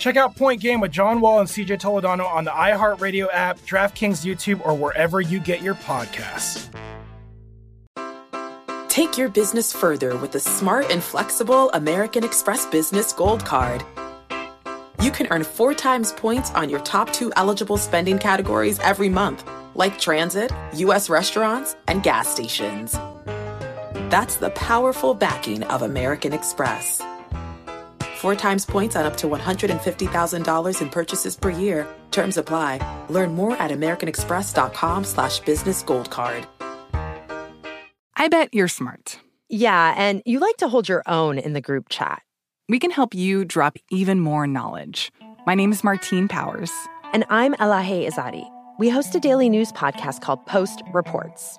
Check 0.00 0.16
out 0.16 0.34
Point 0.34 0.62
Game 0.62 0.80
with 0.80 0.90
John 0.90 1.20
Wall 1.20 1.40
and 1.40 1.48
CJ 1.48 1.78
Toledano 1.78 2.26
on 2.26 2.44
the 2.44 2.50
iHeartRadio 2.50 3.28
app, 3.30 3.58
DraftKings 3.60 4.24
YouTube, 4.24 4.64
or 4.66 4.74
wherever 4.74 5.20
you 5.20 5.38
get 5.38 5.60
your 5.60 5.74
podcasts. 5.74 6.68
Take 8.88 9.18
your 9.18 9.28
business 9.28 9.74
further 9.74 10.16
with 10.16 10.32
the 10.32 10.40
smart 10.40 10.90
and 10.90 11.02
flexible 11.02 11.70
American 11.72 12.24
Express 12.24 12.64
Business 12.64 13.12
Gold 13.12 13.44
Card. 13.44 13.84
You 15.02 15.10
can 15.10 15.26
earn 15.30 15.44
four 15.44 15.74
times 15.74 16.12
points 16.12 16.50
on 16.52 16.70
your 16.70 16.80
top 16.80 17.12
two 17.12 17.30
eligible 17.36 17.76
spending 17.76 18.18
categories 18.18 18.78
every 18.80 19.10
month, 19.10 19.46
like 19.74 20.00
transit, 20.00 20.50
U.S. 20.76 21.10
restaurants, 21.10 21.76
and 21.88 22.02
gas 22.02 22.26
stations. 22.26 22.92
That's 24.08 24.36
the 24.36 24.50
powerful 24.54 25.12
backing 25.12 25.62
of 25.64 25.82
American 25.82 26.32
Express. 26.32 27.02
Four 28.20 28.34
times 28.36 28.66
points 28.66 28.96
on 28.96 29.06
up 29.06 29.16
to 29.16 29.28
$150,000 29.28 30.82
in 30.82 30.90
purchases 30.90 31.36
per 31.36 31.48
year. 31.48 31.88
Terms 32.10 32.36
apply. 32.36 32.78
Learn 33.08 33.34
more 33.34 33.56
at 33.56 33.70
americanexpress.com 33.70 35.04
slash 35.04 35.38
business 35.40 35.82
gold 35.82 36.10
card. 36.10 36.46
I 38.16 38.28
bet 38.28 38.52
you're 38.52 38.68
smart. 38.68 39.18
Yeah, 39.48 39.94
and 39.96 40.20
you 40.26 40.38
like 40.38 40.58
to 40.58 40.68
hold 40.68 40.86
your 40.86 41.02
own 41.06 41.38
in 41.38 41.54
the 41.54 41.62
group 41.62 41.88
chat. 41.88 42.20
We 42.68 42.78
can 42.78 42.90
help 42.90 43.14
you 43.14 43.46
drop 43.46 43.78
even 43.90 44.20
more 44.20 44.46
knowledge. 44.46 45.10
My 45.46 45.54
name 45.54 45.72
is 45.72 45.82
Martine 45.82 46.28
Powers. 46.28 46.70
And 47.14 47.24
I'm 47.30 47.54
Elahe 47.54 48.06
Izadi. 48.06 48.44
We 48.78 48.90
host 48.90 49.14
a 49.14 49.20
daily 49.20 49.48
news 49.48 49.72
podcast 49.72 50.20
called 50.20 50.44
Post 50.44 50.82
Reports. 50.92 51.58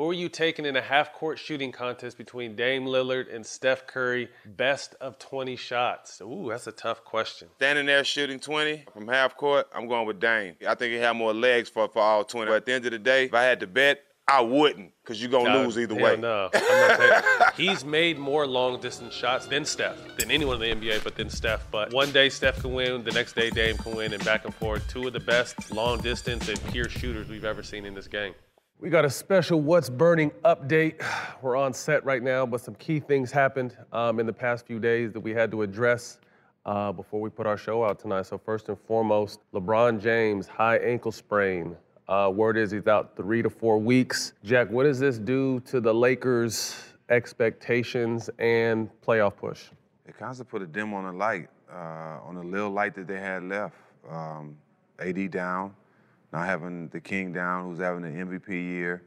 Who 0.00 0.08
are 0.08 0.14
you 0.14 0.30
taking 0.30 0.64
in 0.64 0.76
a 0.76 0.80
half 0.80 1.12
court 1.12 1.38
shooting 1.38 1.72
contest 1.72 2.16
between 2.16 2.56
Dame 2.56 2.86
Lillard 2.86 3.26
and 3.30 3.44
Steph 3.44 3.86
Curry? 3.86 4.30
Best 4.46 4.94
of 4.98 5.18
20 5.18 5.56
shots. 5.56 6.22
Ooh, 6.22 6.46
that's 6.48 6.66
a 6.66 6.72
tough 6.72 7.04
question. 7.04 7.48
Standing 7.56 7.84
there 7.84 8.02
shooting 8.02 8.40
20 8.40 8.86
from 8.94 9.08
half 9.08 9.36
court, 9.36 9.68
I'm 9.74 9.88
going 9.88 10.06
with 10.06 10.18
Dame. 10.18 10.54
I 10.66 10.74
think 10.74 10.94
he 10.94 10.98
had 10.98 11.12
more 11.16 11.34
legs 11.34 11.68
for, 11.68 11.86
for 11.86 12.00
all 12.00 12.24
20. 12.24 12.48
But 12.48 12.56
at 12.56 12.64
the 12.64 12.72
end 12.72 12.86
of 12.86 12.92
the 12.92 12.98
day, 12.98 13.26
if 13.26 13.34
I 13.34 13.42
had 13.42 13.60
to 13.60 13.66
bet, 13.66 14.00
I 14.26 14.40
wouldn't, 14.40 14.90
because 15.02 15.20
you're 15.20 15.30
going 15.30 15.52
to 15.52 15.58
lose 15.58 15.78
either 15.78 15.94
way. 15.94 16.16
No, 16.16 16.48
I'm 16.54 17.52
He's 17.54 17.84
made 17.84 18.18
more 18.18 18.46
long 18.46 18.80
distance 18.80 19.12
shots 19.12 19.44
than 19.48 19.66
Steph, 19.66 19.98
than 20.16 20.30
anyone 20.30 20.62
in 20.62 20.80
the 20.80 20.88
NBA, 20.88 21.04
but 21.04 21.14
than 21.14 21.28
Steph. 21.28 21.70
But 21.70 21.92
one 21.92 22.10
day 22.10 22.30
Steph 22.30 22.62
can 22.62 22.72
win, 22.72 23.04
the 23.04 23.10
next 23.10 23.34
day 23.34 23.50
Dame 23.50 23.76
can 23.76 23.94
win, 23.94 24.14
and 24.14 24.24
back 24.24 24.46
and 24.46 24.54
forth. 24.54 24.88
Two 24.88 25.08
of 25.08 25.12
the 25.12 25.20
best 25.20 25.70
long 25.72 26.00
distance 26.00 26.48
and 26.48 26.58
pure 26.72 26.88
shooters 26.88 27.28
we've 27.28 27.44
ever 27.44 27.62
seen 27.62 27.84
in 27.84 27.92
this 27.92 28.06
game. 28.06 28.32
We 28.80 28.88
got 28.88 29.04
a 29.04 29.10
special 29.10 29.60
What's 29.60 29.90
Burning 29.90 30.30
update. 30.42 31.02
We're 31.42 31.56
on 31.56 31.74
set 31.74 32.02
right 32.02 32.22
now, 32.22 32.46
but 32.46 32.62
some 32.62 32.74
key 32.76 32.98
things 32.98 33.30
happened 33.30 33.76
um, 33.92 34.18
in 34.18 34.24
the 34.24 34.32
past 34.32 34.66
few 34.66 34.80
days 34.80 35.12
that 35.12 35.20
we 35.20 35.32
had 35.32 35.50
to 35.50 35.60
address 35.60 36.18
uh, 36.64 36.90
before 36.90 37.20
we 37.20 37.28
put 37.28 37.46
our 37.46 37.58
show 37.58 37.84
out 37.84 37.98
tonight. 37.98 38.22
So, 38.22 38.38
first 38.38 38.70
and 38.70 38.78
foremost, 38.86 39.40
LeBron 39.52 40.00
James, 40.00 40.46
high 40.46 40.78
ankle 40.78 41.12
sprain. 41.12 41.76
Uh, 42.08 42.32
word 42.34 42.56
is 42.56 42.70
he's 42.70 42.86
out 42.86 43.14
three 43.16 43.42
to 43.42 43.50
four 43.50 43.76
weeks. 43.76 44.32
Jack, 44.44 44.70
what 44.70 44.84
does 44.84 44.98
this 44.98 45.18
do 45.18 45.60
to 45.66 45.82
the 45.82 45.92
Lakers' 45.92 46.82
expectations 47.10 48.30
and 48.38 48.88
playoff 49.06 49.36
push? 49.36 49.64
It 50.06 50.16
kind 50.16 50.40
of 50.40 50.48
put 50.48 50.62
a 50.62 50.66
dim 50.66 50.94
on 50.94 51.04
the 51.04 51.12
light, 51.12 51.50
uh, 51.70 52.24
on 52.24 52.34
the 52.34 52.42
little 52.42 52.70
light 52.70 52.94
that 52.94 53.06
they 53.06 53.20
had 53.20 53.42
left. 53.42 53.76
Um, 54.08 54.56
AD 55.00 55.30
down, 55.30 55.74
not 56.32 56.46
having 56.46 56.88
the 56.88 57.00
king 57.00 57.32
down, 57.32 57.64
who's 57.64 57.78
having 57.78 58.04
an 58.04 58.28
MVP 58.28 58.48
year, 58.48 59.02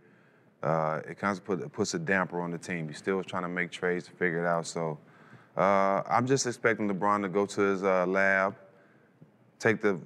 uh, 0.62 1.02
it 1.08 1.18
kind 1.18 1.38
of 1.38 1.44
put, 1.44 1.72
puts 1.72 1.94
a 1.94 2.00
damper 2.00 2.42
on 2.42 2.52
the 2.52 2.58
team. 2.58 2.88
He's 2.88 2.98
still 2.98 3.24
trying 3.24 3.44
to 3.44 3.50
make 3.50 3.72
trades 3.72 4.06
to 4.06 4.12
figure 4.12 4.44
it 4.44 4.48
out. 4.48 4.66
So 4.66 4.98
uh, 5.58 6.02
I'm 6.08 6.26
just 6.26 6.48
expecting 6.48 6.90
LeBron 6.90 7.22
to 7.24 7.30
go 7.30 7.46
to 7.46 7.62
his 7.62 7.84
uh, 7.84 8.06
lab, 8.06 8.56
take 9.60 9.82
the 9.82 10.00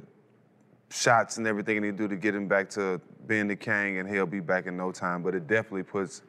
shots 0.90 1.38
and 1.38 1.48
everything 1.48 1.84
he 1.84 1.92
do 1.92 2.08
to 2.08 2.16
get 2.16 2.34
him 2.34 2.48
back 2.48 2.70
to 2.72 3.00
being 3.28 3.48
the 3.48 3.56
king, 3.56 4.00
and 4.00 4.10
he'll 4.10 4.26
be 4.26 4.40
back 4.40 4.66
in 4.66 4.78
no 4.78 4.92
time. 4.92 5.22
But 5.22 5.36
it 5.36 5.48
definitely 5.48 5.84
puts 5.84 6.24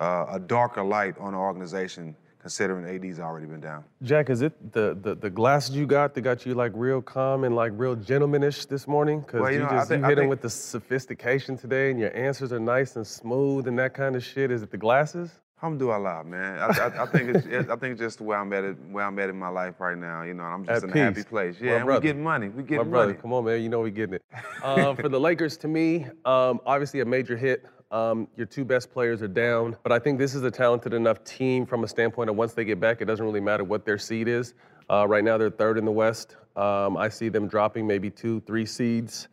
uh, 0.00 0.26
a 0.30 0.38
darker 0.38 0.82
light 0.82 1.16
on 1.18 1.32
the 1.32 1.38
organization 1.38 2.14
considering 2.42 2.84
AD's 2.84 3.20
already 3.20 3.46
been 3.46 3.60
down. 3.60 3.84
Jack, 4.02 4.28
is 4.28 4.42
it 4.42 4.72
the, 4.72 4.98
the, 5.00 5.14
the 5.14 5.30
glasses 5.30 5.74
you 5.74 5.86
got 5.86 6.12
that 6.14 6.22
got 6.22 6.44
you 6.44 6.54
like 6.54 6.72
real 6.74 7.00
calm 7.00 7.44
and 7.44 7.54
like 7.54 7.72
real 7.76 7.96
gentlemanish 7.96 8.68
this 8.68 8.86
morning? 8.86 9.20
Because 9.20 9.40
well, 9.40 9.50
you, 9.50 9.58
you 9.58 9.64
know, 9.64 9.70
just 9.70 9.88
think, 9.88 10.02
you 10.02 10.08
hit 10.08 10.18
him 10.18 10.28
with 10.28 10.42
the 10.42 10.50
sophistication 10.50 11.56
today 11.56 11.90
and 11.90 11.98
your 11.98 12.14
answers 12.16 12.52
are 12.52 12.60
nice 12.60 12.96
and 12.96 13.06
smooth 13.06 13.68
and 13.68 13.78
that 13.78 13.94
kind 13.94 14.16
of 14.16 14.24
shit. 14.24 14.50
Is 14.50 14.62
it 14.62 14.70
the 14.70 14.76
glasses? 14.76 15.30
Alhamdulillah, 15.62 16.24
man. 16.24 16.58
I, 16.58 16.66
I, 16.66 17.02
I 17.04 17.06
think 17.06 17.36
it's 17.36 17.46
I 17.46 17.76
think 17.76 17.92
it's 17.92 18.00
just 18.00 18.20
where 18.20 18.36
I'm 18.36 18.52
at 18.52 18.64
it, 18.64 18.76
where 18.90 19.04
I'm 19.04 19.16
at 19.20 19.28
in 19.28 19.38
my 19.38 19.48
life 19.48 19.74
right 19.78 19.96
now. 19.96 20.22
You 20.22 20.34
know, 20.34 20.42
I'm 20.42 20.64
just 20.66 20.78
at 20.78 20.82
in 20.82 20.92
peace. 20.92 21.00
a 21.00 21.04
happy 21.04 21.22
place. 21.22 21.56
Yeah, 21.60 21.76
and 21.76 21.86
we 21.86 22.00
getting 22.00 22.22
money. 22.22 22.48
We 22.48 22.64
getting 22.64 22.86
my 22.86 22.90
brother, 22.90 23.06
money. 23.12 23.18
Come 23.22 23.32
on, 23.32 23.44
man. 23.44 23.62
You 23.62 23.68
know 23.68 23.78
we 23.78 23.92
getting 23.92 24.14
it. 24.14 24.24
Um, 24.64 24.94
for 24.94 25.08
the 25.08 25.18
Lakers, 25.18 25.56
to 25.58 25.68
me, 25.68 26.06
um, 26.24 26.60
obviously 26.66 27.00
a 27.00 27.04
major 27.04 27.36
hit. 27.36 27.66
Um, 27.90 28.28
your 28.36 28.46
two 28.46 28.64
best 28.64 28.92
players 28.92 29.20
are 29.20 29.28
down, 29.28 29.76
but 29.82 29.90
I 29.90 29.98
think 29.98 30.18
this 30.18 30.36
is 30.36 30.44
a 30.44 30.50
talented 30.52 30.94
enough 30.94 31.24
team 31.24 31.66
from 31.66 31.82
a 31.82 31.88
standpoint 31.88 32.30
of 32.30 32.36
once 32.36 32.54
they 32.54 32.64
get 32.64 32.78
back, 32.78 33.00
it 33.00 33.06
doesn't 33.06 33.24
really 33.24 33.40
matter 33.40 33.64
what 33.64 33.84
their 33.84 33.98
seed 33.98 34.28
is. 34.28 34.54
Uh, 34.88 35.06
right 35.08 35.24
now, 35.24 35.36
they're 35.36 35.50
third 35.50 35.78
in 35.78 35.84
the 35.84 35.90
West. 35.90 36.36
Um, 36.54 36.96
I 36.96 37.08
see 37.08 37.28
them 37.28 37.48
dropping 37.48 37.86
maybe 37.86 38.08
two, 38.08 38.40
three 38.46 38.66
seeds. 38.66 39.28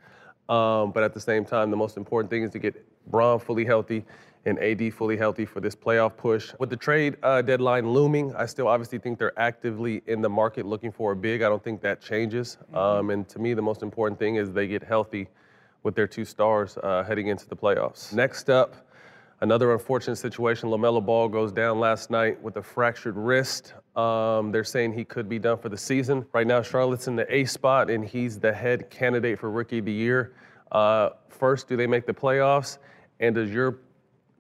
Um, 0.50 0.92
but 0.92 1.04
at 1.04 1.14
the 1.14 1.22
same 1.22 1.46
time, 1.46 1.70
the 1.70 1.78
most 1.78 1.96
important 1.96 2.32
thing 2.32 2.42
is 2.42 2.52
to 2.52 2.60
get 2.60 2.84
Bron 3.10 3.40
fully 3.40 3.66
healthy 3.66 4.04
and 4.46 4.58
AD 4.60 4.94
fully 4.94 5.18
healthy 5.18 5.46
for 5.46 5.60
this 5.60 5.76
playoff 5.76 6.16
push. 6.16 6.54
With 6.60 6.70
the 6.70 6.78
trade 6.78 7.18
uh, 7.24 7.42
deadline 7.42 7.90
looming, 7.90 8.34
I 8.36 8.46
still 8.46 8.68
obviously 8.68 9.00
think 9.00 9.20
they're 9.20 9.38
actively 9.40 10.02
in 10.08 10.22
the 10.22 10.30
market 10.30 10.66
looking 10.66 10.92
for 10.92 11.12
a 11.12 11.16
big. 11.16 11.42
I 11.42 11.50
don't 11.50 11.64
think 11.64 11.82
that 11.82 12.02
changes. 12.02 12.58
Mm-hmm. 12.64 12.76
Um, 12.76 13.10
and 13.10 13.28
to 13.30 13.40
me, 13.40 13.54
the 13.54 13.62
most 13.62 13.84
important 13.84 14.18
thing 14.18 14.36
is 14.36 14.52
they 14.52 14.68
get 14.68 14.84
healthy 14.84 15.28
with 15.84 15.96
their 15.96 16.08
two 16.08 16.26
stars 16.26 16.78
uh, 16.84 17.04
heading 17.04 17.28
into 17.28 17.48
the 17.48 17.56
playoffs. 17.56 18.14
Next 18.14 18.50
up, 18.50 18.76
another 19.42 19.74
unfortunate 19.74 20.18
situation. 20.18 20.70
LaMelo 20.70 21.06
Ball 21.06 21.28
goes 21.30 21.52
down 21.52 21.80
last 21.80 22.10
night 22.10 22.42
with 22.42 22.58
a 22.58 22.62
fractured 22.62 23.16
wrist. 23.16 23.74
Um, 23.96 24.52
they're 24.52 24.64
saying 24.64 24.94
he 24.94 25.06
could 25.06 25.28
be 25.28 25.40
done 25.40 25.58
for 25.58 25.70
the 25.70 25.78
season. 25.78 26.26
Right 26.34 26.48
now, 26.48 26.62
Charlotte's 26.62 27.08
in 27.08 27.16
the 27.16 27.34
A 27.34 27.46
spot, 27.46 27.90
and 27.90 28.04
he's 28.04 28.40
the 28.40 28.54
head 28.54 28.90
candidate 28.90 29.40
for 29.40 29.50
Rookie 29.50 29.80
of 29.80 29.86
the 29.86 29.92
Year. 29.92 30.34
Uh, 30.72 31.10
first, 31.30 31.68
do 31.68 31.76
they 31.76 31.88
make 31.88 32.06
the 32.06 32.14
playoffs? 32.14 32.78
And 33.20 33.36
does 33.36 33.52
your 33.52 33.80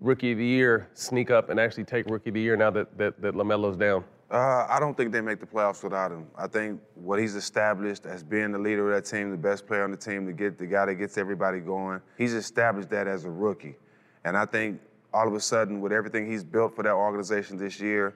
Rookie 0.01 0.31
of 0.31 0.37
the 0.37 0.45
Year 0.45 0.87
sneak 0.93 1.29
up 1.29 1.49
and 1.49 1.59
actually 1.59 1.83
take 1.83 2.05
Rookie 2.09 2.29
of 2.29 2.33
the 2.35 2.41
Year 2.41 2.55
now 2.55 2.69
that, 2.71 2.97
that, 2.97 3.21
that 3.21 3.35
LaMelo's 3.35 3.75
down? 3.77 4.03
Uh, 4.31 4.67
I 4.69 4.79
don't 4.79 4.95
think 4.95 5.11
they 5.11 5.21
make 5.21 5.39
the 5.39 5.45
playoffs 5.45 5.83
without 5.83 6.11
him. 6.11 6.27
I 6.37 6.47
think 6.47 6.79
what 6.95 7.19
he's 7.19 7.35
established 7.35 8.05
as 8.05 8.23
being 8.23 8.51
the 8.51 8.59
leader 8.59 8.91
of 8.91 8.95
that 8.95 9.09
team, 9.09 9.31
the 9.31 9.37
best 9.37 9.65
player 9.65 9.83
on 9.83 9.91
the 9.91 9.97
team, 9.97 10.25
to 10.27 10.33
get 10.33 10.57
the 10.57 10.67
guy 10.67 10.85
that 10.85 10.95
gets 10.95 11.17
everybody 11.17 11.59
going, 11.59 11.99
he's 12.17 12.33
established 12.33 12.89
that 12.91 13.07
as 13.07 13.25
a 13.25 13.29
rookie. 13.29 13.75
And 14.23 14.37
I 14.37 14.45
think 14.45 14.79
all 15.13 15.27
of 15.27 15.33
a 15.33 15.39
sudden, 15.39 15.81
with 15.81 15.91
everything 15.91 16.29
he's 16.29 16.43
built 16.43 16.75
for 16.75 16.83
that 16.83 16.93
organization 16.93 17.57
this 17.57 17.79
year, 17.79 18.15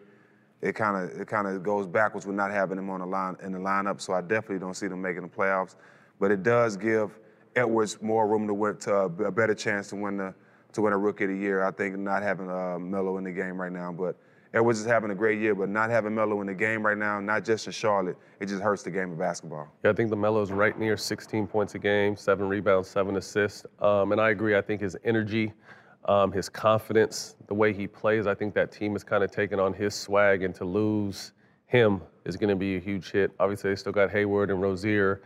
it 0.62 0.76
kind 0.76 0.96
of 0.96 1.20
it 1.20 1.28
kind 1.28 1.48
of 1.48 1.62
goes 1.64 1.88
backwards 1.88 2.26
with 2.26 2.36
not 2.36 2.52
having 2.52 2.78
him 2.78 2.90
on 2.90 3.00
the 3.00 3.06
line 3.06 3.36
in 3.44 3.52
the 3.52 3.60
lineup. 3.60 4.00
So 4.00 4.14
I 4.14 4.22
definitely 4.22 4.60
don't 4.60 4.76
see 4.76 4.88
them 4.88 5.02
making 5.02 5.24
the 5.24 5.28
playoffs. 5.28 5.76
But 6.20 6.32
it 6.32 6.44
does 6.44 6.78
give 6.78 7.18
Edwards 7.56 8.02
more 8.02 8.28
room 8.28 8.48
to 8.48 8.54
win 8.54 8.78
to 8.78 8.96
a 8.96 9.32
better 9.32 9.56
chance 9.56 9.90
to 9.90 9.96
win 9.96 10.18
the 10.18 10.34
to 10.74 10.82
win 10.82 10.94
a 10.94 10.98
Rookie 10.98 11.26
of 11.26 11.30
the 11.30 11.38
Year. 11.38 11.64
I 11.64 11.72
think 11.72 11.98
not 11.98 12.24
having 12.24 12.50
uh, 12.50 12.78
Melo 12.80 13.18
in 13.18 13.24
the 13.24 13.32
game 13.32 13.60
right 13.60 13.72
now, 13.72 13.92
but 13.92 14.16
Edwards 14.54 14.80
is 14.80 14.86
having 14.86 15.10
a 15.10 15.16
great 15.16 15.40
year, 15.40 15.56
but 15.56 15.68
not 15.70 15.90
having 15.90 16.14
Melo 16.14 16.40
in 16.42 16.48
the 16.48 16.54
game 16.54 16.86
right 16.86 16.98
now, 16.98 17.20
not 17.20 17.44
just 17.44 17.66
in 17.66 17.74
Charlotte, 17.74 18.16
it 18.40 18.46
just 18.46 18.62
hurts 18.62 18.84
the 18.84 18.92
game 18.92 19.12
of 19.12 19.18
basketball. 19.18 19.68
Yeah, 19.84 19.90
I 19.90 19.94
think 19.94 20.12
the 20.12 20.16
Melo's 20.16 20.52
right 20.52 20.78
near 20.78 20.96
16 20.96 21.48
points 21.48 21.74
a 21.74 21.80
game, 21.80 22.16
seven 22.16 22.48
rebounds, 22.48 22.88
seven 22.88 23.18
assists. 23.18 23.66
Um, 23.80 24.12
and 24.12 24.22
I 24.22 24.30
agree. 24.30 24.56
I 24.56 24.62
think 24.62 24.82
his 24.82 24.96
energy, 25.04 25.54
um, 26.06 26.32
his 26.32 26.50
confidence, 26.50 27.36
the 27.48 27.54
way 27.56 27.74
he 27.74 27.88
plays, 27.88 28.28
I 28.28 28.36
think 28.36 28.54
that 28.54 28.72
team 28.72 28.96
is 28.96 29.04
kind 29.04 29.24
of 29.24 29.32
taking 29.32 29.60
on 29.60 29.74
his 29.74 29.96
swag, 29.96 30.44
and 30.44 30.54
to 30.56 30.66
lose 30.66 31.32
him 31.66 32.02
is 32.26 32.38
going 32.38 32.50
to 32.50 32.56
be 32.56 32.78
a 32.78 32.80
huge 32.80 33.12
hit. 33.12 33.32
Obviously, 33.40 33.72
they 33.72 33.76
still 33.76 33.92
got 33.92 34.12
Hayward 34.12 34.52
and 34.52 34.62
Rozier 34.62 35.24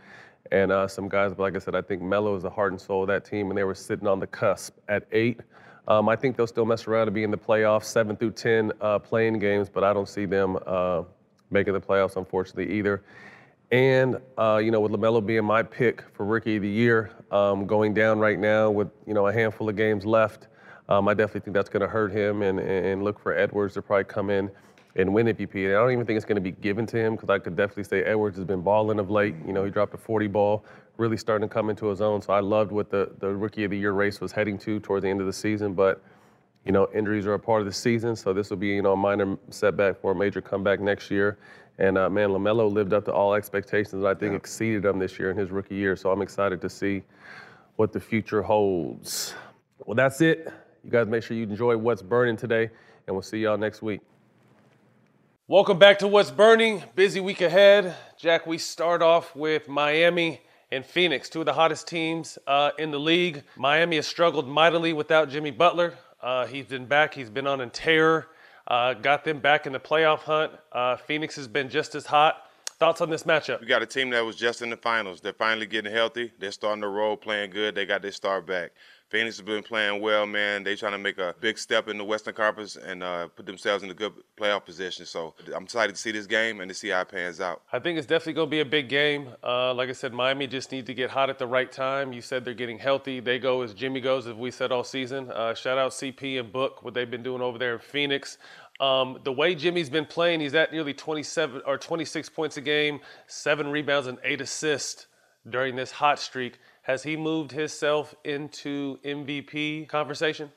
and 0.52 0.72
uh, 0.72 0.88
some 0.88 1.08
guys. 1.08 1.32
But 1.32 1.42
like 1.42 1.56
I 1.56 1.58
said, 1.58 1.74
I 1.74 1.82
think 1.82 2.02
Melo 2.02 2.34
is 2.36 2.42
the 2.42 2.50
heart 2.50 2.72
and 2.72 2.80
soul 2.80 3.02
of 3.02 3.08
that 3.08 3.24
team, 3.24 3.50
and 3.50 3.58
they 3.58 3.64
were 3.64 3.74
sitting 3.74 4.06
on 4.06 4.20
the 4.20 4.26
cusp 4.26 4.76
at 4.88 5.06
eight. 5.12 5.40
Um, 5.86 6.08
I 6.08 6.16
think 6.16 6.36
they'll 6.36 6.46
still 6.46 6.66
mess 6.66 6.86
around 6.86 7.08
and 7.08 7.14
be 7.14 7.22
in 7.22 7.30
the 7.30 7.38
playoffs, 7.38 7.84
seven 7.84 8.16
through 8.16 8.32
ten 8.32 8.72
uh, 8.80 8.98
playing 8.98 9.38
games, 9.38 9.68
but 9.68 9.84
I 9.84 9.92
don't 9.92 10.08
see 10.08 10.26
them 10.26 10.58
uh, 10.66 11.02
making 11.50 11.72
the 11.72 11.80
playoffs, 11.80 12.16
unfortunately, 12.16 12.76
either. 12.76 13.02
And 13.70 14.18
uh, 14.38 14.60
you 14.62 14.70
know, 14.70 14.80
with 14.80 14.92
LaMelo 14.92 15.24
being 15.24 15.44
my 15.44 15.62
pick 15.62 16.02
for 16.14 16.24
Rookie 16.24 16.56
of 16.56 16.62
the 16.62 16.68
Year, 16.68 17.10
um, 17.30 17.66
going 17.66 17.94
down 17.94 18.18
right 18.18 18.38
now 18.38 18.70
with 18.70 18.88
you 19.06 19.14
know 19.14 19.26
a 19.26 19.32
handful 19.32 19.68
of 19.68 19.76
games 19.76 20.06
left, 20.06 20.48
um, 20.88 21.06
I 21.08 21.14
definitely 21.14 21.40
think 21.40 21.54
that's 21.54 21.68
going 21.68 21.82
to 21.82 21.88
hurt 21.88 22.12
him. 22.12 22.42
And, 22.42 22.58
and 22.60 23.02
look 23.02 23.20
for 23.20 23.36
Edwards 23.36 23.74
to 23.74 23.82
probably 23.82 24.04
come 24.04 24.30
in 24.30 24.50
and 24.98 25.14
win 25.14 25.26
MVP. 25.26 25.54
And 25.66 25.76
I 25.76 25.80
don't 25.80 25.92
even 25.92 26.04
think 26.04 26.16
it's 26.16 26.26
going 26.26 26.36
to 26.36 26.42
be 26.42 26.50
given 26.50 26.84
to 26.86 26.98
him 26.98 27.14
because 27.14 27.30
I 27.30 27.38
could 27.38 27.56
definitely 27.56 27.84
say 27.84 28.02
Edwards 28.02 28.36
has 28.36 28.44
been 28.44 28.60
balling 28.60 28.98
of 28.98 29.10
late. 29.10 29.34
You 29.46 29.52
know, 29.52 29.64
he 29.64 29.70
dropped 29.70 29.94
a 29.94 29.96
40 29.96 30.26
ball, 30.26 30.64
really 30.96 31.16
starting 31.16 31.48
to 31.48 31.52
come 31.52 31.70
into 31.70 31.86
his 31.86 32.00
own. 32.00 32.20
So 32.20 32.32
I 32.32 32.40
loved 32.40 32.72
what 32.72 32.90
the 32.90 33.12
the 33.20 33.28
Rookie 33.28 33.64
of 33.64 33.70
the 33.70 33.78
Year 33.78 33.92
race 33.92 34.20
was 34.20 34.32
heading 34.32 34.58
to 34.58 34.80
towards 34.80 35.04
the 35.04 35.08
end 35.08 35.20
of 35.20 35.26
the 35.26 35.32
season, 35.32 35.74
but. 35.74 36.02
You 36.64 36.72
know, 36.72 36.86
injuries 36.94 37.26
are 37.26 37.32
a 37.32 37.38
part 37.38 37.62
of 37.62 37.66
the 37.66 37.72
season, 37.72 38.14
so 38.14 38.34
this 38.34 38.50
will 38.50 38.58
be, 38.58 38.66
you 38.66 38.82
know, 38.82 38.92
a 38.92 38.96
minor 38.96 39.38
setback 39.48 39.98
for 40.02 40.12
a 40.12 40.14
major 40.14 40.42
comeback 40.42 40.80
next 40.80 41.10
year. 41.10 41.38
And 41.78 41.96
uh, 41.96 42.10
man, 42.10 42.30
LaMelo 42.30 42.70
lived 42.70 42.92
up 42.92 43.04
to 43.06 43.12
all 43.12 43.32
expectations. 43.32 43.94
and 43.94 44.06
I 44.06 44.12
think 44.12 44.32
yeah. 44.32 44.38
exceeded 44.38 44.82
them 44.82 44.98
this 44.98 45.18
year 45.18 45.30
in 45.30 45.36
his 45.36 45.50
rookie 45.50 45.76
year. 45.76 45.96
So 45.96 46.10
I'm 46.10 46.20
excited 46.20 46.60
to 46.60 46.68
see 46.68 47.04
what 47.76 47.92
the 47.92 48.00
future 48.00 48.42
holds. 48.42 49.34
Well, 49.86 49.94
that's 49.94 50.20
it. 50.20 50.52
You 50.84 50.90
guys 50.90 51.06
make 51.06 51.22
sure 51.22 51.36
you 51.36 51.44
enjoy 51.44 51.76
what's 51.76 52.02
burning 52.02 52.36
today, 52.36 52.68
and 53.06 53.14
we'll 53.14 53.22
see 53.22 53.38
y'all 53.38 53.56
next 53.56 53.80
week. 53.80 54.00
Welcome 55.50 55.78
back 55.78 56.00
to 56.00 56.08
What's 56.08 56.30
Burning. 56.30 56.82
Busy 56.94 57.20
week 57.20 57.40
ahead. 57.40 57.96
Jack, 58.18 58.46
we 58.46 58.58
start 58.58 59.00
off 59.00 59.34
with 59.34 59.66
Miami 59.66 60.42
and 60.70 60.84
Phoenix, 60.84 61.30
two 61.30 61.40
of 61.40 61.46
the 61.46 61.54
hottest 61.54 61.88
teams 61.88 62.36
uh, 62.46 62.72
in 62.78 62.90
the 62.90 63.00
league. 63.00 63.44
Miami 63.56 63.96
has 63.96 64.06
struggled 64.06 64.46
mightily 64.46 64.92
without 64.92 65.30
Jimmy 65.30 65.50
Butler. 65.50 65.94
Uh, 66.20 66.44
he's 66.44 66.66
been 66.66 66.84
back, 66.84 67.14
he's 67.14 67.30
been 67.30 67.46
on 67.46 67.62
a 67.62 67.66
tear. 67.66 68.26
Uh, 68.66 68.92
got 68.92 69.24
them 69.24 69.40
back 69.40 69.66
in 69.66 69.72
the 69.72 69.80
playoff 69.80 70.18
hunt. 70.18 70.52
Uh, 70.70 70.96
Phoenix 70.96 71.34
has 71.36 71.48
been 71.48 71.70
just 71.70 71.94
as 71.94 72.04
hot. 72.04 72.50
Thoughts 72.78 73.00
on 73.00 73.08
this 73.08 73.22
matchup? 73.22 73.62
We 73.62 73.66
got 73.66 73.80
a 73.80 73.86
team 73.86 74.10
that 74.10 74.20
was 74.26 74.36
just 74.36 74.60
in 74.60 74.68
the 74.68 74.76
finals. 74.76 75.22
They're 75.22 75.32
finally 75.32 75.64
getting 75.64 75.90
healthy. 75.90 76.30
They're 76.38 76.52
starting 76.52 76.82
to 76.82 76.88
roll, 76.88 77.16
playing 77.16 77.52
good. 77.52 77.74
They 77.74 77.86
got 77.86 78.02
their 78.02 78.12
start 78.12 78.46
back. 78.46 78.72
Phoenix 79.10 79.38
has 79.38 79.46
been 79.46 79.62
playing 79.62 80.02
well, 80.02 80.26
man. 80.26 80.64
They 80.64 80.76
trying 80.76 80.92
to 80.92 80.98
make 80.98 81.16
a 81.18 81.34
big 81.40 81.58
step 81.58 81.88
in 81.88 81.96
the 81.96 82.04
Western 82.04 82.34
Conference 82.34 82.76
and 82.76 83.02
uh, 83.02 83.28
put 83.28 83.46
themselves 83.46 83.82
in 83.82 83.90
a 83.90 83.94
good 83.94 84.12
playoff 84.36 84.66
position. 84.66 85.06
So 85.06 85.34
I'm 85.54 85.64
excited 85.64 85.94
to 85.94 86.00
see 86.00 86.10
this 86.10 86.26
game 86.26 86.60
and 86.60 86.68
to 86.68 86.74
see 86.74 86.88
how 86.88 87.00
it 87.00 87.08
pans 87.08 87.40
out. 87.40 87.62
I 87.72 87.78
think 87.78 87.96
it's 87.96 88.06
definitely 88.06 88.34
going 88.34 88.48
to 88.48 88.50
be 88.50 88.60
a 88.60 88.66
big 88.66 88.90
game. 88.90 89.30
Uh, 89.42 89.72
like 89.72 89.88
I 89.88 89.92
said, 89.92 90.12
Miami 90.12 90.46
just 90.46 90.72
need 90.72 90.84
to 90.86 90.94
get 90.94 91.08
hot 91.08 91.30
at 91.30 91.38
the 91.38 91.46
right 91.46 91.72
time. 91.72 92.12
You 92.12 92.20
said 92.20 92.44
they're 92.44 92.52
getting 92.52 92.78
healthy. 92.78 93.20
They 93.20 93.38
go 93.38 93.62
as 93.62 93.72
Jimmy 93.72 94.02
goes, 94.02 94.26
as 94.26 94.34
we 94.34 94.50
said 94.50 94.72
all 94.72 94.84
season. 94.84 95.30
Uh, 95.30 95.54
shout 95.54 95.78
out 95.78 95.92
CP 95.92 96.38
and 96.38 96.52
Book, 96.52 96.82
what 96.82 96.92
they've 96.92 97.10
been 97.10 97.22
doing 97.22 97.40
over 97.40 97.56
there 97.56 97.74
in 97.74 97.78
Phoenix. 97.78 98.36
Um, 98.78 99.18
the 99.24 99.32
way 99.32 99.54
Jimmy's 99.54 99.90
been 99.90 100.06
playing, 100.06 100.40
he's 100.40 100.54
at 100.54 100.70
nearly 100.70 100.94
27 100.94 101.62
or 101.66 101.78
26 101.78 102.28
points 102.28 102.58
a 102.58 102.60
game, 102.60 103.00
seven 103.26 103.68
rebounds, 103.68 104.06
and 104.06 104.18
eight 104.22 104.40
assists 104.40 105.06
during 105.48 105.76
this 105.76 105.90
hot 105.90 106.18
streak. 106.18 106.58
Has 106.88 107.02
he 107.02 107.18
moved 107.18 107.52
himself 107.52 108.14
into 108.24 108.98
MVP 109.04 109.86
conversation? 109.88 110.50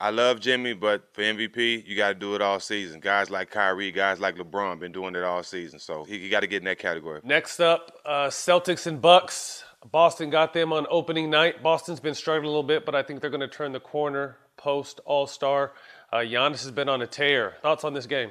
I 0.00 0.08
love 0.08 0.40
Jimmy, 0.40 0.72
but 0.72 1.10
for 1.12 1.20
MVP, 1.20 1.86
you 1.86 1.94
got 1.94 2.08
to 2.08 2.14
do 2.14 2.34
it 2.34 2.40
all 2.40 2.58
season. 2.58 3.00
Guys 3.00 3.28
like 3.28 3.50
Kyrie, 3.50 3.92
guys 3.92 4.18
like 4.18 4.36
LeBron, 4.36 4.80
been 4.80 4.92
doing 4.92 5.14
it 5.14 5.22
all 5.22 5.42
season, 5.42 5.78
so 5.78 6.04
he, 6.04 6.30
got 6.30 6.40
to 6.40 6.46
get 6.46 6.62
in 6.62 6.64
that 6.64 6.78
category. 6.78 7.20
Next 7.22 7.60
up, 7.60 7.92
uh, 8.06 8.28
Celtics 8.28 8.86
and 8.86 9.02
Bucks. 9.02 9.62
Boston 9.90 10.30
got 10.30 10.54
them 10.54 10.72
on 10.72 10.86
opening 10.88 11.28
night. 11.28 11.62
Boston's 11.62 12.00
been 12.00 12.14
struggling 12.14 12.46
a 12.46 12.48
little 12.48 12.62
bit, 12.62 12.86
but 12.86 12.94
I 12.94 13.02
think 13.02 13.20
they're 13.20 13.28
going 13.28 13.40
to 13.40 13.48
turn 13.48 13.72
the 13.72 13.80
corner 13.80 14.38
post 14.56 15.00
All 15.04 15.26
Star. 15.26 15.74
Uh, 16.10 16.18
Giannis 16.18 16.62
has 16.62 16.70
been 16.70 16.88
on 16.88 17.02
a 17.02 17.06
tear. 17.06 17.56
Thoughts 17.60 17.84
on 17.84 17.92
this 17.92 18.06
game? 18.06 18.30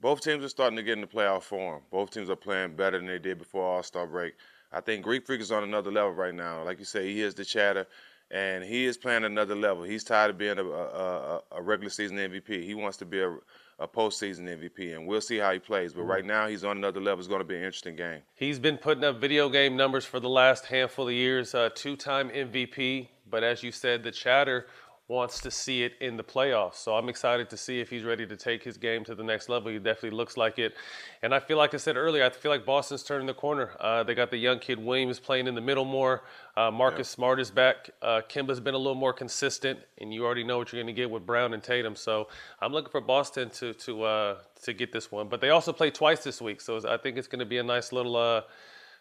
Both 0.00 0.22
teams 0.22 0.44
are 0.44 0.48
starting 0.48 0.76
to 0.76 0.82
get 0.82 0.94
in 0.94 1.00
the 1.00 1.06
playoff 1.06 1.44
form. 1.44 1.82
Both 1.92 2.10
teams 2.10 2.28
are 2.28 2.36
playing 2.36 2.74
better 2.74 2.98
than 2.98 3.06
they 3.06 3.20
did 3.20 3.38
before 3.38 3.62
All 3.62 3.82
Star 3.84 4.08
break. 4.08 4.34
I 4.74 4.80
think 4.80 5.04
Greek 5.04 5.26
Freak 5.26 5.40
is 5.40 5.52
on 5.52 5.62
another 5.62 5.92
level 5.92 6.12
right 6.12 6.34
now. 6.34 6.64
Like 6.64 6.78
you 6.78 6.84
say, 6.84 7.12
he 7.12 7.22
is 7.22 7.34
the 7.34 7.44
chatter, 7.44 7.86
and 8.30 8.64
he 8.64 8.86
is 8.86 8.96
playing 8.96 9.24
another 9.24 9.54
level. 9.54 9.84
He's 9.84 10.02
tired 10.02 10.30
of 10.30 10.38
being 10.38 10.58
a, 10.58 10.64
a, 10.64 11.40
a 11.52 11.62
regular 11.62 11.90
season 11.90 12.16
MVP. 12.16 12.64
He 12.64 12.74
wants 12.74 12.96
to 12.98 13.04
be 13.04 13.20
a, 13.20 13.36
a 13.78 13.86
postseason 13.86 14.42
MVP, 14.42 14.94
and 14.94 15.06
we'll 15.06 15.20
see 15.20 15.38
how 15.38 15.52
he 15.52 15.60
plays. 15.60 15.92
But 15.92 16.02
right 16.02 16.24
now, 16.24 16.48
he's 16.48 16.64
on 16.64 16.76
another 16.76 17.00
level. 17.00 17.20
It's 17.20 17.28
going 17.28 17.40
to 17.40 17.44
be 17.44 17.54
an 17.54 17.62
interesting 17.62 17.94
game. 17.94 18.22
He's 18.34 18.58
been 18.58 18.76
putting 18.76 19.04
up 19.04 19.20
video 19.20 19.48
game 19.48 19.76
numbers 19.76 20.04
for 20.04 20.18
the 20.18 20.28
last 20.28 20.66
handful 20.66 21.08
of 21.08 21.14
years. 21.14 21.54
Uh, 21.54 21.70
two-time 21.74 22.30
MVP, 22.30 23.08
but 23.30 23.44
as 23.44 23.62
you 23.62 23.70
said, 23.70 24.02
the 24.02 24.10
chatter 24.10 24.66
wants 25.06 25.40
to 25.40 25.50
see 25.50 25.82
it 25.82 25.92
in 26.00 26.16
the 26.16 26.24
playoffs. 26.24 26.76
So 26.76 26.94
I'm 26.94 27.10
excited 27.10 27.50
to 27.50 27.58
see 27.58 27.78
if 27.78 27.90
he's 27.90 28.04
ready 28.04 28.26
to 28.26 28.36
take 28.36 28.64
his 28.64 28.78
game 28.78 29.04
to 29.04 29.14
the 29.14 29.22
next 29.22 29.50
level. 29.50 29.70
He 29.70 29.78
definitely 29.78 30.16
looks 30.16 30.38
like 30.38 30.58
it. 30.58 30.74
And 31.22 31.34
I 31.34 31.40
feel 31.40 31.58
like 31.58 31.74
I 31.74 31.76
said 31.76 31.96
earlier, 31.96 32.24
I 32.24 32.30
feel 32.30 32.50
like 32.50 32.64
Boston's 32.64 33.02
turning 33.02 33.26
the 33.26 33.34
corner. 33.34 33.72
Uh, 33.78 34.02
they 34.02 34.14
got 34.14 34.30
the 34.30 34.38
young 34.38 34.60
kid 34.60 34.78
Williams 34.78 35.20
playing 35.20 35.46
in 35.46 35.54
the 35.54 35.60
middle 35.60 35.84
more. 35.84 36.22
Uh, 36.56 36.70
Marcus. 36.70 37.08
Smart 37.08 37.38
is 37.38 37.50
back. 37.50 37.90
Uh, 38.00 38.22
Kemba's 38.28 38.60
been 38.60 38.74
a 38.74 38.78
little 38.78 38.94
more 38.94 39.12
consistent, 39.12 39.78
and 39.98 40.12
you 40.12 40.24
already 40.24 40.42
know 40.42 40.56
what 40.56 40.72
you're 40.72 40.82
going 40.82 40.94
to 40.94 40.98
get 40.98 41.10
with 41.10 41.26
Brown 41.26 41.52
and 41.52 41.62
Tatum. 41.62 41.96
So 41.96 42.28
I'm 42.60 42.72
looking 42.72 42.90
for 42.90 43.02
Boston 43.02 43.50
to 43.50 43.74
to 43.74 44.04
uh, 44.04 44.38
to 44.62 44.72
get 44.72 44.90
this 44.90 45.12
one. 45.12 45.28
But 45.28 45.42
they 45.42 45.50
also 45.50 45.72
play 45.72 45.90
twice 45.90 46.24
this 46.24 46.40
week, 46.40 46.62
so 46.62 46.80
I 46.88 46.96
think 46.96 47.18
it's 47.18 47.28
going 47.28 47.40
to 47.40 47.44
be 47.44 47.58
a 47.58 47.62
nice 47.62 47.92
little 47.92 48.16
uh, 48.16 48.42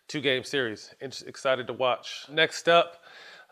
two 0.08 0.20
game 0.20 0.44
series. 0.44 0.94
Excited 1.00 1.68
to 1.68 1.74
watch. 1.74 2.26
Next 2.30 2.68
up. 2.68 3.04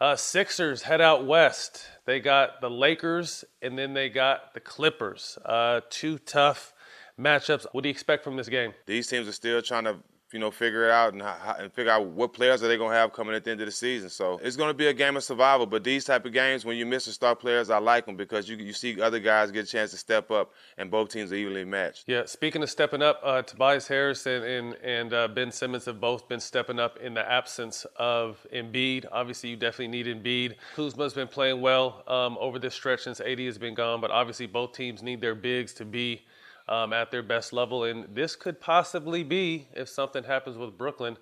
Uh, 0.01 0.15
Sixers 0.15 0.81
head 0.81 0.99
out 0.99 1.27
west. 1.27 1.85
They 2.05 2.19
got 2.19 2.59
the 2.59 2.71
Lakers 2.71 3.45
and 3.61 3.77
then 3.77 3.93
they 3.93 4.09
got 4.09 4.55
the 4.55 4.59
Clippers. 4.59 5.37
Uh, 5.45 5.81
two 5.91 6.17
tough 6.17 6.73
matchups. 7.19 7.67
What 7.71 7.83
do 7.83 7.89
you 7.89 7.91
expect 7.91 8.23
from 8.23 8.35
this 8.35 8.49
game? 8.49 8.73
These 8.87 9.05
teams 9.05 9.27
are 9.27 9.31
still 9.31 9.61
trying 9.61 9.83
to 9.83 9.97
you 10.33 10.39
know, 10.39 10.51
figure 10.51 10.85
it 10.85 10.91
out 10.91 11.13
and, 11.13 11.21
and 11.21 11.71
figure 11.73 11.91
out 11.91 12.05
what 12.05 12.33
players 12.33 12.63
are 12.63 12.67
they 12.67 12.77
going 12.77 12.91
to 12.91 12.97
have 12.97 13.13
coming 13.13 13.35
at 13.35 13.43
the 13.43 13.51
end 13.51 13.61
of 13.61 13.65
the 13.65 13.71
season. 13.71 14.09
So 14.09 14.39
it's 14.43 14.55
going 14.55 14.69
to 14.69 14.73
be 14.73 14.87
a 14.87 14.93
game 14.93 15.17
of 15.17 15.23
survival. 15.23 15.65
But 15.65 15.83
these 15.83 16.05
type 16.05 16.25
of 16.25 16.33
games, 16.33 16.65
when 16.65 16.77
you 16.77 16.85
miss 16.85 17.05
the 17.05 17.11
star 17.11 17.35
players, 17.35 17.69
I 17.69 17.77
like 17.79 18.05
them 18.05 18.15
because 18.15 18.49
you 18.49 18.57
you 18.57 18.73
see 18.73 19.01
other 19.01 19.19
guys 19.19 19.51
get 19.51 19.65
a 19.65 19.67
chance 19.67 19.91
to 19.91 19.97
step 19.97 20.31
up, 20.31 20.51
and 20.77 20.89
both 20.91 21.09
teams 21.09 21.31
are 21.31 21.35
evenly 21.35 21.65
matched. 21.65 22.05
Yeah. 22.07 22.25
Speaking 22.25 22.63
of 22.63 22.69
stepping 22.69 23.01
up, 23.01 23.19
uh, 23.23 23.41
Tobias 23.41 23.87
Harris 23.87 24.25
and 24.25 24.43
and, 24.43 24.73
and 24.75 25.13
uh, 25.13 25.27
Ben 25.27 25.51
Simmons 25.51 25.85
have 25.85 25.99
both 25.99 26.27
been 26.27 26.39
stepping 26.39 26.79
up 26.79 26.97
in 26.97 27.13
the 27.13 27.29
absence 27.29 27.85
of 27.95 28.45
Embiid. 28.53 29.05
Obviously, 29.11 29.49
you 29.49 29.55
definitely 29.55 29.87
need 29.87 30.07
Embiid. 30.07 30.55
Kuzma's 30.75 31.13
been 31.13 31.27
playing 31.27 31.61
well 31.61 32.03
um, 32.07 32.37
over 32.39 32.59
this 32.59 32.73
stretch 32.73 33.01
since 33.01 33.19
AD 33.19 33.39
has 33.39 33.57
been 33.57 33.73
gone, 33.73 34.01
but 34.01 34.11
obviously 34.11 34.47
both 34.47 34.73
teams 34.73 35.01
need 35.01 35.21
their 35.21 35.35
bigs 35.35 35.73
to 35.73 35.85
be 35.85 36.21
um, 36.67 36.93
at 36.93 37.11
their 37.11 37.23
best 37.23 37.53
level. 37.53 37.83
And 37.83 38.15
this 38.15 38.35
could 38.35 38.59
possibly 38.59 39.23
be, 39.23 39.67
if 39.73 39.89
something 39.89 40.23
happens 40.23 40.57
with 40.57 40.77
Brooklyn, 40.77 41.17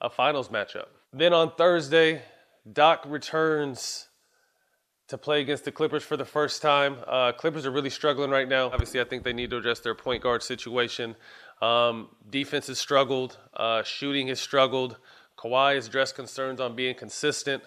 a 0.00 0.10
finals 0.10 0.48
matchup. 0.48 0.86
Then 1.12 1.32
on 1.32 1.52
Thursday, 1.56 2.22
Doc 2.70 3.04
returns 3.06 4.08
to 5.08 5.18
play 5.18 5.40
against 5.40 5.64
the 5.64 5.72
Clippers 5.72 6.02
for 6.02 6.16
the 6.16 6.24
first 6.24 6.62
time. 6.62 6.96
Uh, 7.06 7.32
Clippers 7.32 7.66
are 7.66 7.70
really 7.70 7.90
struggling 7.90 8.30
right 8.30 8.48
now. 8.48 8.70
Obviously, 8.70 9.00
I 9.00 9.04
think 9.04 9.24
they 9.24 9.32
need 9.32 9.50
to 9.50 9.58
address 9.58 9.80
their 9.80 9.94
point 9.94 10.22
guard 10.22 10.42
situation. 10.42 11.16
Um, 11.60 12.08
defense 12.30 12.68
has 12.68 12.78
struggled, 12.78 13.38
uh, 13.54 13.82
shooting 13.82 14.28
has 14.28 14.40
struggled. 14.40 14.96
Kawhi 15.36 15.74
has 15.74 15.86
addressed 15.86 16.14
concerns 16.14 16.60
on 16.60 16.74
being 16.74 16.94
consistent. 16.94 17.62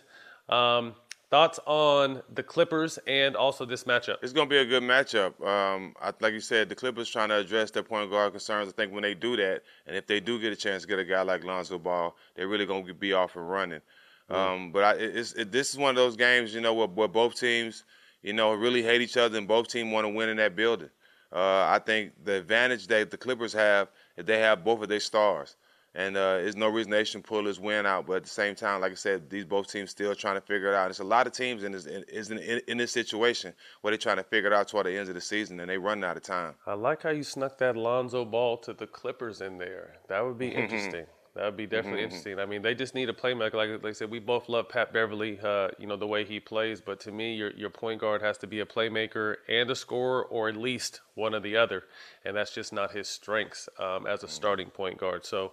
Um, 0.49 0.95
Thoughts 1.31 1.59
on 1.65 2.21
the 2.33 2.43
Clippers 2.43 2.99
and 3.07 3.35
also 3.35 3.65
this 3.65 3.85
matchup? 3.85 4.17
It's 4.21 4.31
going 4.31 4.47
to 4.47 4.49
be 4.49 4.59
a 4.59 4.65
good 4.65 4.83
matchup. 4.83 5.41
Um, 5.45 5.95
I, 5.99 6.13
like 6.19 6.33
you 6.33 6.39
said, 6.39 6.69
the 6.69 6.75
Clippers 6.75 7.09
trying 7.09 7.29
to 7.29 7.37
address 7.37 7.71
their 7.71 7.83
point 7.83 8.11
guard 8.11 8.31
concerns. 8.31 8.69
I 8.69 8.71
think 8.73 8.93
when 8.93 9.01
they 9.01 9.15
do 9.15 9.35
that, 9.37 9.63
and 9.87 9.95
if 9.95 10.05
they 10.05 10.19
do 10.19 10.39
get 10.39 10.53
a 10.53 10.55
chance 10.55 10.83
to 10.83 10.87
get 10.87 10.99
a 10.99 11.03
guy 11.03 11.23
like 11.23 11.43
Lonzo 11.43 11.79
Ball, 11.79 12.15
they're 12.35 12.47
really 12.47 12.67
going 12.67 12.85
to 12.85 12.93
be 12.93 13.13
off 13.13 13.35
and 13.35 13.49
running. 13.49 13.81
Mm-hmm. 14.29 14.35
Um, 14.35 14.71
but 14.71 14.83
I, 14.83 14.93
it's, 14.93 15.33
it, 15.33 15.51
this 15.51 15.71
is 15.71 15.77
one 15.77 15.89
of 15.89 15.95
those 15.95 16.15
games, 16.15 16.53
you 16.53 16.61
know, 16.61 16.73
where, 16.73 16.87
where, 16.87 17.07
both 17.07 17.39
teams, 17.39 17.85
you 18.21 18.33
know, 18.33 18.53
really 18.53 18.83
hate 18.83 19.01
each 19.01 19.17
other, 19.17 19.37
and 19.37 19.47
both 19.47 19.67
teams 19.67 19.91
want 19.91 20.05
to 20.05 20.09
win 20.09 20.29
in 20.29 20.37
that 20.37 20.55
building. 20.55 20.89
Uh, 21.33 21.65
I 21.67 21.79
think 21.83 22.11
the 22.23 22.33
advantage 22.35 22.87
that 22.87 23.09
the 23.09 23.17
Clippers 23.17 23.53
have 23.53 23.89
is 24.15 24.25
they 24.25 24.39
have 24.39 24.63
both 24.63 24.81
of 24.81 24.89
their 24.89 24.99
stars 24.99 25.55
and 25.95 26.17
uh, 26.17 26.37
there's 26.37 26.57
no 26.57 26.67
reason 26.67 26.91
they 26.91 27.03
shouldn't 27.03 27.25
pull 27.25 27.43
this 27.43 27.57
win 27.57 27.85
out. 27.85 28.05
But 28.05 28.17
at 28.17 28.23
the 28.23 28.29
same 28.29 28.53
time, 28.53 28.81
like 28.81 28.91
I 28.91 28.95
said, 28.95 29.29
these 29.29 29.45
both 29.45 29.71
teams 29.71 29.91
still 29.91 30.13
trying 30.13 30.35
to 30.35 30.41
figure 30.41 30.67
it 30.67 30.75
out. 30.75 30.87
There's 30.87 30.99
a 30.99 31.05
lot 31.05 31.25
of 31.25 31.33
teams 31.33 31.63
in 31.63 31.71
this 31.71 31.85
in, 31.85 32.03
in, 32.37 32.61
in 32.67 32.77
this 32.77 32.91
situation 32.91 33.53
where 33.81 33.91
they're 33.91 33.97
trying 33.97 34.17
to 34.17 34.23
figure 34.23 34.51
it 34.51 34.53
out 34.53 34.67
toward 34.67 34.85
the 34.85 34.97
end 34.97 35.07
of 35.07 35.15
the 35.15 35.21
season, 35.21 35.59
and 35.59 35.69
they 35.69 35.77
run 35.77 36.03
out 36.03 36.17
of 36.17 36.23
time. 36.23 36.53
I 36.67 36.73
like 36.73 37.03
how 37.03 37.11
you 37.11 37.23
snuck 37.23 37.57
that 37.59 37.77
Lonzo 37.77 38.25
Ball 38.25 38.57
to 38.57 38.73
the 38.73 38.87
Clippers 38.87 39.41
in 39.41 39.57
there. 39.57 39.97
That 40.09 40.25
would 40.25 40.37
be 40.37 40.49
interesting. 40.49 41.05
That 41.35 41.45
would 41.45 41.57
be 41.57 41.65
definitely 41.65 41.99
mm-hmm. 41.99 42.03
interesting. 42.05 42.39
I 42.39 42.45
mean, 42.45 42.61
they 42.61 42.73
just 42.73 42.95
need 42.95 43.09
a 43.09 43.13
playmaker. 43.13 43.55
Like, 43.55 43.69
like 43.83 43.85
I 43.85 43.91
said, 43.91 44.09
we 44.09 44.19
both 44.19 44.47
love 44.47 44.69
Pat 44.69 44.93
Beverley, 44.93 45.37
uh, 45.43 45.67
you 45.77 45.85
know, 45.85 45.97
the 45.97 46.07
way 46.07 46.23
he 46.23 46.39
plays. 46.39 46.79
But 46.79 47.01
to 47.01 47.11
me, 47.11 47.35
your, 47.35 47.51
your 47.51 47.69
point 47.69 47.99
guard 47.99 48.21
has 48.21 48.37
to 48.37 48.47
be 48.47 48.61
a 48.61 48.65
playmaker 48.65 49.35
and 49.49 49.69
a 49.69 49.75
scorer, 49.75 50.23
or 50.23 50.47
at 50.47 50.55
least 50.55 51.01
one 51.13 51.35
or 51.35 51.41
the 51.41 51.57
other. 51.57 51.83
And 52.23 52.37
that's 52.37 52.53
just 52.53 52.71
not 52.71 52.91
his 52.91 53.09
strengths 53.09 53.67
um, 53.77 54.07
as 54.07 54.23
a 54.23 54.29
starting 54.29 54.69
point 54.69 54.97
guard. 54.97 55.25
So 55.25 55.51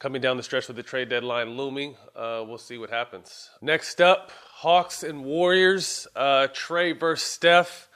coming 0.00 0.20
down 0.20 0.36
the 0.36 0.42
stretch 0.42 0.66
with 0.66 0.76
the 0.76 0.82
trade 0.82 1.08
deadline 1.08 1.50
looming, 1.50 1.94
uh, 2.16 2.42
we'll 2.44 2.58
see 2.58 2.76
what 2.76 2.90
happens. 2.90 3.50
Next 3.62 4.00
up, 4.00 4.32
Hawks 4.54 5.04
and 5.04 5.24
Warriors. 5.24 6.08
Uh, 6.16 6.48
Trae 6.52 6.98
versus 6.98 7.24
Steph. 7.24 7.86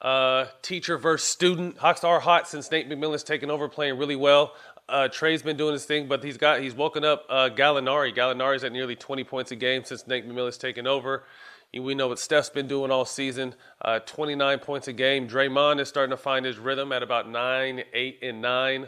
Uh, 0.00 0.46
teacher 0.60 0.98
versus 0.98 1.26
student. 1.26 1.78
Hawks 1.78 2.04
are 2.04 2.20
hot 2.20 2.46
since 2.46 2.70
Nate 2.70 2.88
McMillan's 2.90 3.22
taken 3.22 3.50
over, 3.50 3.70
playing 3.70 3.96
really 3.96 4.16
well. 4.16 4.52
Uh, 4.88 5.08
Trae's 5.08 5.42
been 5.42 5.56
doing 5.56 5.72
his 5.72 5.86
thing, 5.86 6.08
but 6.08 6.22
he's 6.22 6.36
got 6.36 6.60
he's 6.60 6.74
woken 6.74 7.04
up 7.04 7.24
uh, 7.28 7.48
Gallinari. 7.54 8.14
Gallinari's 8.14 8.64
at 8.64 8.72
nearly 8.72 8.96
20 8.96 9.24
points 9.24 9.50
a 9.50 9.56
game 9.56 9.84
since 9.84 10.06
Nate 10.06 10.28
McMillan's 10.28 10.58
taken 10.58 10.86
over. 10.86 11.24
We 11.72 11.94
know 11.94 12.08
what 12.08 12.18
Steph's 12.18 12.50
been 12.50 12.68
doing 12.68 12.90
all 12.92 13.04
season. 13.04 13.54
Uh, 13.82 13.98
29 13.98 14.60
points 14.60 14.86
a 14.86 14.92
game. 14.92 15.26
Draymond 15.26 15.80
is 15.80 15.88
starting 15.88 16.10
to 16.10 16.16
find 16.16 16.46
his 16.46 16.58
rhythm 16.58 16.92
at 16.92 17.02
about 17.02 17.28
nine, 17.28 17.82
eight, 17.92 18.18
and 18.22 18.40
nine 18.40 18.86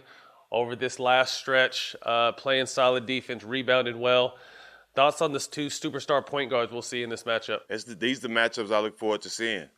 over 0.53 0.77
this 0.77 1.01
last 1.01 1.35
stretch, 1.35 1.97
uh, 2.03 2.33
playing 2.33 2.67
solid 2.67 3.07
defense, 3.07 3.43
rebounding 3.43 3.99
well. 3.99 4.37
Thoughts 4.95 5.21
on 5.21 5.33
this 5.33 5.47
two 5.49 5.67
superstar 5.67 6.25
point 6.25 6.51
guards 6.51 6.73
we'll 6.73 6.83
see 6.83 7.03
in 7.03 7.11
this 7.11 7.25
matchup? 7.25 7.61
The, 7.69 7.95
these 7.95 8.25
are 8.25 8.29
the 8.29 8.35
matchups 8.35 8.73
I 8.73 8.79
look 8.79 8.97
forward 8.97 9.23
to 9.23 9.31
seeing. 9.31 9.69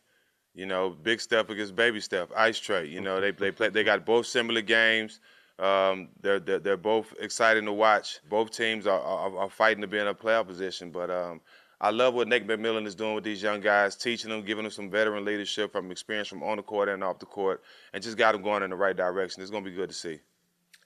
You 0.54 0.66
know, 0.66 0.90
big 0.90 1.20
Steph 1.20 1.48
against 1.50 1.76
baby 1.76 2.00
Steph, 2.00 2.28
ice 2.36 2.58
Trae. 2.60 2.90
You 2.90 3.00
know, 3.00 3.20
they 3.20 3.30
they 3.30 3.50
play. 3.50 3.68
They 3.68 3.84
got 3.84 4.04
both 4.04 4.26
similar 4.26 4.60
games. 4.60 5.20
Um, 5.58 6.08
they're, 6.20 6.40
they're, 6.40 6.58
they're 6.60 6.76
both 6.76 7.12
exciting 7.20 7.64
to 7.64 7.72
watch. 7.72 8.20
Both 8.28 8.52
teams 8.52 8.86
are, 8.86 9.00
are, 9.00 9.36
are 9.38 9.50
fighting 9.50 9.80
to 9.80 9.88
be 9.88 9.98
in 9.98 10.06
a 10.06 10.14
playoff 10.14 10.46
position. 10.46 10.90
But 10.90 11.10
um, 11.10 11.40
I 11.80 11.90
love 11.90 12.14
what 12.14 12.28
Nick 12.28 12.46
McMillan 12.46 12.86
is 12.86 12.94
doing 12.94 13.14
with 13.14 13.24
these 13.24 13.42
young 13.42 13.60
guys, 13.60 13.96
teaching 13.96 14.30
them, 14.30 14.44
giving 14.44 14.64
them 14.64 14.72
some 14.72 14.90
veteran 14.90 15.24
leadership 15.24 15.72
from 15.72 15.90
experience 15.90 16.28
from 16.28 16.42
on 16.42 16.56
the 16.56 16.62
court 16.62 16.88
and 16.88 17.02
off 17.02 17.18
the 17.18 17.26
court, 17.26 17.62
and 17.92 18.02
just 18.02 18.16
got 18.16 18.32
them 18.32 18.42
going 18.42 18.62
in 18.62 18.70
the 18.70 18.76
right 18.76 18.96
direction. 18.96 19.42
It's 19.42 19.50
going 19.50 19.64
to 19.64 19.70
be 19.70 19.76
good 19.76 19.90
to 19.90 19.94
see. 19.94 20.20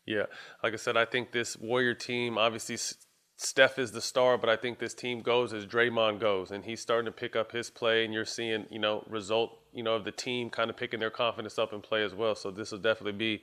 Yeah, 0.06 0.26
like 0.62 0.72
I 0.72 0.76
said, 0.76 0.96
I 0.96 1.04
think 1.04 1.32
this 1.32 1.56
Warrior 1.56 1.94
team 1.94 2.36
obviously 2.36 2.76
Steph 3.36 3.78
is 3.78 3.92
the 3.92 4.00
star, 4.00 4.36
but 4.36 4.50
I 4.50 4.56
think 4.56 4.78
this 4.78 4.94
team 4.94 5.20
goes 5.20 5.52
as 5.52 5.66
Draymond 5.66 6.20
goes, 6.20 6.50
and 6.50 6.64
he's 6.64 6.80
starting 6.80 7.06
to 7.06 7.12
pick 7.12 7.36
up 7.36 7.52
his 7.52 7.70
play, 7.70 8.04
and 8.04 8.12
you're 8.12 8.24
seeing, 8.24 8.66
you 8.70 8.78
know, 8.78 9.04
result, 9.08 9.58
you 9.72 9.82
know, 9.82 9.94
of 9.94 10.04
the 10.04 10.12
team 10.12 10.50
kind 10.50 10.70
of 10.70 10.76
picking 10.76 11.00
their 11.00 11.10
confidence 11.10 11.58
up 11.58 11.72
and 11.72 11.82
play 11.82 12.02
as 12.04 12.14
well. 12.14 12.34
So 12.34 12.50
this 12.50 12.72
will 12.72 12.78
definitely 12.78 13.18
be 13.18 13.42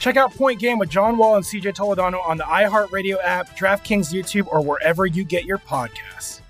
Check 0.00 0.16
out 0.16 0.34
Point 0.34 0.58
Game 0.58 0.78
with 0.78 0.88
John 0.88 1.18
Wall 1.18 1.36
and 1.36 1.44
CJ 1.44 1.74
Toledano 1.74 2.26
on 2.26 2.38
the 2.38 2.44
iHeartRadio 2.44 3.22
app, 3.22 3.50
DraftKings 3.50 4.12
YouTube, 4.12 4.46
or 4.50 4.62
wherever 4.62 5.04
you 5.04 5.24
get 5.24 5.44
your 5.44 5.58
podcasts. 5.58 6.40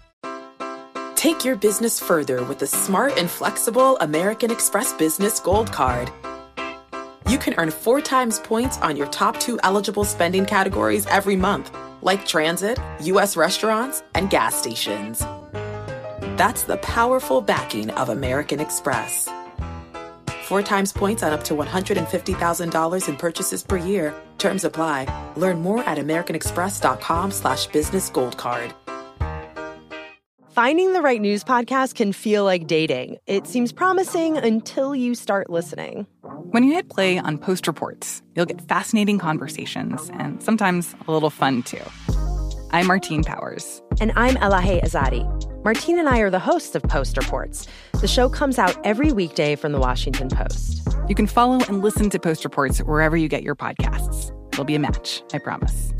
Take 1.16 1.44
your 1.44 1.56
business 1.56 1.98
further 1.98 2.44
with 2.44 2.60
the 2.60 2.66
smart 2.68 3.18
and 3.18 3.28
flexible 3.28 3.98
American 3.98 4.52
Express 4.52 4.92
Business 4.92 5.40
Gold 5.40 5.72
Card. 5.72 6.12
You 7.28 7.38
can 7.38 7.54
earn 7.58 7.72
four 7.72 8.00
times 8.00 8.38
points 8.38 8.78
on 8.78 8.96
your 8.96 9.08
top 9.08 9.38
two 9.40 9.58
eligible 9.64 10.04
spending 10.04 10.46
categories 10.46 11.06
every 11.08 11.36
month, 11.36 11.76
like 12.02 12.24
transit, 12.24 12.78
U.S. 13.02 13.36
restaurants, 13.36 14.04
and 14.14 14.30
gas 14.30 14.54
stations. 14.54 15.18
That's 16.38 16.62
the 16.62 16.78
powerful 16.82 17.40
backing 17.40 17.90
of 17.90 18.10
American 18.10 18.60
Express. 18.60 19.28
Four 20.50 20.62
times 20.62 20.92
points 20.92 21.22
on 21.22 21.32
up 21.32 21.44
to 21.44 21.54
$150,000 21.54 23.08
in 23.08 23.16
purchases 23.16 23.62
per 23.62 23.76
year. 23.76 24.12
Terms 24.38 24.64
apply. 24.64 25.06
Learn 25.36 25.62
more 25.62 25.84
at 25.84 25.96
americanexpress.com 25.96 27.30
slash 27.30 27.66
business 27.68 28.10
gold 28.10 28.36
card. 28.36 28.74
Finding 30.50 30.92
the 30.92 31.02
right 31.02 31.20
news 31.20 31.44
podcast 31.44 31.94
can 31.94 32.12
feel 32.12 32.42
like 32.42 32.66
dating. 32.66 33.18
It 33.28 33.46
seems 33.46 33.70
promising 33.70 34.38
until 34.38 34.92
you 34.96 35.14
start 35.14 35.50
listening. 35.50 36.08
When 36.50 36.64
you 36.64 36.72
hit 36.74 36.88
play 36.88 37.16
on 37.16 37.38
Post 37.38 37.68
Reports, 37.68 38.20
you'll 38.34 38.46
get 38.46 38.60
fascinating 38.60 39.20
conversations 39.20 40.10
and 40.14 40.42
sometimes 40.42 40.96
a 41.06 41.12
little 41.12 41.30
fun 41.30 41.62
too. 41.62 41.78
I'm 42.72 42.86
Martine 42.86 43.24
Powers. 43.24 43.82
And 44.00 44.12
I'm 44.14 44.36
Elahe 44.36 44.80
Izadi. 44.84 45.24
Martine 45.64 45.98
and 45.98 46.08
I 46.08 46.20
are 46.20 46.30
the 46.30 46.38
hosts 46.38 46.76
of 46.76 46.84
Post 46.84 47.16
Reports. 47.16 47.66
The 48.00 48.06
show 48.06 48.28
comes 48.28 48.60
out 48.60 48.78
every 48.86 49.10
weekday 49.10 49.56
from 49.56 49.72
the 49.72 49.80
Washington 49.80 50.28
Post. 50.28 50.88
You 51.08 51.16
can 51.16 51.26
follow 51.26 51.58
and 51.66 51.82
listen 51.82 52.10
to 52.10 52.18
Post 52.20 52.44
Reports 52.44 52.78
wherever 52.78 53.16
you 53.16 53.26
get 53.26 53.42
your 53.42 53.56
podcasts. 53.56 54.30
It'll 54.52 54.64
be 54.64 54.76
a 54.76 54.78
match, 54.78 55.20
I 55.32 55.38
promise. 55.38 55.92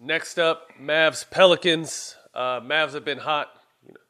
Next 0.00 0.36
up, 0.36 0.70
Mavs 0.82 1.30
Pelicans. 1.30 2.16
Uh, 2.34 2.60
Mavs 2.60 2.94
have 2.94 3.04
been 3.04 3.18
hot, 3.18 3.50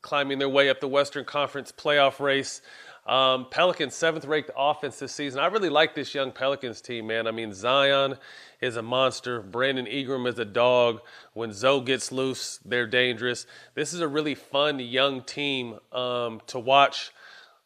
climbing 0.01 0.39
their 0.39 0.49
way 0.49 0.71
up 0.71 0.81
the 0.81 0.89
Western 0.89 1.27
Conference 1.27 1.73
playoff 1.77 2.21
race. 2.21 2.63
Um, 3.07 3.47
Pelicans, 3.51 3.95
seventh 3.95 4.25
ranked 4.25 4.51
offense 4.57 4.99
this 4.99 5.13
season. 5.13 5.41
I 5.41 5.47
really 5.47 5.69
like 5.69 5.95
this 5.95 6.15
young 6.15 6.33
Pelicans 6.33 6.81
team, 6.81 7.07
man. 7.07 7.27
I 7.27 7.33
mean, 7.33 7.53
Zion 7.53 8.17
is 8.63 8.77
a 8.77 8.83
monster. 8.83 9.43
Brandon 9.43 9.87
Ingram 9.87 10.27
is 10.27 10.39
a 10.39 10.45
dog. 10.45 11.01
When 11.35 11.53
Zo 11.53 11.83
gets 11.83 12.11
loose, 12.11 12.61
they're 12.65 12.87
dangerous. 12.87 13.47
This 13.75 13.93
is 13.93 14.01
a 14.01 14.09
really 14.09 14.35
fun 14.35 14.79
young 14.79 15.23
team 15.23 15.79
um, 15.93 16.41
to 16.47 16.59
watch. 16.59 17.13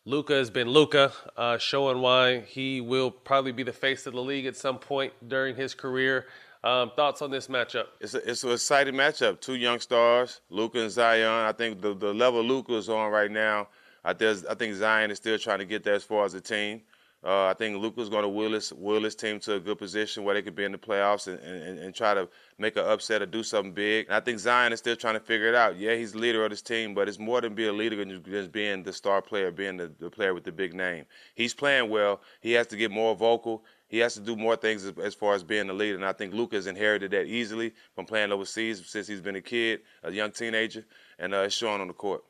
Luka 0.04 0.32
has 0.32 0.50
been 0.50 0.68
Luka, 0.68 1.12
uh, 1.36 1.58
showing 1.58 2.00
why 2.00 2.40
he 2.40 2.80
will 2.80 3.10
probably 3.10 3.52
be 3.52 3.62
the 3.62 3.72
face 3.72 4.06
of 4.06 4.14
the 4.14 4.22
league 4.22 4.46
at 4.46 4.56
some 4.56 4.78
point 4.78 5.12
during 5.28 5.54
his 5.54 5.74
career. 5.74 6.26
Um, 6.64 6.90
thoughts 6.96 7.22
on 7.22 7.30
this 7.30 7.46
matchup? 7.46 7.84
It's 8.00 8.14
a, 8.14 8.28
it's 8.28 8.42
an 8.42 8.50
exciting 8.50 8.94
matchup. 8.94 9.40
Two 9.40 9.54
young 9.54 9.78
stars, 9.78 10.40
Luka 10.50 10.80
and 10.80 10.90
Zion. 10.90 11.46
I 11.46 11.52
think 11.52 11.80
the, 11.80 11.94
the 11.94 12.12
level 12.12 12.42
Luka 12.42 12.74
is 12.74 12.88
on 12.88 13.12
right 13.12 13.30
now 13.30 13.68
I, 14.04 14.10
I 14.10 14.54
think 14.54 14.74
Zion 14.74 15.10
is 15.10 15.18
still 15.18 15.38
trying 15.38 15.58
to 15.58 15.64
get 15.64 15.84
there 15.84 15.94
as 15.94 16.04
far 16.04 16.24
as 16.24 16.34
a 16.34 16.40
team. 16.40 16.82
Uh, 17.24 17.46
I 17.46 17.54
think 17.54 17.78
Luka's 17.78 18.08
going 18.08 18.22
to 18.22 18.28
will 18.28 18.52
his, 18.52 18.72
his 19.02 19.14
team 19.16 19.40
to 19.40 19.54
a 19.54 19.60
good 19.60 19.76
position 19.76 20.22
where 20.22 20.34
they 20.34 20.42
could 20.42 20.54
be 20.54 20.62
in 20.62 20.70
the 20.70 20.78
playoffs 20.78 21.26
and, 21.26 21.40
and, 21.40 21.78
and 21.80 21.92
try 21.92 22.14
to 22.14 22.28
make 22.58 22.76
an 22.76 22.84
upset 22.84 23.22
or 23.22 23.26
do 23.26 23.42
something 23.42 23.72
big. 23.72 24.06
And 24.06 24.14
I 24.14 24.20
think 24.20 24.38
Zion 24.38 24.72
is 24.72 24.78
still 24.78 24.94
trying 24.94 25.14
to 25.14 25.20
figure 25.20 25.48
it 25.48 25.54
out. 25.56 25.76
Yeah, 25.76 25.96
he's 25.96 26.12
the 26.12 26.18
leader 26.18 26.44
of 26.44 26.50
this 26.50 26.62
team, 26.62 26.94
but 26.94 27.08
it's 27.08 27.18
more 27.18 27.40
than 27.40 27.56
being 27.56 27.70
a 27.70 27.72
leader 27.72 27.96
than 27.96 28.22
just 28.22 28.52
being 28.52 28.84
the 28.84 28.92
star 28.92 29.20
player, 29.20 29.50
being 29.50 29.78
the, 29.78 29.92
the 29.98 30.10
player 30.10 30.32
with 30.32 30.44
the 30.44 30.52
big 30.52 30.74
name. 30.74 31.06
He's 31.34 31.54
playing 31.54 31.90
well. 31.90 32.20
He 32.40 32.52
has 32.52 32.68
to 32.68 32.76
get 32.76 32.92
more 32.92 33.16
vocal. 33.16 33.64
He 33.88 33.98
has 33.98 34.14
to 34.14 34.20
do 34.20 34.36
more 34.36 34.54
things 34.54 34.84
as, 34.84 34.96
as 35.02 35.14
far 35.14 35.34
as 35.34 35.42
being 35.42 35.66
the 35.66 35.72
leader. 35.72 35.96
And 35.96 36.06
I 36.06 36.12
think 36.12 36.34
Luka's 36.34 36.68
inherited 36.68 37.10
that 37.10 37.26
easily 37.26 37.72
from 37.96 38.06
playing 38.06 38.30
overseas 38.30 38.80
since 38.86 39.08
he's 39.08 39.20
been 39.20 39.36
a 39.36 39.40
kid, 39.40 39.80
a 40.04 40.12
young 40.12 40.30
teenager, 40.30 40.84
and 41.18 41.34
uh, 41.34 41.38
it's 41.38 41.54
showing 41.56 41.80
on 41.80 41.88
the 41.88 41.94
court. 41.94 42.22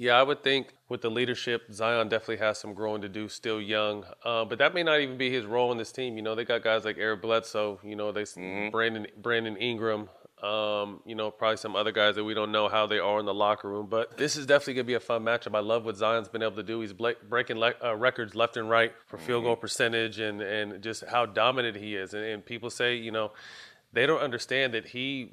Yeah, 0.00 0.12
I 0.12 0.22
would 0.22 0.44
think 0.44 0.74
with 0.88 1.00
the 1.00 1.10
leadership, 1.10 1.72
Zion 1.72 2.08
definitely 2.08 2.36
has 2.36 2.56
some 2.58 2.72
growing 2.72 3.02
to 3.02 3.08
do. 3.08 3.28
Still 3.28 3.60
young, 3.60 4.04
uh, 4.24 4.44
but 4.44 4.58
that 4.58 4.72
may 4.72 4.84
not 4.84 5.00
even 5.00 5.18
be 5.18 5.28
his 5.28 5.44
role 5.44 5.72
in 5.72 5.78
this 5.78 5.90
team. 5.90 6.16
You 6.16 6.22
know, 6.22 6.36
they 6.36 6.44
got 6.44 6.62
guys 6.62 6.84
like 6.84 6.98
Eric 6.98 7.20
Bledsoe. 7.20 7.80
You 7.82 7.96
know, 7.96 8.12
they 8.12 8.22
mm-hmm. 8.22 8.70
Brandon 8.70 9.08
Brandon 9.20 9.56
Ingram. 9.56 10.08
Um, 10.40 11.00
you 11.04 11.16
know, 11.16 11.32
probably 11.32 11.56
some 11.56 11.74
other 11.74 11.90
guys 11.90 12.14
that 12.14 12.22
we 12.22 12.32
don't 12.32 12.52
know 12.52 12.68
how 12.68 12.86
they 12.86 13.00
are 13.00 13.18
in 13.18 13.26
the 13.26 13.34
locker 13.34 13.68
room. 13.68 13.88
But 13.90 14.16
this 14.16 14.36
is 14.36 14.46
definitely 14.46 14.74
gonna 14.74 14.84
be 14.84 14.94
a 14.94 15.00
fun 15.00 15.24
matchup. 15.24 15.56
I 15.56 15.58
love 15.58 15.84
what 15.84 15.96
Zion's 15.96 16.28
been 16.28 16.44
able 16.44 16.54
to 16.54 16.62
do. 16.62 16.80
He's 16.80 16.92
breaking 16.92 17.56
le- 17.56 17.74
uh, 17.82 17.96
records 17.96 18.36
left 18.36 18.56
and 18.56 18.70
right 18.70 18.92
for 19.08 19.18
field 19.18 19.42
goal 19.42 19.54
mm-hmm. 19.54 19.62
percentage 19.62 20.20
and 20.20 20.40
and 20.40 20.80
just 20.80 21.02
how 21.06 21.26
dominant 21.26 21.76
he 21.76 21.96
is. 21.96 22.14
And, 22.14 22.22
and 22.22 22.46
people 22.46 22.70
say, 22.70 22.94
you 22.94 23.10
know 23.10 23.32
they 23.92 24.06
don't 24.06 24.20
understand 24.20 24.74
that 24.74 24.88
he 24.88 25.32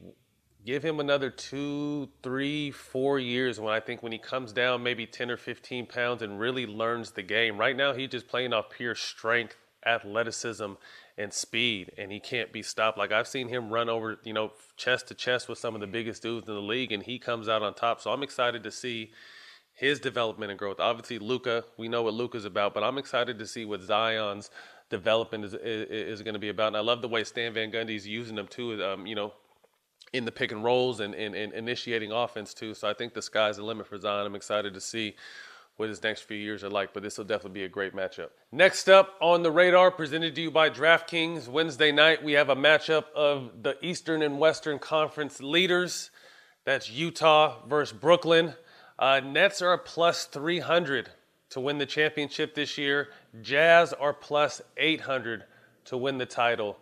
give 0.65 0.83
him 0.83 0.99
another 0.99 1.29
two, 1.29 2.09
three, 2.23 2.71
four 2.71 3.19
years 3.19 3.59
when 3.59 3.73
I 3.73 3.79
think 3.79 4.01
when 4.01 4.11
he 4.11 4.17
comes 4.17 4.51
down 4.51 4.81
maybe 4.81 5.05
10 5.05 5.29
or 5.29 5.37
15 5.37 5.85
pounds 5.85 6.21
and 6.21 6.39
really 6.39 6.65
learns 6.65 7.11
the 7.11 7.21
game. 7.21 7.57
Right 7.57 7.77
now, 7.77 7.93
he's 7.93 8.09
just 8.09 8.27
playing 8.27 8.51
off 8.51 8.71
pure 8.71 8.95
strength, 8.95 9.55
athleticism, 9.85 10.73
and 11.17 11.31
speed, 11.31 11.91
and 11.97 12.11
he 12.11 12.19
can't 12.19 12.51
be 12.51 12.61
stopped. 12.61 12.97
Like 12.97 13.11
I've 13.11 13.27
seen 13.27 13.47
him 13.47 13.69
run 13.69 13.89
over, 13.89 14.17
you 14.23 14.33
know, 14.33 14.51
chest 14.75 15.07
to 15.09 15.13
chest 15.13 15.47
with 15.47 15.59
some 15.59 15.75
of 15.75 15.81
the 15.81 15.87
biggest 15.87 16.23
dudes 16.23 16.47
in 16.47 16.53
the 16.53 16.61
league, 16.61 16.91
and 16.91 17.03
he 17.03 17.19
comes 17.19 17.47
out 17.47 17.61
on 17.61 17.73
top. 17.73 18.01
So 18.01 18.11
I'm 18.11 18.23
excited 18.23 18.63
to 18.63 18.71
see 18.71 19.11
his 19.71 19.99
development 19.99 20.51
and 20.51 20.59
growth. 20.59 20.79
Obviously, 20.79 21.19
Luka, 21.19 21.63
we 21.77 21.87
know 21.87 22.03
what 22.03 22.13
Luka's 22.13 22.45
about, 22.45 22.73
but 22.73 22.83
I'm 22.83 22.97
excited 22.97 23.39
to 23.39 23.47
see 23.47 23.65
what 23.65 23.81
Zion's 23.81 24.49
development 24.89 25.45
is, 25.45 25.53
is, 25.53 25.89
is 25.89 26.21
going 26.21 26.33
to 26.33 26.39
be 26.39 26.49
about. 26.49 26.67
And 26.67 26.77
I 26.77 26.81
love 26.81 27.01
the 27.01 27.07
way 27.07 27.23
Stan 27.23 27.53
Van 27.53 27.71
Gundy's 27.71 28.07
using 28.07 28.35
them 28.35 28.47
too. 28.47 28.83
Um, 28.83 29.05
you 29.05 29.15
know, 29.15 29.33
in 30.15 30.25
the 30.25 30.31
pick 30.31 30.51
and 30.51 30.63
rolls 30.63 30.99
and, 30.99 31.13
and, 31.13 31.35
and 31.35 31.53
initiating 31.53 32.11
offense 32.11 32.53
too. 32.53 32.73
So 32.73 32.89
I 32.89 32.93
think 32.93 33.13
the 33.13 33.21
sky's 33.21 33.57
the 33.57 33.63
limit 33.63 33.87
for 33.87 33.99
Zion. 33.99 34.25
I'm 34.25 34.35
excited 34.35 34.73
to 34.73 34.81
see 34.81 35.15
what 35.77 35.89
his 35.89 36.01
next 36.01 36.21
few 36.21 36.37
years 36.37 36.63
are 36.63 36.69
like, 36.69 36.93
but 36.93 37.03
this 37.03 37.17
will 37.17 37.25
definitely 37.25 37.59
be 37.59 37.65
a 37.65 37.69
great 37.69 37.93
matchup. 37.93 38.29
Next 38.51 38.87
up 38.87 39.15
on 39.19 39.43
the 39.43 39.51
radar, 39.51 39.91
presented 39.91 40.33
to 40.35 40.41
you 40.41 40.51
by 40.51 40.69
DraftKings. 40.69 41.49
Wednesday 41.49 41.91
night, 41.91 42.23
we 42.23 42.33
have 42.33 42.49
a 42.49 42.55
matchup 42.55 43.11
of 43.13 43.61
the 43.61 43.77
Eastern 43.85 44.21
and 44.21 44.39
Western 44.39 44.79
Conference 44.79 45.41
leaders. 45.41 46.11
That's 46.63 46.89
Utah 46.89 47.57
versus 47.67 47.97
Brooklyn. 47.97 48.53
Uh, 48.97 49.19
Nets 49.19 49.61
are 49.61 49.77
plus 49.77 50.25
300 50.25 51.09
to 51.49 51.59
win 51.59 51.77
the 51.77 51.85
championship 51.85 52.55
this 52.55 52.77
year. 52.77 53.09
Jazz 53.41 53.91
are 53.91 54.13
plus 54.13 54.61
800 54.77 55.43
to 55.85 55.97
win 55.97 56.17
the 56.17 56.25
title. 56.25 56.77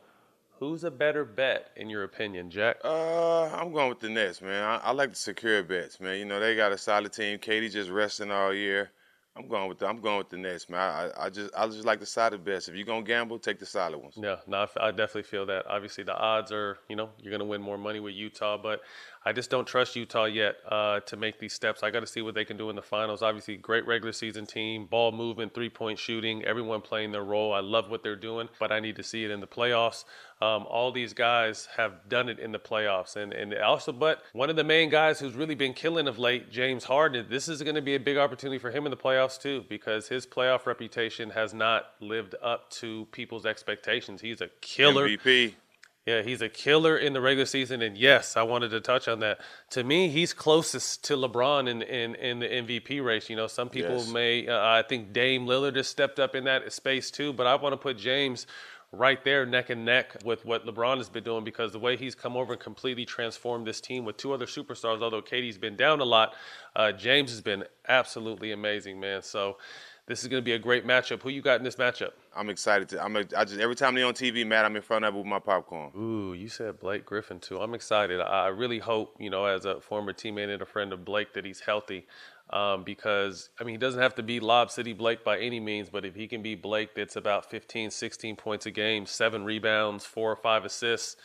Who's 0.59 0.83
a 0.83 0.91
better 0.91 1.25
bet 1.25 1.71
in 1.75 1.89
your 1.89 2.03
opinion, 2.03 2.49
Jack? 2.49 2.77
Uh, 2.83 3.45
I'm 3.45 3.73
going 3.73 3.89
with 3.89 3.99
the 3.99 4.09
Nets, 4.09 4.41
man. 4.41 4.63
I, 4.63 4.77
I 4.77 4.91
like 4.91 5.09
the 5.09 5.15
secure 5.15 5.63
bets, 5.63 5.99
man. 5.99 6.17
You 6.17 6.25
know 6.25 6.39
they 6.39 6.55
got 6.55 6.71
a 6.71 6.77
solid 6.77 7.11
team. 7.11 7.39
KD 7.39 7.71
just 7.71 7.89
resting 7.89 8.31
all 8.31 8.53
year. 8.53 8.91
I'm 9.35 9.47
going 9.47 9.67
with 9.67 9.79
the, 9.79 9.87
I'm 9.87 9.99
going 9.99 10.19
with 10.19 10.29
the 10.29 10.37
Nets, 10.37 10.69
man. 10.69 10.79
I, 10.79 11.25
I 11.25 11.29
just 11.29 11.51
I 11.57 11.65
just 11.65 11.85
like 11.85 11.99
the 11.99 12.05
solid 12.05 12.45
bets. 12.45 12.67
If 12.67 12.75
you're 12.75 12.85
gonna 12.85 13.01
gamble, 13.01 13.39
take 13.39 13.59
the 13.59 13.65
solid 13.65 13.97
ones. 13.97 14.13
Yeah, 14.15 14.35
no, 14.45 14.67
I 14.79 14.91
definitely 14.91 15.23
feel 15.23 15.47
that. 15.47 15.65
Obviously, 15.67 16.03
the 16.03 16.15
odds 16.15 16.51
are 16.51 16.77
you 16.87 16.95
know 16.95 17.09
you're 17.17 17.31
gonna 17.31 17.49
win 17.49 17.61
more 17.61 17.79
money 17.79 17.99
with 17.99 18.13
Utah, 18.13 18.59
but 18.61 18.81
I 19.25 19.31
just 19.31 19.49
don't 19.49 19.65
trust 19.65 19.95
Utah 19.95 20.25
yet 20.25 20.57
uh, 20.69 20.99
to 21.01 21.15
make 21.15 21.39
these 21.39 21.53
steps. 21.53 21.81
I 21.81 21.89
got 21.89 22.01
to 22.01 22.07
see 22.07 22.21
what 22.21 22.35
they 22.35 22.43
can 22.43 22.57
do 22.57 22.69
in 22.69 22.75
the 22.75 22.81
finals. 22.81 23.21
Obviously, 23.21 23.55
great 23.55 23.87
regular 23.87 24.11
season 24.11 24.45
team, 24.45 24.85
ball 24.85 25.11
movement, 25.11 25.53
three 25.53 25.69
point 25.69 25.97
shooting, 25.97 26.43
everyone 26.43 26.81
playing 26.81 27.11
their 27.11 27.23
role. 27.23 27.53
I 27.53 27.61
love 27.61 27.89
what 27.89 28.03
they're 28.03 28.15
doing, 28.15 28.49
but 28.59 28.71
I 28.71 28.79
need 28.81 28.97
to 28.97 29.03
see 29.03 29.23
it 29.23 29.31
in 29.31 29.39
the 29.39 29.47
playoffs. 29.47 30.03
Um, 30.43 30.65
all 30.69 30.91
these 30.91 31.13
guys 31.13 31.67
have 31.77 32.09
done 32.09 32.27
it 32.27 32.37
in 32.39 32.51
the 32.51 32.59
playoffs, 32.59 33.15
and 33.15 33.31
and 33.33 33.53
also, 33.55 33.91
but 33.93 34.21
one 34.33 34.49
of 34.49 34.55
the 34.57 34.63
main 34.63 34.89
guys 34.89 35.19
who's 35.19 35.35
really 35.35 35.55
been 35.55 35.73
killing 35.73 36.07
of 36.07 36.19
late, 36.19 36.51
James 36.51 36.83
Harden. 36.83 37.27
This 37.29 37.47
is 37.47 37.61
going 37.63 37.75
to 37.75 37.81
be 37.81 37.95
a 37.95 37.99
big 37.99 38.17
opportunity 38.17 38.57
for 38.59 38.69
him 38.71 38.85
in 38.85 38.89
the 38.91 38.97
playoffs 38.97 39.39
too, 39.39 39.63
because 39.69 40.07
his 40.09 40.25
playoff 40.25 40.65
reputation 40.65 41.29
has 41.29 41.53
not 41.53 41.85
lived 42.01 42.35
up 42.41 42.69
to 42.81 43.07
people's 43.11 43.45
expectations. 43.45 44.21
He's 44.21 44.41
a 44.41 44.49
killer. 44.61 45.07
MVP. 45.07 45.53
Yeah, 46.05 46.21
he's 46.21 46.41
a 46.41 46.49
killer 46.49 46.97
in 46.97 47.13
the 47.13 47.21
regular 47.21 47.45
season, 47.45 47.81
and 47.81 47.97
yes, 47.97 48.35
I 48.35 48.43
wanted 48.43 48.71
to 48.71 48.81
touch 48.81 49.07
on 49.07 49.19
that. 49.21 49.39
To 49.69 49.85
me, 49.85 50.09
he's 50.09 50.33
closest 50.33 51.05
to 51.05 51.13
LeBron 51.15 51.69
in 51.69 51.81
in, 51.81 52.15
in 52.15 52.39
the 52.39 52.47
MVP 52.47 53.01
race. 53.01 53.29
You 53.29 53.37
know, 53.37 53.47
some 53.47 53.69
people 53.69 53.99
Yes. 53.99 54.09
may, 54.11 54.45
uh, 54.49 54.59
I 54.61 54.81
think 54.81 55.13
Dame 55.13 55.45
Lillard 55.45 55.77
has 55.77 55.87
stepped 55.87 56.19
up 56.19 56.35
in 56.35 56.43
that 56.43 56.73
space 56.73 57.09
too, 57.09 57.31
but 57.31 57.47
I 57.47 57.55
want 57.55 57.71
to 57.71 57.77
put 57.77 57.97
James 57.97 58.45
right 58.93 59.23
there, 59.23 59.45
neck 59.45 59.69
and 59.69 59.83
neck 59.83 60.15
with 60.23 60.45
what 60.45 60.65
LeBron 60.65 60.97
has 60.97 61.09
been 61.09 61.23
doing 61.23 61.43
because 61.43 61.71
the 61.71 61.79
way 61.79 61.97
he's 61.97 62.15
come 62.15 62.37
over 62.37 62.53
and 62.53 62.61
completely 62.61 63.05
transformed 63.05 63.67
this 63.67 63.81
team 63.81 64.05
with 64.05 64.17
two 64.17 64.31
other 64.31 64.45
superstars. 64.45 65.01
Although 65.01 65.21
KD's 65.21 65.57
been 65.57 65.75
down 65.75 65.99
a 65.99 66.05
lot, 66.05 66.33
uh, 66.75 66.91
James 66.91 67.31
has 67.31 67.41
been 67.41 67.65
absolutely 67.87 68.51
amazing, 68.51 68.99
man. 68.99 69.21
So. 69.21 69.57
This 70.05 70.21
is 70.21 70.27
going 70.27 70.41
to 70.41 70.45
be 70.45 70.51
a 70.51 70.59
great 70.59 70.85
matchup. 70.85 71.21
Who 71.21 71.29
you 71.29 71.41
got 71.41 71.59
in 71.59 71.63
this 71.63 71.77
matchup? 71.77 72.11
I'm 72.35 72.49
excited 72.49 72.89
to. 72.89 73.01
I'm. 73.01 73.15
A, 73.15 73.19
I 73.37 73.45
just 73.45 73.61
every 73.61 73.75
time 73.75 73.95
they're 73.95 74.05
on 74.05 74.13
TV, 74.13 74.45
Matt, 74.45 74.65
I'm 74.65 74.75
in 74.75 74.81
front 74.81 75.05
of 75.05 75.15
it 75.15 75.17
with 75.17 75.25
my 75.25 75.39
popcorn. 75.39 75.91
Ooh, 75.97 76.33
you 76.33 76.49
said 76.49 76.77
Blake 76.77 77.05
Griffin 77.05 77.39
too. 77.39 77.61
I'm 77.61 77.73
excited. 77.73 78.19
I 78.19 78.25
I 78.25 78.47
really 78.47 78.79
hope, 78.79 79.15
you 79.17 79.29
know, 79.29 79.45
as 79.45 79.63
a 79.63 79.79
former 79.79 80.11
teammate 80.11 80.51
and 80.51 80.61
a 80.61 80.65
friend 80.65 80.91
of 80.91 81.05
Blake, 81.05 81.33
that 81.35 81.45
he's 81.45 81.61
healthy. 81.61 82.05
Um, 82.49 82.83
because, 82.83 83.49
I 83.59 83.63
mean, 83.63 83.75
he 83.75 83.79
doesn't 83.79 84.01
have 84.01 84.15
to 84.15 84.23
be 84.23 84.39
Lob 84.39 84.69
City 84.69 84.93
Blake 84.93 85.23
by 85.23 85.39
any 85.39 85.59
means, 85.59 85.89
but 85.89 86.05
if 86.05 86.13
he 86.13 86.27
can 86.27 86.43
be 86.43 86.55
Blake 86.55 86.93
that's 86.93 87.15
about 87.15 87.49
15, 87.49 87.89
16 87.89 88.35
points 88.35 88.65
a 88.65 88.71
game, 88.71 89.05
seven 89.05 89.43
rebounds, 89.43 90.05
four 90.05 90.31
or 90.31 90.35
five 90.35 90.65
assists, 90.65 91.15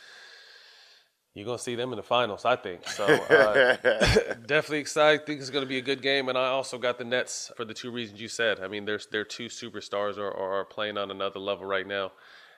you're 1.35 1.45
going 1.45 1.57
to 1.57 1.63
see 1.63 1.75
them 1.75 1.91
in 1.93 1.97
the 1.97 2.03
finals, 2.03 2.45
I 2.45 2.55
think. 2.55 2.87
So 2.87 3.05
uh, 3.05 3.75
definitely 4.47 4.79
excited. 4.79 5.25
think 5.25 5.39
it's 5.39 5.51
going 5.51 5.63
to 5.63 5.69
be 5.69 5.77
a 5.77 5.81
good 5.81 6.01
game. 6.01 6.27
And 6.29 6.37
I 6.37 6.47
also 6.47 6.77
got 6.77 6.97
the 6.97 7.03
Nets 7.03 7.51
for 7.55 7.65
the 7.65 7.73
two 7.73 7.91
reasons 7.91 8.19
you 8.19 8.27
said. 8.27 8.59
I 8.59 8.67
mean, 8.67 8.85
there's 8.85 9.05
their 9.07 9.23
two 9.23 9.45
superstars 9.45 10.17
are, 10.17 10.33
are 10.33 10.65
playing 10.65 10.97
on 10.97 11.11
another 11.11 11.39
level 11.39 11.65
right 11.65 11.85
now. 11.85 12.11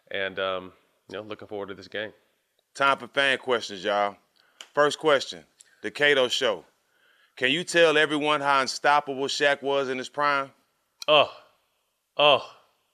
And, 0.09 0.39
um, 0.39 0.71
you 1.09 1.17
know, 1.17 1.23
looking 1.23 1.47
forward 1.47 1.67
to 1.67 1.73
this 1.73 1.89
game. 1.89 2.13
Time 2.73 2.97
for 2.97 3.07
fan 3.07 3.37
questions, 3.37 3.83
y'all. 3.83 4.15
First 4.73 4.97
question: 4.97 5.43
The 5.83 5.91
Cato 5.91 6.29
Show. 6.29 6.63
Can 7.35 7.51
you 7.51 7.63
tell 7.63 7.97
everyone 7.97 8.41
how 8.41 8.61
unstoppable 8.61 9.25
Shaq 9.25 9.61
was 9.61 9.89
in 9.89 9.97
his 9.97 10.09
prime? 10.09 10.51
Oh, 11.07 11.31
oh, 12.17 12.45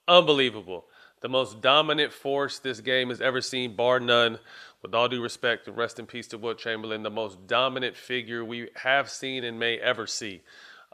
unbelievable. 0.08 0.86
The 1.22 1.30
most 1.30 1.62
dominant 1.62 2.14
force 2.14 2.60
this 2.60 2.80
game 2.80 3.10
has 3.10 3.22
ever 3.22 3.42
seen, 3.42 3.76
bar 3.76 4.00
none. 4.00 4.40
With 4.84 4.94
all 4.94 5.10
due 5.10 5.22
respect 5.22 5.68
rest 5.68 5.98
in 5.98 6.06
peace 6.06 6.28
to 6.28 6.38
Wilt 6.38 6.60
Chamberlain, 6.60 7.02
the 7.02 7.10
most 7.10 7.48
dominant 7.48 7.98
figure 7.98 8.46
we 8.46 8.70
have 8.76 9.10
seen 9.10 9.44
and 9.44 9.60
may 9.60 9.80
ever 9.80 10.06
see. 10.06 10.42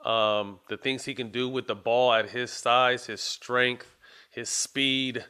Um, 0.06 0.60
the 0.70 0.78
things 0.78 1.04
he 1.04 1.14
can 1.14 1.30
do 1.30 1.50
with 1.50 1.68
the 1.68 1.76
ball 1.76 2.14
at 2.14 2.30
his 2.30 2.50
size, 2.52 3.06
his 3.06 3.22
strength, 3.22 3.96
his 4.32 4.50
speed. 4.50 5.26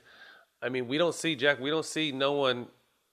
I 0.61 0.69
mean, 0.69 0.87
we 0.87 0.97
don't 0.97 1.15
see 1.15 1.35
Jack. 1.35 1.59
We 1.59 1.71
don't 1.71 1.85
see 1.85 2.11
no 2.11 2.33
one, 2.33 2.67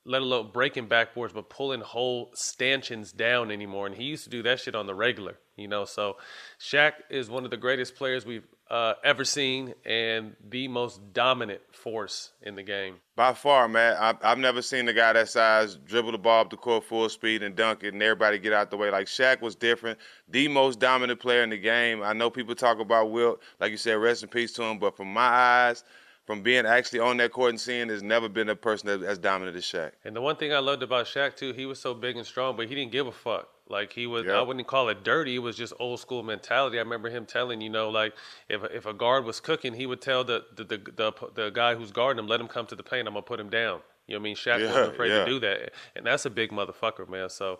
let 0.04 0.22
alone 0.22 0.50
breaking 0.52 0.88
backboards, 0.88 1.34
but 1.34 1.50
pulling 1.50 1.80
whole 1.80 2.30
stanchions 2.34 3.12
down 3.12 3.50
anymore. 3.50 3.86
And 3.86 3.94
he 3.94 4.04
used 4.04 4.24
to 4.24 4.30
do 4.30 4.42
that 4.44 4.60
shit 4.60 4.74
on 4.74 4.86
the 4.86 4.94
regular, 4.94 5.38
you 5.56 5.68
know. 5.68 5.84
So, 5.84 6.16
Shaq 6.58 6.92
is 7.10 7.28
one 7.28 7.44
of 7.44 7.50
the 7.50 7.56
greatest 7.56 7.94
players 7.96 8.24
we've 8.24 8.46
uh, 8.70 8.94
ever 9.02 9.24
seen, 9.24 9.74
and 9.84 10.36
the 10.48 10.68
most 10.68 11.12
dominant 11.12 11.60
force 11.72 12.30
in 12.40 12.54
the 12.54 12.62
game. 12.62 12.96
By 13.16 13.34
far, 13.34 13.68
man. 13.68 13.96
I've, 13.98 14.16
I've 14.22 14.38
never 14.38 14.62
seen 14.62 14.88
a 14.88 14.92
guy 14.92 15.12
that 15.12 15.28
size 15.28 15.74
dribble 15.74 16.12
the 16.12 16.18
ball 16.18 16.42
up 16.42 16.50
the 16.50 16.56
court 16.56 16.84
full 16.84 17.08
speed 17.08 17.42
and 17.42 17.56
dunk 17.56 17.82
it, 17.82 17.92
and 17.92 18.02
everybody 18.02 18.38
get 18.38 18.52
out 18.52 18.70
the 18.70 18.76
way. 18.76 18.90
Like 18.90 19.08
Shaq 19.08 19.42
was 19.42 19.56
different, 19.56 19.98
the 20.28 20.46
most 20.46 20.78
dominant 20.78 21.18
player 21.18 21.42
in 21.42 21.50
the 21.50 21.58
game. 21.58 22.00
I 22.02 22.12
know 22.12 22.30
people 22.30 22.54
talk 22.54 22.78
about 22.78 23.10
Wilt, 23.10 23.40
like 23.58 23.72
you 23.72 23.76
said, 23.76 23.94
rest 23.94 24.22
in 24.22 24.28
peace 24.28 24.52
to 24.52 24.62
him. 24.62 24.78
But 24.78 24.96
from 24.96 25.12
my 25.12 25.20
eyes, 25.20 25.82
from 26.30 26.42
being 26.42 26.64
actually 26.64 27.00
on 27.00 27.16
that 27.16 27.32
court 27.32 27.50
and 27.50 27.60
seeing, 27.60 27.88
has 27.88 28.04
never 28.04 28.28
been 28.28 28.48
a 28.50 28.54
person 28.54 28.86
that, 28.86 29.04
as 29.04 29.18
dominant 29.18 29.56
as 29.56 29.64
Shaq. 29.64 29.90
And 30.04 30.14
the 30.14 30.20
one 30.20 30.36
thing 30.36 30.52
I 30.52 30.60
loved 30.60 30.80
about 30.80 31.06
Shaq 31.06 31.34
too, 31.34 31.52
he 31.52 31.66
was 31.66 31.80
so 31.80 31.92
big 31.92 32.16
and 32.16 32.24
strong, 32.24 32.56
but 32.56 32.68
he 32.68 32.76
didn't 32.76 32.92
give 32.92 33.08
a 33.08 33.10
fuck. 33.10 33.48
Like 33.68 33.92
he 33.92 34.06
was, 34.06 34.28
I 34.28 34.40
wouldn't 34.40 34.68
call 34.68 34.90
it 34.90 35.02
dirty. 35.02 35.34
It 35.34 35.40
was 35.40 35.56
just 35.56 35.72
old 35.80 35.98
school 35.98 36.22
mentality. 36.22 36.78
I 36.78 36.82
remember 36.82 37.10
him 37.10 37.26
telling, 37.26 37.60
you 37.60 37.68
know, 37.68 37.90
like 37.90 38.14
if 38.48 38.62
if 38.72 38.86
a 38.86 38.94
guard 38.94 39.24
was 39.24 39.40
cooking, 39.40 39.74
he 39.74 39.86
would 39.86 40.00
tell 40.00 40.22
the 40.22 40.44
the 40.54 40.62
the, 40.62 40.78
the, 40.94 41.12
the 41.34 41.50
guy 41.50 41.74
who's 41.74 41.90
guarding 41.90 42.22
him, 42.22 42.28
let 42.28 42.40
him 42.40 42.46
come 42.46 42.64
to 42.66 42.76
the 42.76 42.84
paint. 42.84 43.08
I'm 43.08 43.14
gonna 43.14 43.22
put 43.22 43.40
him 43.40 43.50
down. 43.50 43.80
You 44.06 44.14
know 44.14 44.20
what 44.20 44.22
I 44.22 44.22
mean? 44.22 44.36
Shaq 44.36 44.60
Yeah, 44.60 44.66
wasn't 44.66 44.92
afraid 44.92 45.08
yeah. 45.08 45.24
to 45.24 45.26
do 45.26 45.40
that, 45.40 45.72
and 45.96 46.06
that's 46.06 46.26
a 46.26 46.30
big 46.30 46.52
motherfucker, 46.52 47.08
man. 47.08 47.28
So, 47.28 47.58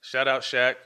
shout 0.00 0.26
out 0.26 0.40
Shaq. 0.40 0.76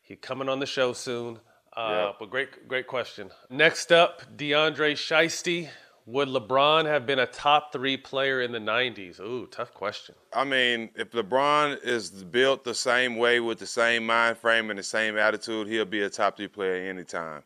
He 0.00 0.16
coming 0.16 0.48
on 0.48 0.58
the 0.58 0.66
show 0.66 0.94
soon. 0.94 1.40
Uh, 1.76 2.06
Yep. 2.06 2.16
But 2.18 2.30
great, 2.30 2.68
great 2.68 2.86
question. 2.86 3.30
Next 3.50 3.92
up, 3.92 4.22
DeAndre 4.36 4.94
Shiesty. 4.94 5.68
Would 6.08 6.28
LeBron 6.28 6.86
have 6.86 7.04
been 7.04 7.18
a 7.18 7.26
top 7.26 7.70
three 7.70 7.98
player 7.98 8.40
in 8.40 8.50
the 8.50 8.58
'90s? 8.58 9.20
Ooh, 9.20 9.46
tough 9.46 9.74
question. 9.74 10.14
I 10.32 10.42
mean, 10.42 10.88
if 10.94 11.10
LeBron 11.10 11.84
is 11.84 12.08
built 12.08 12.64
the 12.64 12.74
same 12.74 13.16
way 13.16 13.40
with 13.40 13.58
the 13.58 13.66
same 13.66 14.06
mind 14.06 14.38
frame 14.38 14.70
and 14.70 14.78
the 14.78 14.82
same 14.82 15.18
attitude, 15.18 15.68
he'll 15.68 15.84
be 15.84 16.00
a 16.00 16.08
top 16.08 16.38
three 16.38 16.48
player 16.48 16.88
anytime. 16.88 17.42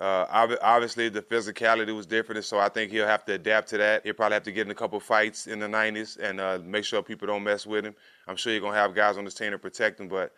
Uh, 0.00 0.26
obviously, 0.60 1.08
the 1.08 1.22
physicality 1.22 1.94
was 1.94 2.04
different, 2.04 2.44
so 2.44 2.58
I 2.58 2.68
think 2.68 2.90
he'll 2.90 3.06
have 3.06 3.24
to 3.26 3.34
adapt 3.34 3.68
to 3.68 3.78
that. 3.78 4.02
He'll 4.02 4.14
probably 4.14 4.34
have 4.34 4.42
to 4.42 4.52
get 4.52 4.66
in 4.66 4.72
a 4.72 4.74
couple 4.74 4.98
fights 4.98 5.46
in 5.46 5.60
the 5.60 5.68
90s 5.68 6.18
and 6.18 6.40
uh, 6.40 6.58
make 6.64 6.84
sure 6.84 7.04
people 7.04 7.28
don't 7.28 7.44
mess 7.44 7.64
with 7.64 7.86
him. 7.86 7.94
I'm 8.26 8.34
sure 8.34 8.50
you're 8.50 8.60
going 8.60 8.72
to 8.72 8.80
have 8.80 8.92
guys 8.92 9.18
on 9.18 9.24
his 9.24 9.34
team 9.34 9.52
to 9.52 9.58
protect 9.58 10.00
him, 10.00 10.08
but 10.08 10.32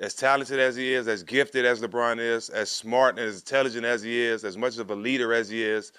as 0.00 0.14
talented 0.14 0.58
as 0.58 0.74
he 0.74 0.92
is, 0.92 1.06
as 1.06 1.22
gifted 1.22 1.66
as 1.66 1.80
LeBron 1.82 2.18
is, 2.18 2.48
as 2.48 2.68
smart 2.68 3.16
and 3.16 3.28
as 3.28 3.36
intelligent 3.36 3.84
as 3.84 4.02
he 4.02 4.18
is, 4.18 4.44
as 4.44 4.56
much 4.56 4.78
of 4.78 4.90
a 4.90 4.94
leader 4.96 5.32
as 5.32 5.48
he 5.48 5.62
is, 5.62 5.92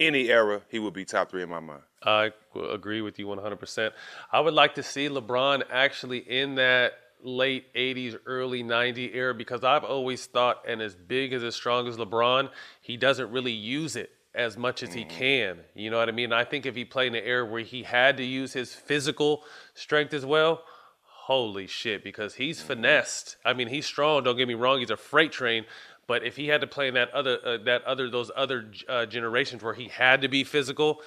any 0.00 0.28
era, 0.28 0.62
he 0.68 0.78
would 0.78 0.94
be 0.94 1.04
top 1.04 1.30
three 1.30 1.42
in 1.42 1.48
my 1.48 1.60
mind. 1.60 1.82
I 2.02 2.32
agree 2.70 3.00
with 3.00 3.18
you 3.18 3.26
100%. 3.26 3.90
I 4.32 4.40
would 4.40 4.54
like 4.54 4.74
to 4.74 4.82
see 4.82 5.08
LeBron 5.08 5.62
actually 5.70 6.18
in 6.18 6.56
that 6.56 6.92
late 7.22 7.72
80s, 7.74 8.18
early 8.26 8.62
90s 8.62 9.14
era 9.14 9.34
because 9.34 9.64
I've 9.64 9.84
always 9.84 10.26
thought, 10.26 10.62
and 10.68 10.82
as 10.82 10.94
big 10.94 11.32
as 11.32 11.42
as 11.42 11.54
strong 11.54 11.88
as 11.88 11.96
LeBron, 11.96 12.50
he 12.82 12.96
doesn't 12.96 13.30
really 13.30 13.52
use 13.52 13.96
it 13.96 14.10
as 14.34 14.56
much 14.56 14.82
as 14.82 14.92
he 14.92 15.02
mm-hmm. 15.02 15.16
can. 15.16 15.58
You 15.74 15.90
know 15.90 15.98
what 15.98 16.08
I 16.08 16.12
mean? 16.12 16.32
I 16.32 16.44
think 16.44 16.66
if 16.66 16.74
he 16.74 16.84
played 16.84 17.08
in 17.08 17.14
an 17.14 17.24
era 17.24 17.44
where 17.44 17.62
he 17.62 17.84
had 17.84 18.16
to 18.18 18.24
use 18.24 18.52
his 18.52 18.74
physical 18.74 19.44
strength 19.74 20.12
as 20.12 20.26
well, 20.26 20.62
holy 21.02 21.66
shit, 21.66 22.04
because 22.04 22.34
he's 22.34 22.58
mm-hmm. 22.58 22.68
finessed. 22.68 23.36
I 23.44 23.54
mean, 23.54 23.68
he's 23.68 23.86
strong. 23.86 24.24
Don't 24.24 24.36
get 24.36 24.48
me 24.48 24.54
wrong; 24.54 24.80
he's 24.80 24.90
a 24.90 24.96
freight 24.96 25.32
train. 25.32 25.64
But 26.06 26.24
if 26.24 26.36
he 26.36 26.48
had 26.48 26.60
to 26.60 26.66
play 26.66 26.88
in 26.88 26.94
that 26.94 27.10
other, 27.12 27.38
uh, 27.44 27.56
that 27.64 27.82
other, 27.84 28.10
those 28.10 28.30
other 28.36 28.70
uh, 28.88 29.06
generations 29.06 29.62
where 29.62 29.74
he 29.74 29.88
had 29.88 30.20
to 30.22 30.28
be 30.28 30.44
physical, 30.44 31.00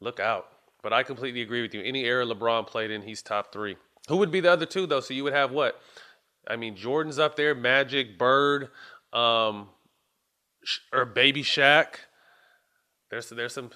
look 0.00 0.20
out. 0.20 0.46
But 0.82 0.92
I 0.92 1.02
completely 1.02 1.40
agree 1.42 1.62
with 1.62 1.74
you. 1.74 1.82
Any 1.82 2.04
era 2.04 2.24
LeBron 2.26 2.66
played 2.66 2.90
in, 2.90 3.02
he's 3.02 3.22
top 3.22 3.52
three. 3.52 3.76
Who 4.08 4.18
would 4.18 4.30
be 4.30 4.40
the 4.40 4.52
other 4.52 4.66
two 4.66 4.86
though? 4.86 5.00
So 5.00 5.14
you 5.14 5.24
would 5.24 5.32
have 5.32 5.50
what? 5.50 5.80
I 6.46 6.56
mean, 6.56 6.76
Jordan's 6.76 7.18
up 7.18 7.34
there, 7.34 7.54
Magic, 7.54 8.18
Bird, 8.18 8.68
um, 9.12 9.68
or 10.92 11.04
Baby 11.04 11.42
Shaq. 11.42 11.86
There's 13.10 13.30
there's 13.30 13.52
some 13.54 13.70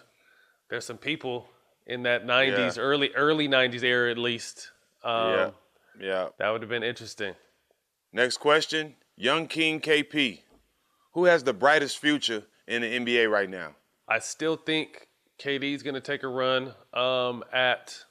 there's 0.68 0.84
some 0.84 0.98
people 0.98 1.48
in 1.86 2.04
that 2.04 2.24
'90s, 2.26 2.76
Yeah. 2.76 2.82
early 2.82 3.12
early 3.14 3.48
'90s 3.48 3.82
era 3.82 4.10
at 4.10 4.18
least. 4.18 4.70
Um, 5.02 5.32
yeah. 5.32 5.50
Yeah. 6.00 6.28
That 6.38 6.50
would 6.50 6.60
have 6.62 6.70
been 6.70 6.82
interesting. 6.84 7.34
Next 8.12 8.36
question. 8.36 8.94
Young 9.16 9.48
King 9.48 9.80
KP. 9.80 10.42
Who 11.12 11.24
has 11.24 11.42
the 11.42 11.52
brightest 11.52 11.98
future 11.98 12.44
in 12.66 12.82
the 12.82 12.98
NBA 12.98 13.30
right 13.30 13.50
now? 13.50 13.74
I 14.08 14.20
still 14.20 14.56
think 14.56 15.08
KD's 15.40 15.82
going 15.82 15.94
to 15.94 16.00
take 16.00 16.22
a 16.22 16.28
run 16.28 16.72
um, 16.94 17.42
at 17.52 18.04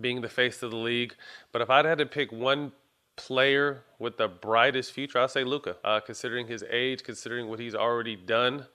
being 0.00 0.20
the 0.20 0.28
face 0.28 0.62
of 0.62 0.70
the 0.70 0.76
league. 0.76 1.14
But 1.52 1.62
if 1.62 1.70
I'd 1.70 1.84
had 1.84 1.98
to 1.98 2.06
pick 2.06 2.32
one 2.32 2.72
player 3.16 3.84
with 3.98 4.16
the 4.16 4.28
brightest 4.28 4.92
future, 4.92 5.20
I'd 5.20 5.30
say 5.30 5.44
Luka. 5.44 5.76
Uh, 5.84 6.00
considering 6.00 6.46
his 6.46 6.64
age, 6.70 7.02
considering 7.02 7.48
what 7.48 7.60
he's 7.60 7.74
already 7.74 8.16
done, 8.16 8.66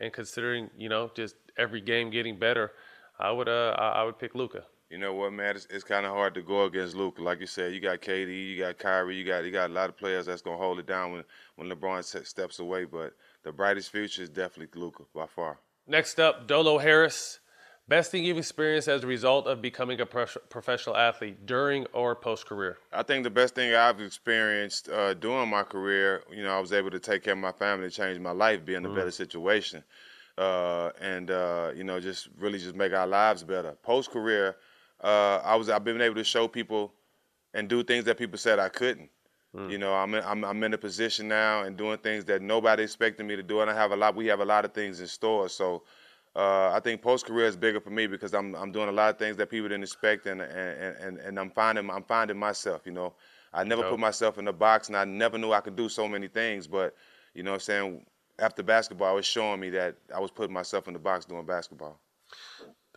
and 0.00 0.12
considering 0.12 0.70
you 0.76 0.88
know 0.88 1.10
just 1.14 1.36
every 1.56 1.80
game 1.80 2.10
getting 2.10 2.38
better, 2.38 2.72
I 3.18 3.30
would 3.30 3.48
uh, 3.48 3.74
I, 3.78 3.88
I 4.00 4.04
would 4.04 4.18
pick 4.18 4.34
Luka. 4.34 4.64
You 4.90 4.98
know 4.98 5.14
what, 5.14 5.32
man? 5.32 5.56
It's, 5.56 5.66
it's 5.70 5.84
kind 5.84 6.06
of 6.06 6.12
hard 6.12 6.34
to 6.34 6.42
go 6.42 6.64
against 6.64 6.94
Luka. 6.94 7.22
Like 7.22 7.40
you 7.40 7.46
said, 7.46 7.72
you 7.72 7.80
got 7.80 8.00
KD, 8.00 8.50
you 8.50 8.58
got 8.58 8.78
Kyrie, 8.78 9.16
you 9.16 9.24
got 9.24 9.44
you 9.44 9.50
got 9.50 9.70
a 9.70 9.72
lot 9.72 9.88
of 9.88 9.96
players 9.96 10.26
that's 10.26 10.42
gonna 10.42 10.56
hold 10.58 10.78
it 10.78 10.86
down 10.86 11.12
when 11.12 11.24
when 11.56 11.68
LeBron 11.68 12.04
se- 12.04 12.24
steps 12.24 12.58
away. 12.58 12.84
But 12.84 13.14
the 13.42 13.52
brightest 13.52 13.90
future 13.90 14.22
is 14.22 14.28
definitely 14.28 14.80
Luka 14.80 15.04
by 15.14 15.26
far. 15.26 15.58
Next 15.86 16.20
up, 16.20 16.46
Dolo 16.46 16.78
Harris. 16.78 17.40
Best 17.86 18.10
thing 18.10 18.24
you've 18.24 18.38
experienced 18.38 18.88
as 18.88 19.04
a 19.04 19.06
result 19.06 19.46
of 19.46 19.60
becoming 19.60 20.00
a 20.00 20.06
prof- 20.06 20.38
professional 20.48 20.96
athlete 20.96 21.44
during 21.44 21.84
or 21.92 22.14
post 22.16 22.46
career? 22.46 22.78
I 22.90 23.02
think 23.02 23.24
the 23.24 23.30
best 23.30 23.54
thing 23.54 23.74
I've 23.74 24.00
experienced 24.00 24.88
uh, 24.88 25.12
during 25.12 25.50
my 25.50 25.64
career, 25.64 26.22
you 26.32 26.42
know, 26.42 26.56
I 26.56 26.60
was 26.60 26.72
able 26.72 26.90
to 26.92 26.98
take 26.98 27.22
care 27.24 27.34
of 27.34 27.40
my 27.40 27.52
family, 27.52 27.90
change 27.90 28.18
my 28.20 28.30
life, 28.30 28.64
be 28.64 28.74
in 28.74 28.86
a 28.86 28.88
Mm. 28.88 28.94
better 28.94 29.10
situation, 29.10 29.84
uh, 30.38 30.92
and 30.98 31.30
uh, 31.30 31.72
you 31.76 31.84
know, 31.84 32.00
just 32.00 32.28
really 32.38 32.58
just 32.58 32.74
make 32.74 32.94
our 32.94 33.06
lives 33.06 33.42
better. 33.44 33.72
Post 33.82 34.10
career, 34.10 34.56
uh, 35.04 35.40
I 35.44 35.54
was 35.56 35.68
I've 35.68 35.84
been 35.84 36.00
able 36.00 36.16
to 36.16 36.24
show 36.24 36.48
people 36.48 36.92
and 37.54 37.68
do 37.68 37.84
things 37.84 38.06
that 38.06 38.18
people 38.18 38.38
said 38.38 38.58
I 38.58 38.70
couldn't. 38.70 39.10
You 39.68 39.78
know, 39.78 39.94
I'm 39.94 40.14
in, 40.14 40.24
I'm 40.24 40.44
I'm 40.44 40.64
in 40.64 40.74
a 40.74 40.78
position 40.78 41.28
now 41.28 41.62
and 41.62 41.76
doing 41.76 41.98
things 41.98 42.24
that 42.24 42.42
nobody 42.42 42.82
expected 42.82 43.24
me 43.26 43.36
to 43.36 43.42
do, 43.42 43.60
and 43.60 43.70
I 43.70 43.74
have 43.74 43.92
a 43.92 43.96
lot. 43.96 44.16
We 44.16 44.26
have 44.26 44.40
a 44.40 44.44
lot 44.44 44.64
of 44.64 44.72
things 44.74 45.00
in 45.00 45.06
store, 45.06 45.48
so. 45.48 45.84
Uh, 46.36 46.72
I 46.74 46.80
think 46.80 47.00
post 47.00 47.26
career 47.26 47.46
is 47.46 47.56
bigger 47.56 47.80
for 47.80 47.90
me 47.90 48.08
because 48.08 48.34
I'm 48.34 48.56
I'm 48.56 48.72
doing 48.72 48.88
a 48.88 48.92
lot 48.92 49.10
of 49.10 49.18
things 49.18 49.36
that 49.36 49.48
people 49.50 49.68
didn't 49.68 49.84
expect, 49.84 50.26
and 50.26 50.42
and, 50.42 50.96
and, 50.96 51.18
and 51.18 51.38
I'm 51.38 51.50
finding 51.50 51.88
I'm 51.88 52.02
finding 52.02 52.36
myself. 52.36 52.82
You 52.86 52.90
know, 52.90 53.14
I 53.52 53.62
never 53.62 53.84
put 53.84 54.00
myself 54.00 54.36
in 54.38 54.48
a 54.48 54.52
box, 54.52 54.88
and 54.88 54.96
I 54.96 55.04
never 55.04 55.38
knew 55.38 55.52
I 55.52 55.60
could 55.60 55.76
do 55.76 55.88
so 55.88 56.08
many 56.08 56.26
things. 56.26 56.66
But 56.66 56.96
you 57.34 57.44
know, 57.44 57.52
what 57.52 57.56
I'm 57.56 57.60
saying 57.60 58.06
after 58.40 58.64
basketball, 58.64 59.12
it 59.12 59.14
was 59.16 59.26
showing 59.26 59.60
me 59.60 59.70
that 59.70 59.96
I 60.12 60.18
was 60.18 60.32
putting 60.32 60.52
myself 60.52 60.88
in 60.88 60.94
the 60.94 60.98
box 60.98 61.24
doing 61.24 61.46
basketball. 61.46 62.00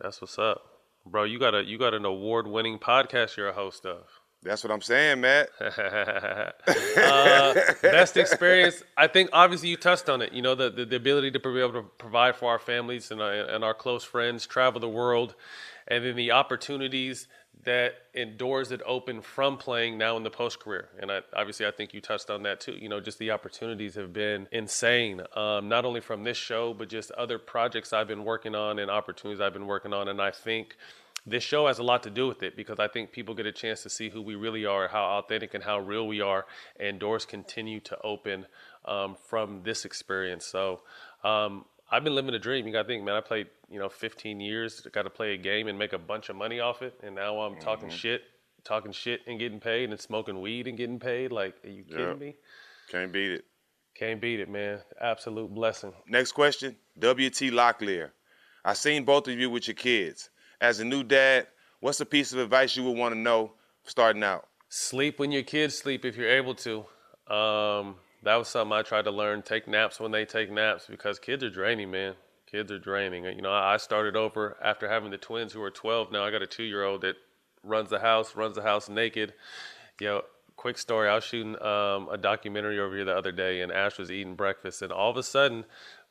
That's 0.02 0.20
what's 0.20 0.38
up, 0.38 0.62
bro. 1.06 1.24
You 1.24 1.38
got 1.38 1.54
a 1.54 1.64
you 1.64 1.78
got 1.78 1.94
an 1.94 2.04
award 2.04 2.46
winning 2.46 2.78
podcast 2.78 3.36
you're 3.36 3.48
a 3.48 3.52
host 3.52 3.86
of. 3.86 4.04
That's 4.42 4.62
what 4.62 4.72
I'm 4.72 4.82
saying, 4.82 5.20
Matt. 5.20 5.48
uh, 5.60 7.54
best 7.82 8.16
experience. 8.16 8.84
I 8.96 9.08
think 9.08 9.30
obviously 9.32 9.68
you 9.68 9.76
touched 9.76 10.08
on 10.08 10.22
it. 10.22 10.32
You 10.32 10.42
know 10.42 10.54
the, 10.54 10.70
the, 10.70 10.84
the 10.84 10.96
ability 10.96 11.32
to 11.32 11.40
be 11.40 11.60
able 11.60 11.72
to 11.72 11.82
provide 11.82 12.36
for 12.36 12.50
our 12.50 12.60
families 12.60 13.10
and 13.10 13.20
our, 13.20 13.32
and 13.32 13.64
our 13.64 13.74
close 13.74 14.04
friends, 14.04 14.46
travel 14.46 14.80
the 14.80 14.88
world, 14.88 15.34
and 15.88 16.04
then 16.04 16.14
the 16.14 16.30
opportunities 16.30 17.26
that 17.64 17.94
and 18.14 18.38
doors 18.38 18.68
that 18.68 18.80
open 18.82 19.20
from 19.20 19.56
playing 19.56 19.98
now 19.98 20.16
in 20.16 20.22
the 20.22 20.30
post 20.30 20.60
career. 20.60 20.88
And 21.00 21.10
I, 21.10 21.20
obviously 21.34 21.66
I 21.66 21.70
think 21.70 21.92
you 21.92 22.00
touched 22.00 22.30
on 22.30 22.42
that 22.44 22.60
too. 22.60 22.72
You 22.72 22.88
know, 22.88 23.00
just 23.00 23.18
the 23.18 23.30
opportunities 23.30 23.94
have 23.96 24.12
been 24.12 24.46
insane. 24.52 25.22
Um, 25.34 25.68
not 25.68 25.84
only 25.84 26.00
from 26.00 26.24
this 26.24 26.36
show, 26.36 26.72
but 26.72 26.88
just 26.88 27.10
other 27.12 27.38
projects 27.38 27.92
I've 27.92 28.08
been 28.08 28.24
working 28.24 28.54
on 28.54 28.78
and 28.78 28.90
opportunities 28.90 29.40
I've 29.40 29.52
been 29.52 29.66
working 29.66 29.92
on. 29.92 30.08
And 30.08 30.20
I 30.20 30.30
think 30.30 30.76
this 31.26 31.42
show 31.42 31.66
has 31.66 31.78
a 31.78 31.82
lot 31.82 32.02
to 32.04 32.10
do 32.10 32.26
with 32.26 32.42
it 32.42 32.56
because 32.56 32.78
I 32.78 32.88
think 32.88 33.12
people 33.12 33.34
get 33.34 33.46
a 33.46 33.52
chance 33.52 33.82
to 33.82 33.90
see 33.90 34.08
who 34.08 34.22
we 34.22 34.34
really 34.34 34.64
are, 34.64 34.88
how 34.88 35.04
authentic 35.18 35.54
and 35.54 35.64
how 35.64 35.78
real 35.78 36.06
we 36.06 36.20
are, 36.20 36.46
and 36.78 36.98
doors 36.98 37.26
continue 37.26 37.80
to 37.80 38.00
open 38.02 38.46
um, 38.84 39.16
from 39.26 39.62
this 39.64 39.84
experience. 39.84 40.46
So 40.46 40.80
um, 41.24 41.64
I've 41.90 42.04
been 42.04 42.14
living 42.14 42.34
a 42.34 42.38
dream. 42.38 42.66
You 42.66 42.72
got 42.72 42.82
to 42.82 42.88
think, 42.88 43.02
man. 43.04 43.14
I 43.14 43.20
played, 43.20 43.46
you 43.70 43.78
know, 43.78 43.88
15 43.88 44.40
years. 44.40 44.80
Got 44.92 45.02
to 45.02 45.10
play 45.10 45.34
a 45.34 45.36
game 45.38 45.68
and 45.68 45.78
make 45.78 45.92
a 45.92 45.98
bunch 45.98 46.28
of 46.28 46.36
money 46.36 46.60
off 46.60 46.82
it, 46.82 46.94
and 47.02 47.14
now 47.14 47.40
I'm 47.40 47.56
talking 47.56 47.88
Mhm. 47.88 47.92
shit, 47.92 48.22
talking 48.64 48.92
shit 48.92 49.22
and 49.26 49.38
getting 49.38 49.60
paid, 49.60 49.90
and 49.90 49.98
smoking 49.98 50.40
weed 50.40 50.66
and 50.66 50.76
getting 50.76 50.98
paid. 50.98 51.32
Like, 51.32 51.54
are 51.64 51.70
you 51.70 51.84
kidding 51.84 52.08
Yep. 52.08 52.18
me? 52.18 52.36
Can't 52.88 53.12
beat 53.12 53.32
it. 53.32 53.44
Can't 53.94 54.20
beat 54.20 54.38
it, 54.40 54.48
man. 54.48 54.82
Absolute 55.00 55.52
blessing. 55.52 55.94
Next 56.06 56.32
question, 56.32 56.76
W.T. 56.98 57.50
Locklear. 57.50 58.12
I 58.64 58.74
seen 58.74 59.04
both 59.04 59.26
of 59.28 59.38
you 59.38 59.48
with 59.50 59.66
your 59.66 59.74
kids. 59.74 60.30
As 60.60 60.80
a 60.80 60.84
new 60.84 61.02
dad, 61.02 61.48
what's 61.80 62.00
a 62.00 62.06
piece 62.06 62.32
of 62.32 62.38
advice 62.38 62.76
you 62.76 62.84
would 62.84 62.96
want 62.96 63.14
to 63.14 63.18
know 63.18 63.54
starting 63.84 64.22
out? 64.22 64.46
Sleep 64.68 65.18
when 65.18 65.32
your 65.32 65.42
kids 65.42 65.78
sleep 65.78 66.04
if 66.04 66.16
you're 66.16 66.28
able 66.30 66.54
to. 66.56 66.84
Um, 67.32 67.96
that 68.22 68.36
was 68.36 68.48
something 68.48 68.72
I 68.72 68.82
tried 68.82 69.04
to 69.04 69.10
learn. 69.10 69.42
Take 69.42 69.68
naps 69.68 70.00
when 70.00 70.10
they 70.10 70.24
take 70.24 70.50
naps 70.50 70.86
because 70.86 71.18
kids 71.18 71.44
are 71.44 71.50
draining, 71.50 71.90
man. 71.90 72.14
Kids 72.50 72.72
are 72.72 72.78
draining. 72.78 73.24
You 73.24 73.42
know, 73.42 73.52
I 73.52 73.76
started 73.76 74.16
over 74.16 74.56
after 74.62 74.88
having 74.88 75.10
the 75.10 75.18
twins 75.18 75.52
who 75.52 75.62
are 75.62 75.70
12. 75.70 76.10
Now 76.10 76.24
I 76.24 76.30
got 76.30 76.42
a 76.42 76.46
two 76.46 76.62
year 76.62 76.84
old 76.84 77.02
that 77.02 77.16
runs 77.62 77.90
the 77.90 78.00
house, 78.00 78.34
runs 78.34 78.56
the 78.56 78.62
house 78.62 78.88
naked. 78.88 79.34
You 80.00 80.06
know, 80.06 80.22
quick 80.56 80.76
story. 80.76 81.08
I 81.08 81.14
was 81.14 81.24
shooting 81.24 81.60
um, 81.62 82.08
a 82.10 82.18
documentary 82.20 82.78
over 82.80 82.94
here 82.94 83.04
the 83.04 83.16
other 83.16 83.32
day, 83.32 83.62
and 83.62 83.72
Ash 83.72 83.98
was 83.98 84.10
eating 84.10 84.34
breakfast, 84.34 84.82
and 84.82 84.92
all 84.92 85.10
of 85.10 85.16
a 85.16 85.22
sudden, 85.22 85.64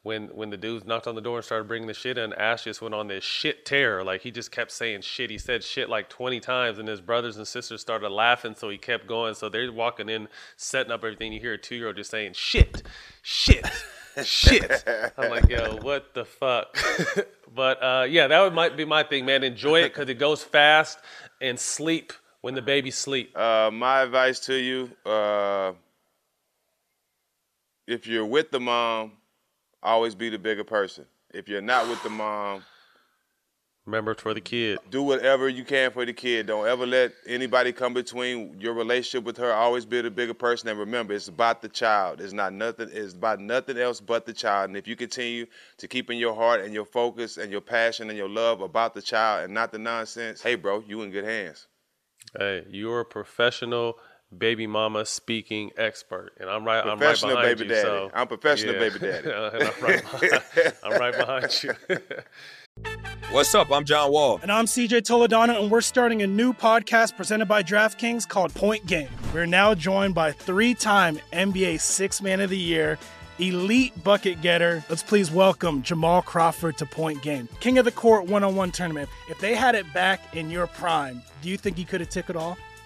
when 0.08 0.28
when 0.30 0.50
the 0.50 0.58
dudes 0.58 0.86
knocked 0.86 1.06
on 1.06 1.15
the 1.15 1.22
door 1.22 1.38
and 1.38 1.46
started 1.46 1.67
bringing 1.67 1.88
the 1.88 1.93
shit 1.93 2.17
in, 2.17 2.32
Ash 2.34 2.63
just 2.63 2.82
went 2.82 2.96
on 2.96 3.10
this 3.10 3.26
shit 3.26 3.65
tear. 3.65 4.04
Like 4.06 4.22
he 4.22 4.32
just 4.32 4.52
kept 4.52 4.72
saying 4.72 5.02
shit. 5.02 5.30
He 5.30 5.38
said 5.38 5.63
shit 5.63 5.89
like 5.89 6.10
20 6.10 6.39
times, 6.39 6.80
and 6.80 6.88
his 6.88 7.02
brothers 7.02 7.36
and 7.36 7.46
sisters 7.46 7.82
started 7.82 8.10
laughing, 8.10 8.56
so 8.56 8.70
he 8.70 8.78
kept 8.78 9.06
going. 9.06 9.36
So 9.36 9.50
they're 9.50 9.70
walking 9.72 10.08
in, 10.08 10.30
setting 10.56 10.93
up 10.93 11.04
everything. 11.04 11.34
You 11.34 11.41
hear 11.41 11.54
a 11.54 11.58
two 11.58 11.76
year 11.76 11.88
old 11.88 11.98
just 11.98 12.10
saying 12.10 12.34
shit, 12.34 12.84
shit, 13.22 13.65
shit. 14.24 14.84
I'm 15.17 15.30
like, 15.30 15.50
yo, 15.50 15.78
what 15.82 16.13
the 16.13 16.24
fuck? 16.24 16.78
but 17.54 17.84
uh, 17.84 18.06
yeah, 18.10 18.28
that 18.28 18.41
would 18.41 18.54
might 18.54 18.78
be 18.78 18.86
my 18.86 19.04
thing, 19.04 19.26
man. 19.26 19.43
Enjoy 19.43 19.82
it 19.82 19.89
because 19.89 20.08
it 20.08 20.17
goes 20.17 20.41
fast, 20.41 21.00
and 21.41 21.60
sleep 21.60 22.13
when 22.39 22.56
the 22.56 22.62
babies 22.62 22.96
sleep. 22.96 23.38
Uh, 23.38 23.70
my 23.74 24.04
advice 24.04 24.39
to 24.39 24.56
you: 24.56 24.89
uh, 25.06 25.74
if 27.86 28.08
you're 28.08 28.26
with 28.26 28.52
the 28.52 28.62
mom, 28.62 29.12
always 29.88 30.15
be 30.15 30.30
the 30.30 30.38
bigger 30.38 30.63
person. 30.63 31.06
If 31.34 31.47
you're 31.47 31.62
not 31.62 31.88
with 31.88 32.02
the 32.04 32.10
mom, 32.10 32.63
remember 33.86 34.12
it's 34.12 34.21
for 34.21 34.34
the 34.34 34.41
kid. 34.41 34.80
Do 34.91 35.02
whatever 35.02 35.47
you 35.47 35.63
can 35.63 35.91
for 35.91 36.06
the 36.06 36.13
kid. 36.13 36.47
Don't 36.47 36.67
ever 36.67 36.86
let 36.86 37.13
anybody 37.26 37.71
come 37.71 37.93
between 37.93 38.60
your 38.60 38.73
relationship 38.73 39.23
with 39.23 39.38
her. 39.38 39.54
Always 39.54 39.86
be 39.86 40.02
the 40.02 40.12
bigger 40.12 40.34
person, 40.34 40.67
and 40.69 40.78
remember, 40.78 41.13
it's 41.13 41.30
about 41.30 41.62
the 41.62 41.69
child. 41.69 42.19
It's 42.19 42.34
not 42.34 42.54
nothing. 42.54 42.89
It's 42.91 43.13
about 43.13 43.39
nothing 43.39 43.78
else 43.78 44.02
but 44.02 44.26
the 44.26 44.34
child. 44.34 44.69
And 44.69 44.78
if 44.78 44.88
you 44.88 44.95
continue 44.95 45.45
to 45.78 45.88
keep 45.88 46.10
in 46.10 46.17
your 46.17 46.36
heart 46.36 46.62
and 46.62 46.73
your 46.73 46.86
focus 46.86 47.38
and 47.38 47.50
your 47.52 47.62
passion 47.62 48.10
and 48.10 48.17
your 48.17 48.30
love 48.30 48.62
about 48.62 48.93
the 48.93 49.02
child 49.02 49.45
and 49.45 49.54
not 49.54 49.71
the 49.71 49.80
nonsense, 49.80 50.41
hey, 50.41 50.56
bro, 50.56 50.84
you 50.86 51.02
in 51.02 51.12
good 51.12 51.26
hands. 51.26 51.67
Hey, 52.38 52.65
you're 52.69 53.00
a 53.00 53.06
professional 53.06 54.00
baby 54.36 54.68
mama 54.68 55.06
speaking 55.06 55.72
expert, 55.78 56.32
and 56.40 56.50
I'm 56.50 56.66
right. 56.66 56.86
I'm 56.86 57.00
right 57.00 57.20
behind 57.20 57.42
baby 57.42 57.63
you. 57.63 57.70
daddy. 57.70 57.82
So 57.82 58.12
I'm 58.13 58.28
professional 58.28 58.74
yeah. 58.76 58.80
baby 58.80 59.00
daddy. 59.00 59.30
and 59.32 59.63
I'm 59.63 59.84
right. 59.84 60.02
Behind, 60.02 60.74
I'm 60.84 61.00
right 61.00 61.18
behind 61.18 61.63
you. 61.63 61.74
What's 63.32 63.54
up? 63.56 63.72
I'm 63.72 63.84
John 63.84 64.12
Wall. 64.12 64.40
And 64.42 64.52
I'm 64.52 64.66
CJ 64.66 65.02
Toledano, 65.02 65.60
and 65.62 65.72
we're 65.72 65.82
starting 65.82 66.22
a 66.22 66.28
new 66.28 66.54
podcast 66.54 67.18
presented 67.18 67.48
by 67.48 67.63
DraftKings 67.63 68.28
called 68.28 68.54
Point 68.54 68.86
Game. 68.86 69.10
We're 69.34 69.46
now 69.46 69.74
joined 69.74 70.16
by 70.16 70.32
three 70.32 70.74
time 70.74 71.20
NBA 71.34 71.80
Six 71.80 72.22
Man 72.22 72.40
of 72.40 72.50
the 72.50 72.58
Year, 72.58 73.00
elite 73.40 74.04
bucket 74.04 74.42
getter. 74.42 74.84
Let's 74.90 75.04
please 75.04 75.32
welcome 75.32 75.82
Jamal 75.82 76.22
Crawford 76.22 76.78
to 76.78 76.86
Point 76.86 77.22
Game, 77.22 77.50
King 77.60 77.80
of 77.80 77.86
the 77.86 77.92
Court 77.92 78.26
one 78.26 78.44
on 78.44 78.56
one 78.56 78.72
tournament. 78.72 79.10
If 79.30 79.40
they 79.40 79.56
had 79.56 79.76
it 79.76 79.92
back 79.94 80.36
in 80.36 80.52
your 80.52 80.68
prime, 80.68 81.22
do 81.42 81.50
you 81.50 81.58
think 81.58 81.78
he 81.78 81.84
could 81.86 82.02
have 82.02 82.10
took 82.10 82.30
it 82.30 82.36
all? 82.36 82.58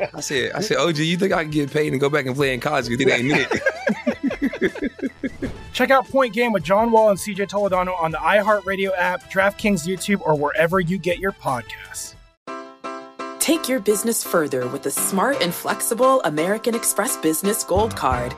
I 0.00 0.20
said, 0.20 0.52
I 0.52 0.60
said, 0.60 0.78
OG, 0.78 0.98
you 0.98 1.16
think 1.16 1.32
I 1.32 1.42
can 1.42 1.50
get 1.50 1.70
paid 1.70 1.92
and 1.92 2.00
go 2.00 2.10
back 2.10 2.26
and 2.26 2.34
play 2.34 2.54
in 2.54 2.60
college? 2.60 2.88
Because 2.88 3.06
it 3.06 3.12
ain't 3.12 3.32
it. 3.32 3.62
Check 5.72 5.90
out 5.90 6.08
Point 6.08 6.32
Game 6.32 6.52
with 6.52 6.62
John 6.62 6.90
Wall 6.90 7.10
and 7.10 7.18
CJ 7.18 7.48
Toledano 7.48 8.00
on 8.00 8.10
the 8.10 8.18
iHeartRadio 8.18 8.90
app, 8.96 9.30
DraftKings 9.30 9.86
YouTube, 9.86 10.20
or 10.22 10.34
wherever 10.34 10.80
you 10.80 10.98
get 10.98 11.18
your 11.18 11.32
podcasts. 11.32 12.14
Take 13.38 13.68
your 13.68 13.80
business 13.80 14.24
further 14.24 14.66
with 14.68 14.82
the 14.82 14.90
smart 14.90 15.42
and 15.42 15.54
flexible 15.54 16.22
American 16.22 16.74
Express 16.74 17.16
Business 17.18 17.62
Gold 17.62 17.94
Card. 17.94 18.34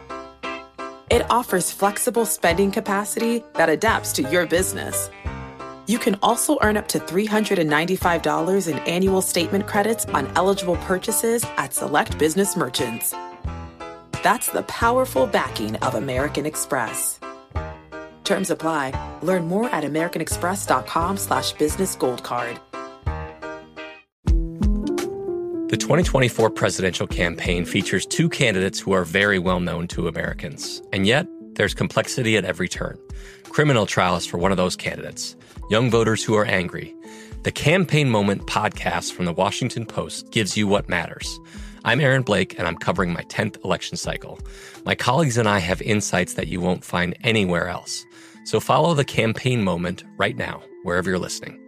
It 1.10 1.24
offers 1.30 1.70
flexible 1.70 2.26
spending 2.26 2.70
capacity 2.70 3.42
that 3.54 3.70
adapts 3.70 4.12
to 4.14 4.22
your 4.22 4.46
business. 4.46 5.08
You 5.88 5.98
can 5.98 6.16
also 6.22 6.58
earn 6.60 6.76
up 6.76 6.86
to 6.88 6.98
$395 6.98 8.68
in 8.68 8.78
annual 8.80 9.22
statement 9.22 9.66
credits 9.66 10.04
on 10.06 10.30
eligible 10.36 10.76
purchases 10.76 11.46
at 11.56 11.72
select 11.72 12.18
business 12.18 12.58
merchants. 12.58 13.14
That's 14.22 14.48
the 14.48 14.64
powerful 14.64 15.26
backing 15.26 15.76
of 15.76 15.94
American 15.94 16.44
Express. 16.44 17.18
Terms 18.22 18.50
apply. 18.50 18.92
Learn 19.22 19.46
more 19.46 19.70
at 19.70 19.82
americanexpress.com 19.84 21.16
slash 21.16 21.52
business 21.52 21.96
gold 21.96 22.22
card. 22.22 22.60
The 25.70 25.78
2024 25.78 26.50
presidential 26.50 27.06
campaign 27.06 27.64
features 27.64 28.04
two 28.04 28.28
candidates 28.28 28.78
who 28.78 28.92
are 28.92 29.04
very 29.04 29.38
well 29.38 29.60
known 29.60 29.88
to 29.88 30.06
Americans. 30.06 30.82
And 30.92 31.06
yet, 31.06 31.26
there's 31.54 31.72
complexity 31.72 32.36
at 32.36 32.44
every 32.44 32.68
turn. 32.68 32.98
Criminal 33.50 33.86
trials 33.86 34.26
for 34.26 34.38
one 34.38 34.50
of 34.50 34.56
those 34.56 34.76
candidates, 34.76 35.34
young 35.70 35.90
voters 35.90 36.22
who 36.22 36.34
are 36.34 36.44
angry. 36.44 36.94
The 37.42 37.50
Campaign 37.50 38.10
Moment 38.10 38.46
podcast 38.46 39.12
from 39.12 39.24
the 39.24 39.32
Washington 39.32 39.84
Post 39.86 40.30
gives 40.30 40.56
you 40.56 40.66
what 40.66 40.88
matters. 40.88 41.40
I'm 41.84 42.00
Aaron 42.00 42.22
Blake, 42.22 42.58
and 42.58 42.68
I'm 42.68 42.76
covering 42.76 43.12
my 43.12 43.22
10th 43.22 43.64
election 43.64 43.96
cycle. 43.96 44.38
My 44.84 44.94
colleagues 44.94 45.38
and 45.38 45.48
I 45.48 45.58
have 45.58 45.80
insights 45.82 46.34
that 46.34 46.48
you 46.48 46.60
won't 46.60 46.84
find 46.84 47.16
anywhere 47.24 47.68
else. 47.68 48.04
So 48.44 48.60
follow 48.60 48.94
the 48.94 49.04
Campaign 49.04 49.64
Moment 49.64 50.04
right 50.18 50.36
now, 50.36 50.62
wherever 50.82 51.08
you're 51.08 51.18
listening. 51.18 51.58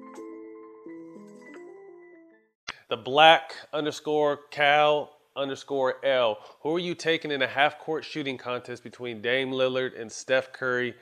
The 2.88 2.96
black 2.96 3.54
underscore 3.72 4.40
Cal 4.50 5.10
underscore 5.36 6.04
L. 6.04 6.38
Who 6.60 6.76
are 6.76 6.80
you 6.80 6.94
taking 6.94 7.30
in 7.30 7.42
a 7.42 7.46
half 7.46 7.78
court 7.78 8.04
shooting 8.04 8.36
contest 8.36 8.82
between 8.82 9.22
Dame 9.22 9.50
Lillard 9.50 9.98
and 10.00 10.10
Steph 10.10 10.52
Curry? 10.52 10.94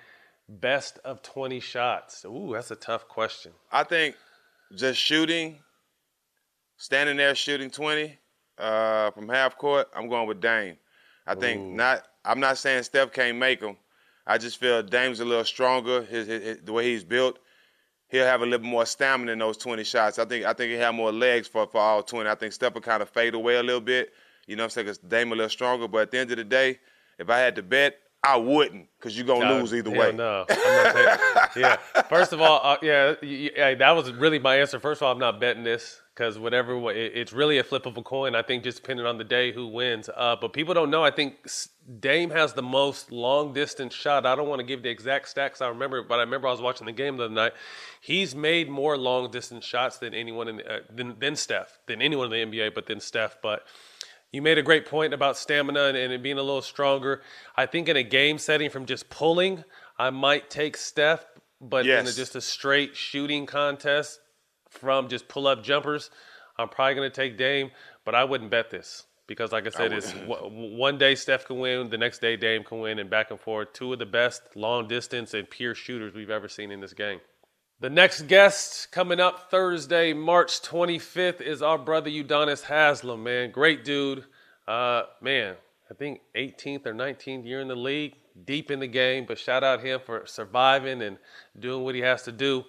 Best 0.49 0.99
of 1.05 1.23
20 1.23 1.61
shots. 1.61 2.25
Ooh, 2.25 2.53
that's 2.55 2.71
a 2.71 2.77
tough 2.77 3.07
question. 3.09 3.53
I 3.71 3.85
think 3.85 4.17
just 4.75 4.99
shooting, 4.99 5.59
standing 6.77 7.17
there 7.19 7.35
shooting 7.35 7.71
20 7.71 8.19
uh, 8.59 9.11
from 9.11 9.29
half 9.29 9.59
court, 9.59 9.89
I'm 9.95 10.09
going 10.09 10.27
with 10.27 10.41
Dame. 10.41 10.77
I 11.27 11.35
think 11.35 11.61
not. 11.75 12.05
I'm 12.25 12.41
not 12.41 12.57
saying 12.59 12.83
Steph 12.85 13.13
can't 13.13 13.37
make 13.37 13.61
them. 13.61 13.77
I 14.27 14.39
just 14.39 14.59
feel 14.59 14.83
Dame's 14.83 15.21
a 15.21 15.25
little 15.25 15.45
stronger. 15.45 16.03
His, 16.03 16.27
his, 16.27 16.43
his- 16.43 16.59
the 16.63 16.73
way 16.73 16.85
he's 16.85 17.05
built, 17.05 17.39
he'll 18.09 18.25
have 18.25 18.41
a 18.43 18.47
little 18.47 18.67
more 18.67 18.87
stamina 18.87 19.33
in 19.33 19.39
those 19.39 19.59
20 19.59 19.85
shots. 19.85 20.19
I 20.19 20.25
think 20.25 20.47
I 20.47 20.55
think 20.55 20.71
he'll 20.73 20.81
have 20.81 20.95
more 20.95 21.13
legs 21.13 21.47
for, 21.47 21.67
for 21.67 21.79
all 21.81 22.03
20. 22.03 22.29
I 22.29 22.35
think 22.35 22.55
Steph 22.55 22.73
will 22.75 22.81
kind 22.81 23.03
of 23.03 23.11
fade 23.11 23.35
away 23.35 23.57
a 23.57 23.63
little 23.63 23.81
bit. 23.83 24.13
You 24.47 24.57
know 24.57 24.63
what 24.63 24.67
I'm 24.67 24.71
saying? 24.71 24.87
Because 24.87 24.99
Dame 24.99 25.33
a 25.33 25.35
little 25.35 25.51
stronger. 25.51 25.87
But 25.89 25.99
at 26.03 26.11
the 26.11 26.19
end 26.19 26.31
of 26.31 26.39
the 26.39 26.45
day, 26.45 26.79
if 27.19 27.29
I 27.29 27.39
had 27.39 27.55
to 27.57 27.63
bet, 27.63 27.99
I 28.25 28.37
wouldn't 28.37 28.89
because 28.99 29.17
you're 29.17 29.27
going 29.27 29.43
to 29.43 29.49
No, 29.49 29.59
lose 29.61 29.73
either 29.73 29.91
way. 29.91 30.11
No, 30.13 30.45
I'm 30.49 30.85
not 30.85 30.95
taking- 31.53 31.63
yeah. 31.63 31.77
First 32.09 32.33
of 32.33 32.41
all, 32.41 32.61
uh, 32.65 32.77
yeah, 32.83 33.15
y- 33.23 33.51
y- 33.57 33.75
that 33.77 33.91
was 33.93 34.11
really 34.13 34.41
my 34.41 34.57
answer. 34.57 34.81
First 34.81 35.01
of 35.01 35.07
all, 35.07 35.13
I'm 35.13 35.21
not 35.21 35.39
betting 35.41 35.63
this 35.63 36.03
because 36.15 36.37
whatever 36.37 36.91
it- 36.91 37.13
it's 37.15 37.33
really 37.33 37.59
a 37.59 37.65
flip 37.65 37.87
of 37.87 37.97
a 37.97 38.03
coin. 38.03 38.35
I 38.35 38.43
think 38.43 38.65
just 38.65 38.83
depending 38.83 39.07
on 39.07 39.19
the 39.19 39.25
day 39.25 39.53
who 39.53 39.69
wins. 39.69 40.11
Uh, 40.15 40.35
but 40.41 40.53
people 40.53 40.75
don't 40.75 40.91
know. 40.91 41.05
I 41.05 41.13
think 41.13 41.37
Dame 42.01 42.31
has 42.31 42.55
the 42.55 42.63
most 42.63 43.13
long 43.13 43.53
distance 43.53 43.95
shot. 43.95 44.27
I 44.27 44.35
don't 44.35 44.49
want 44.49 44.59
to 44.59 44.67
give 44.67 44.83
the 44.83 44.91
exact 44.91 45.33
stats. 45.33 45.63
I 45.63 45.69
remember, 45.69 46.03
but 46.03 46.17
I 46.19 46.23
remember 46.23 46.49
I 46.49 46.51
was 46.51 46.61
watching 46.61 46.87
the 46.87 46.93
game 46.93 47.19
the 47.19 47.27
other 47.27 47.35
night. 47.35 47.53
He's 48.01 48.35
made 48.35 48.69
more 48.69 48.99
long 48.99 49.31
distance 49.31 49.65
shots 49.65 49.99
than 49.99 50.13
anyone 50.13 50.49
in 50.49 50.57
the, 50.57 50.69
uh, 50.69 50.79
than, 50.91 51.17
than 51.21 51.37
Steph, 51.37 51.79
than 51.87 52.03
anyone 52.03 52.33
in 52.33 52.51
the 52.51 52.59
NBA, 52.59 52.75
but 52.75 52.87
than 52.87 52.99
Steph. 52.99 53.37
But 53.41 53.65
you 54.33 54.43
made 54.43 54.59
a 54.59 54.62
great 54.62 54.87
point 54.87 55.14
about 55.14 55.37
stamina 55.37 55.85
and, 55.85 55.97
and 55.97 56.12
it 56.12 56.23
being 56.23 56.38
a 56.38 56.43
little 56.43 56.62
stronger. 56.62 57.23
I 57.57 57.67
think 57.67 57.88
in 57.88 57.97
a 57.97 58.03
game 58.03 58.38
setting 58.38 58.71
from 58.71 58.87
just 58.87 59.09
pulling, 59.11 59.64
I 59.99 60.11
might 60.11 60.51
take 60.51 60.77
Steph, 60.77 61.25
but 61.61 61.87
in 61.87 62.07
a, 62.07 62.12
just 62.12 62.37
a 62.37 62.41
straight 62.41 62.97
shooting 62.97 63.47
contest 63.47 64.21
from 64.69 65.09
just 65.09 65.29
pull 65.29 65.47
up 65.47 65.62
jumpers, 65.62 66.11
I'm 66.59 66.69
probably 66.69 66.95
going 66.95 67.11
to 67.11 67.14
take 67.14 67.38
Dame, 67.38 67.71
but 68.05 68.14
I 68.14 68.25
wouldn't 68.25 68.51
bet 68.51 68.71
this 68.71 69.07
because, 69.27 69.53
like 69.53 69.67
I 69.67 69.71
said, 69.71 69.93
it's 69.93 70.12
w- 70.12 70.77
one 70.77 70.99
day 70.99 71.14
Steph 71.14 71.47
can 71.47 71.59
win, 71.59 71.88
the 71.91 71.99
next 71.99 72.21
day 72.21 72.37
Dame 72.37 72.64
can 72.64 72.81
win, 72.81 72.99
and 72.99 73.09
back 73.09 73.31
and 73.31 73.41
forth. 73.41 73.73
Two 73.73 73.93
of 73.93 73.99
the 73.99 74.07
best 74.07 74.43
long 74.57 74.88
distance 74.88 75.35
and 75.35 75.49
pure 75.49 75.75
shooters 75.75 76.14
we've 76.14 76.31
ever 76.31 76.49
seen 76.49 76.71
in 76.71 76.81
this 76.81 76.93
game. 76.93 77.21
The 77.81 77.88
next 77.88 78.23
guest 78.23 78.91
coming 78.91 79.21
up 79.21 79.53
Thursday, 79.53 80.12
March 80.12 80.62
25th, 80.62 81.41
is 81.41 81.62
our 81.62 81.79
brother 81.79 82.11
Udonis 82.11 82.64
Haslem, 82.64 83.23
man. 83.23 83.53
Great 83.53 83.85
dude. 83.85 84.25
Uh, 84.67 85.03
man, 85.21 85.55
I 85.88 85.95
think 85.95 86.23
18th 86.35 86.87
or 86.87 86.93
19th 86.93 87.47
year 87.47 87.61
in 87.61 87.69
the 87.69 87.77
league, 87.77 88.17
deep 88.45 88.73
in 88.73 88.81
the 88.81 88.88
game, 88.88 89.27
but 89.29 89.38
shout 89.38 89.62
out 89.62 89.81
him 89.81 90.01
for 90.05 90.27
surviving 90.27 91.03
and 91.03 91.19
doing 91.57 91.85
what 91.85 91.95
he 91.95 92.01
has 92.01 92.25
to 92.25 92.33
do. 92.33 92.64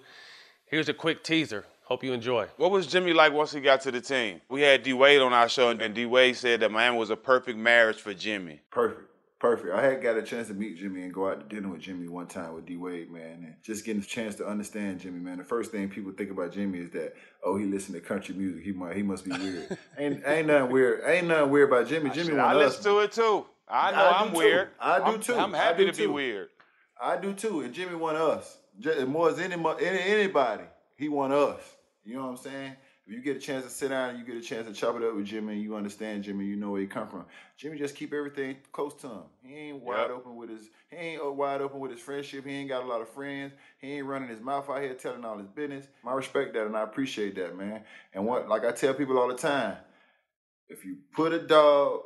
Here's 0.66 0.88
a 0.88 0.94
quick 0.94 1.24
teaser. 1.24 1.64
Hope 1.86 2.04
you 2.04 2.12
enjoy. 2.12 2.46
What 2.56 2.70
was 2.70 2.86
Jimmy 2.86 3.12
like 3.12 3.32
once 3.32 3.50
he 3.50 3.60
got 3.60 3.80
to 3.80 3.90
the 3.90 4.00
team? 4.00 4.40
We 4.48 4.60
had 4.60 4.84
D 4.84 4.92
Wade 4.92 5.20
on 5.20 5.32
our 5.32 5.48
show, 5.48 5.70
and 5.70 5.92
D 5.92 6.06
Wade 6.06 6.36
said 6.36 6.60
that 6.60 6.70
Miami 6.70 6.96
was 6.96 7.10
a 7.10 7.16
perfect 7.16 7.58
marriage 7.58 8.00
for 8.00 8.14
Jimmy. 8.14 8.60
Perfect. 8.70 9.09
Perfect. 9.40 9.72
I 9.72 9.82
had 9.82 10.02
got 10.02 10.18
a 10.18 10.22
chance 10.22 10.48
to 10.48 10.54
meet 10.54 10.76
Jimmy 10.76 11.00
and 11.02 11.14
go 11.14 11.30
out 11.30 11.40
to 11.48 11.54
dinner 11.56 11.70
with 11.70 11.80
Jimmy 11.80 12.08
one 12.08 12.26
time 12.26 12.52
with 12.52 12.66
D 12.66 12.76
Wade, 12.76 13.10
man, 13.10 13.42
and 13.42 13.54
just 13.62 13.86
getting 13.86 14.02
a 14.02 14.04
chance 14.04 14.34
to 14.34 14.46
understand 14.46 15.00
Jimmy, 15.00 15.18
man. 15.18 15.38
The 15.38 15.44
first 15.44 15.72
thing 15.72 15.88
people 15.88 16.12
think 16.12 16.30
about 16.30 16.52
Jimmy 16.52 16.78
is 16.80 16.90
that, 16.90 17.14
oh, 17.42 17.56
he 17.56 17.64
listen 17.64 17.94
to 17.94 18.00
country 18.00 18.34
music. 18.34 18.62
He 18.62 18.72
might 18.72 18.94
he 18.94 19.02
must 19.02 19.24
be 19.24 19.30
weird. 19.30 19.78
ain't 19.98 20.22
ain't 20.26 20.46
nothing 20.46 20.70
weird. 20.70 21.02
Ain't 21.06 21.26
nothing 21.26 21.50
weird 21.50 21.70
about 21.70 21.88
Jimmy. 21.88 22.10
Jimmy 22.10 22.38
I 22.38 22.48
want 22.54 22.58
listen 22.58 22.84
to 22.84 22.98
it 22.98 23.12
too. 23.12 23.46
I 23.66 23.92
know 23.92 23.96
I 23.96 24.10
I'm 24.20 24.30
too. 24.32 24.36
weird. 24.36 24.68
I 24.78 24.98
do 24.98 25.04
I'm- 25.04 25.20
too. 25.20 25.34
I'm 25.34 25.52
happy 25.54 25.86
do 25.86 25.92
to 25.92 25.96
be 25.98 26.06
weird. 26.06 26.48
I 27.00 27.16
do 27.16 27.32
too, 27.32 27.62
and 27.62 27.72
Jimmy 27.72 27.94
want 27.94 28.18
us 28.18 28.58
just 28.78 29.06
more 29.06 29.30
as 29.30 29.38
any, 29.38 29.54
any 29.54 29.98
anybody. 30.00 30.64
He 30.96 31.08
want 31.08 31.32
us. 31.32 31.62
You 32.04 32.16
know 32.16 32.24
what 32.24 32.30
I'm 32.32 32.36
saying? 32.36 32.76
If 33.10 33.16
you 33.16 33.22
get 33.22 33.36
a 33.36 33.40
chance 33.40 33.64
to 33.64 33.70
sit 33.70 33.88
down 33.88 34.10
and 34.10 34.18
you 34.20 34.24
get 34.24 34.36
a 34.36 34.40
chance 34.40 34.68
to 34.68 34.72
chop 34.72 34.94
it 34.94 35.02
up 35.02 35.16
with 35.16 35.24
Jimmy, 35.24 35.54
and 35.54 35.62
you 35.64 35.74
understand 35.74 36.22
Jimmy, 36.22 36.44
you 36.44 36.54
know 36.54 36.70
where 36.70 36.80
he 36.80 36.86
come 36.86 37.08
from. 37.08 37.24
Jimmy 37.56 37.76
just 37.76 37.96
keep 37.96 38.14
everything 38.14 38.58
close 38.70 38.94
to 39.00 39.08
him. 39.08 39.22
He 39.42 39.52
ain't 39.56 39.82
wide 39.82 40.02
Yep. 40.02 40.10
open 40.10 40.36
with 40.36 40.48
his. 40.48 40.70
He 40.90 40.96
ain't 40.96 41.20
uh, 41.20 41.32
wide 41.32 41.60
open 41.60 41.80
with 41.80 41.90
his 41.90 41.98
friendship. 41.98 42.46
He 42.46 42.52
ain't 42.52 42.68
got 42.68 42.84
a 42.84 42.86
lot 42.86 43.00
of 43.00 43.08
friends. 43.08 43.52
He 43.80 43.94
ain't 43.94 44.06
running 44.06 44.28
his 44.28 44.40
mouth 44.40 44.70
out 44.70 44.80
here 44.80 44.94
telling 44.94 45.24
all 45.24 45.36
his 45.38 45.48
business. 45.48 45.88
I 46.06 46.12
respect 46.12 46.54
that 46.54 46.66
and 46.66 46.76
I 46.76 46.82
appreciate 46.82 47.34
that, 47.34 47.56
man. 47.56 47.82
And 48.14 48.24
what, 48.26 48.48
like 48.48 48.64
I 48.64 48.70
tell 48.70 48.94
people 48.94 49.18
all 49.18 49.26
the 49.26 49.34
time, 49.34 49.76
if 50.68 50.84
you 50.84 50.98
put 51.12 51.32
a 51.32 51.40
dog 51.40 52.02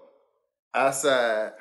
outside, 0.74 1.52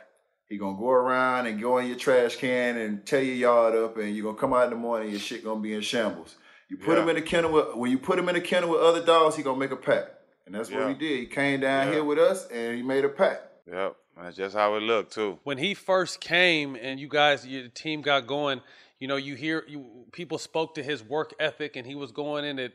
he 0.47 0.57
gonna 0.57 0.77
go 0.77 0.89
around 0.89 1.47
and 1.47 1.59
go 1.59 1.79
in 1.79 1.87
your 1.87 1.97
trash 1.97 2.37
can 2.37 2.77
and 2.77 3.05
tear 3.05 3.21
your 3.21 3.35
yard 3.35 3.75
up, 3.75 3.97
and 3.97 4.15
you're 4.15 4.23
gonna 4.23 4.37
come 4.37 4.53
out 4.53 4.65
in 4.65 4.69
the 4.69 4.75
morning, 4.77 5.09
your 5.09 5.19
shit 5.19 5.43
gonna 5.43 5.59
be 5.59 5.73
in 5.73 5.81
shambles. 5.81 6.37
You 6.69 6.77
put 6.77 6.97
Yeah. 6.97 7.03
him 7.03 7.09
in 7.09 7.17
a 7.17 7.21
kennel 7.21 7.51
with 7.51 7.75
when 7.75 7.91
you 7.91 7.99
put 7.99 8.17
him 8.17 8.29
in 8.29 8.35
a 8.35 8.41
kennel 8.41 8.69
with 8.71 8.81
other 8.81 9.03
dogs, 9.05 9.35
he 9.35 9.43
gonna 9.43 9.57
make 9.59 9.71
a 9.71 9.75
pack, 9.75 10.05
and 10.45 10.55
that's 10.55 10.69
what 10.71 10.79
Yeah. 10.81 10.87
he 10.89 10.93
did. 10.95 11.19
He 11.19 11.25
came 11.27 11.59
down 11.61 11.87
Yeah. 11.87 11.93
here 11.93 12.03
with 12.03 12.19
us, 12.19 12.47
and 12.47 12.75
he 12.75 12.81
made 12.83 13.05
a 13.05 13.09
pack. 13.09 13.41
Yep, 13.67 13.95
that's 14.17 14.35
just 14.35 14.55
how 14.55 14.75
it 14.75 14.81
looked 14.81 15.13
too. 15.13 15.39
when 15.43 15.57
he 15.57 15.73
first 15.73 16.19
came 16.19 16.75
and 16.75 16.99
you 16.99 17.07
guys 17.07 17.45
your 17.47 17.67
team 17.69 18.01
got 18.01 18.27
going 18.27 18.61
you 18.99 19.07
know 19.07 19.15
you 19.15 19.35
hear 19.35 19.63
you 19.67 20.05
people 20.11 20.37
spoke 20.37 20.75
to 20.75 20.83
his 20.83 21.03
work 21.03 21.33
ethic 21.39 21.75
and 21.75 21.85
he 21.87 21.95
was 21.95 22.11
going 22.11 22.43
in 22.45 22.59
at 22.59 22.73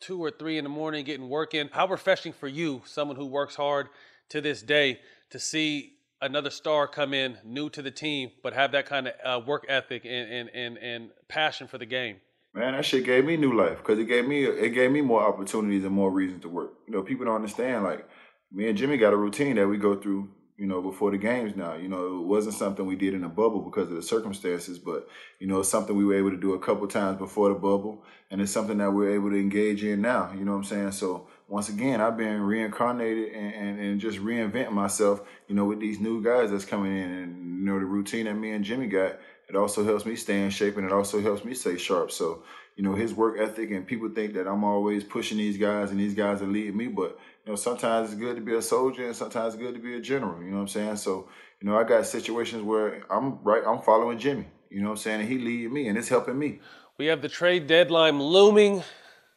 two 0.00 0.22
or 0.22 0.30
three 0.30 0.56
in 0.58 0.64
the 0.64 0.70
morning 0.70 1.04
getting 1.04 1.28
work 1.28 1.54
in 1.54 1.68
how 1.72 1.86
refreshing 1.88 2.32
for 2.32 2.46
you 2.48 2.82
someone 2.84 3.16
who 3.16 3.26
works 3.26 3.56
hard 3.56 3.88
to 4.28 4.40
this 4.40 4.62
day 4.62 5.00
to 5.30 5.38
see 5.40 5.94
another 6.20 6.50
star 6.50 6.86
come 6.86 7.12
in 7.12 7.36
new 7.44 7.68
to 7.68 7.82
the 7.82 7.90
team 7.90 8.30
but 8.42 8.52
have 8.52 8.70
that 8.72 8.86
kind 8.86 9.08
of 9.08 9.14
uh, 9.24 9.44
work 9.44 9.64
ethic 9.68 10.04
and, 10.04 10.32
and, 10.32 10.50
and, 10.54 10.78
and 10.78 11.10
passion 11.28 11.66
for 11.66 11.78
the 11.78 11.86
game 11.86 12.20
Man, 12.58 12.72
that 12.72 12.84
shit 12.84 13.04
gave 13.04 13.24
me 13.24 13.36
new 13.36 13.56
life 13.56 13.78
because 13.78 13.98
it 14.00 14.06
gave 14.06 14.26
me 14.26 14.44
it 14.44 14.70
gave 14.70 14.90
me 14.90 15.00
more 15.00 15.22
opportunities 15.22 15.84
and 15.84 15.94
more 15.94 16.10
reasons 16.10 16.42
to 16.42 16.48
work. 16.48 16.72
You 16.86 16.92
know, 16.92 17.02
people 17.02 17.24
don't 17.24 17.36
understand. 17.36 17.84
Like 17.84 18.08
me 18.50 18.68
and 18.68 18.76
Jimmy 18.76 18.96
got 18.96 19.12
a 19.12 19.16
routine 19.16 19.56
that 19.56 19.68
we 19.68 19.76
go 19.76 19.94
through 19.94 20.28
you 20.58 20.66
know, 20.66 20.82
before 20.82 21.12
the 21.12 21.18
games 21.18 21.54
now. 21.54 21.74
You 21.74 21.88
know, 21.88 22.18
it 22.18 22.26
wasn't 22.26 22.56
something 22.56 22.84
we 22.84 22.96
did 22.96 23.14
in 23.14 23.22
a 23.22 23.28
bubble 23.28 23.60
because 23.60 23.88
of 23.88 23.94
the 23.94 24.02
circumstances, 24.02 24.76
but, 24.76 25.08
you 25.38 25.46
know, 25.46 25.60
it's 25.60 25.68
something 25.68 25.96
we 25.96 26.04
were 26.04 26.16
able 26.16 26.32
to 26.32 26.36
do 26.36 26.54
a 26.54 26.58
couple 26.58 26.88
times 26.88 27.16
before 27.16 27.48
the 27.48 27.54
bubble, 27.54 28.02
and 28.28 28.40
it's 28.40 28.50
something 28.50 28.78
that 28.78 28.90
we're 28.90 29.14
able 29.14 29.30
to 29.30 29.36
engage 29.36 29.84
in 29.84 30.02
now. 30.02 30.32
You 30.36 30.44
know 30.44 30.50
what 30.52 30.58
I'm 30.58 30.64
saying? 30.64 30.92
So, 30.92 31.28
once 31.46 31.68
again, 31.68 32.00
I've 32.00 32.16
been 32.16 32.40
reincarnated 32.40 33.32
and, 33.32 33.54
and, 33.54 33.80
and 33.80 34.00
just 34.00 34.18
reinventing 34.18 34.72
myself, 34.72 35.22
you 35.46 35.54
know, 35.54 35.64
with 35.64 35.78
these 35.78 36.00
new 36.00 36.22
guys 36.24 36.50
that's 36.50 36.64
coming 36.64 36.94
in. 36.94 37.10
And, 37.12 37.60
you 37.60 37.64
know, 37.64 37.78
the 37.78 37.86
routine 37.86 38.24
that 38.24 38.34
me 38.34 38.50
and 38.50 38.64
Jimmy 38.64 38.88
got, 38.88 39.20
it 39.48 39.56
also 39.56 39.84
helps 39.84 40.04
me 40.04 40.14
stay 40.14 40.42
in 40.42 40.50
shape 40.50 40.76
and 40.76 40.86
it 40.86 40.92
also 40.92 41.20
helps 41.20 41.44
me 41.44 41.54
stay 41.54 41.78
sharp. 41.78 42.10
So, 42.10 42.42
you 42.76 42.84
know, 42.84 42.94
his 42.94 43.14
work 43.14 43.38
ethic 43.38 43.70
and 43.70 43.86
people 43.86 44.08
think 44.10 44.34
that 44.34 44.46
I'm 44.46 44.62
always 44.62 45.04
pushing 45.04 45.38
these 45.38 45.56
guys 45.56 45.90
and 45.90 45.98
these 45.98 46.14
guys 46.14 46.42
are 46.42 46.46
leading 46.46 46.76
me, 46.76 46.88
but 46.88 47.18
you 47.44 47.52
know, 47.52 47.56
sometimes 47.56 48.12
it's 48.12 48.20
good 48.20 48.36
to 48.36 48.42
be 48.42 48.54
a 48.54 48.62
soldier 48.62 49.06
and 49.06 49.16
sometimes 49.16 49.54
it's 49.54 49.62
good 49.62 49.74
to 49.74 49.80
be 49.80 49.96
a 49.96 50.00
general. 50.00 50.42
You 50.42 50.50
know 50.50 50.56
what 50.56 50.62
I'm 50.62 50.68
saying? 50.68 50.96
So, 50.96 51.28
you 51.60 51.68
know, 51.68 51.78
I 51.78 51.84
got 51.84 52.06
situations 52.06 52.62
where 52.62 53.02
I'm 53.10 53.42
right, 53.42 53.62
I'm 53.66 53.80
following 53.80 54.18
Jimmy. 54.18 54.46
You 54.70 54.82
know 54.82 54.88
what 54.88 54.92
I'm 54.92 54.98
saying? 54.98 55.20
And 55.20 55.28
he 55.28 55.38
leading 55.38 55.72
me 55.72 55.88
and 55.88 55.96
it's 55.96 56.08
helping 56.08 56.38
me. 56.38 56.60
We 56.98 57.06
have 57.06 57.22
the 57.22 57.28
trade 57.28 57.66
deadline 57.66 58.20
looming. 58.20 58.82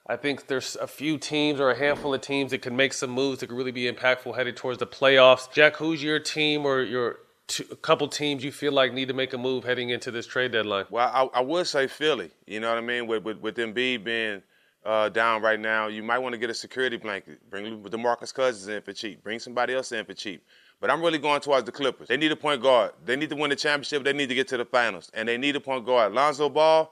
I 0.07 0.17
think 0.17 0.47
there's 0.47 0.75
a 0.75 0.87
few 0.87 1.17
teams 1.17 1.61
or 1.61 1.71
a 1.71 1.77
handful 1.77 2.13
of 2.13 2.19
teams 2.19 2.51
that 2.51 2.61
can 2.61 2.75
make 2.75 2.91
some 2.91 3.11
moves 3.11 3.39
that 3.39 3.47
could 3.47 3.55
really 3.55 3.71
be 3.71 3.89
impactful 3.89 4.35
headed 4.35 4.57
towards 4.57 4.79
the 4.79 4.87
playoffs. 4.87 5.49
Jack, 5.53 5.77
who's 5.77 6.03
your 6.03 6.19
team 6.19 6.65
or 6.65 6.81
your 6.81 7.19
t- 7.51 7.65
a 7.71 7.75
couple 7.75 8.07
teams 8.07 8.43
you 8.43 8.51
feel 8.51 8.71
like 8.71 8.93
need 8.93 9.07
to 9.09 9.13
make 9.13 9.33
a 9.33 9.37
move 9.37 9.63
heading 9.63 9.89
into 9.89 10.11
this 10.11 10.25
trade 10.25 10.51
deadline? 10.51 10.85
Well, 10.89 11.09
I, 11.13 11.39
I 11.39 11.41
would 11.41 11.67
say 11.67 11.87
Philly. 11.87 12.31
You 12.47 12.59
know 12.59 12.69
what 12.69 12.77
I 12.77 12.81
mean? 12.81 13.07
With 13.07 13.23
with, 13.23 13.39
with 13.39 13.57
Embiid 13.57 14.03
being 14.03 14.41
uh, 14.85 15.09
down 15.09 15.41
right 15.41 15.59
now, 15.59 15.87
you 15.87 16.01
might 16.01 16.19
want 16.19 16.33
to 16.33 16.39
get 16.39 16.49
a 16.49 16.53
security 16.53 16.97
blanket. 16.97 17.47
Bring 17.49 17.83
DeMarcus 17.83 18.33
Cousins 18.33 18.67
in 18.67 18.81
for 18.81 18.93
cheap. 18.93 19.23
Bring 19.23 19.39
somebody 19.39 19.73
else 19.73 19.91
in 19.91 20.05
for 20.05 20.13
cheap. 20.13 20.43
But 20.79 20.89
I'm 20.89 21.01
really 21.01 21.19
going 21.19 21.41
towards 21.41 21.65
the 21.65 21.71
Clippers. 21.71 22.07
They 22.07 22.17
need 22.17 22.31
a 22.31 22.35
point 22.35 22.61
guard. 22.61 22.93
They 23.05 23.15
need 23.15 23.29
to 23.29 23.35
win 23.35 23.51
the 23.51 23.55
championship. 23.55 24.03
They 24.03 24.13
need 24.13 24.29
to 24.29 24.35
get 24.35 24.47
to 24.47 24.57
the 24.57 24.65
finals, 24.65 25.11
and 25.13 25.27
they 25.27 25.37
need 25.37 25.55
a 25.55 25.59
point 25.59 25.85
guard. 25.85 26.13
Lonzo 26.13 26.49
Ball, 26.49 26.91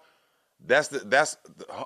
that's 0.65 0.89
the 0.89 0.99
that's 0.99 1.37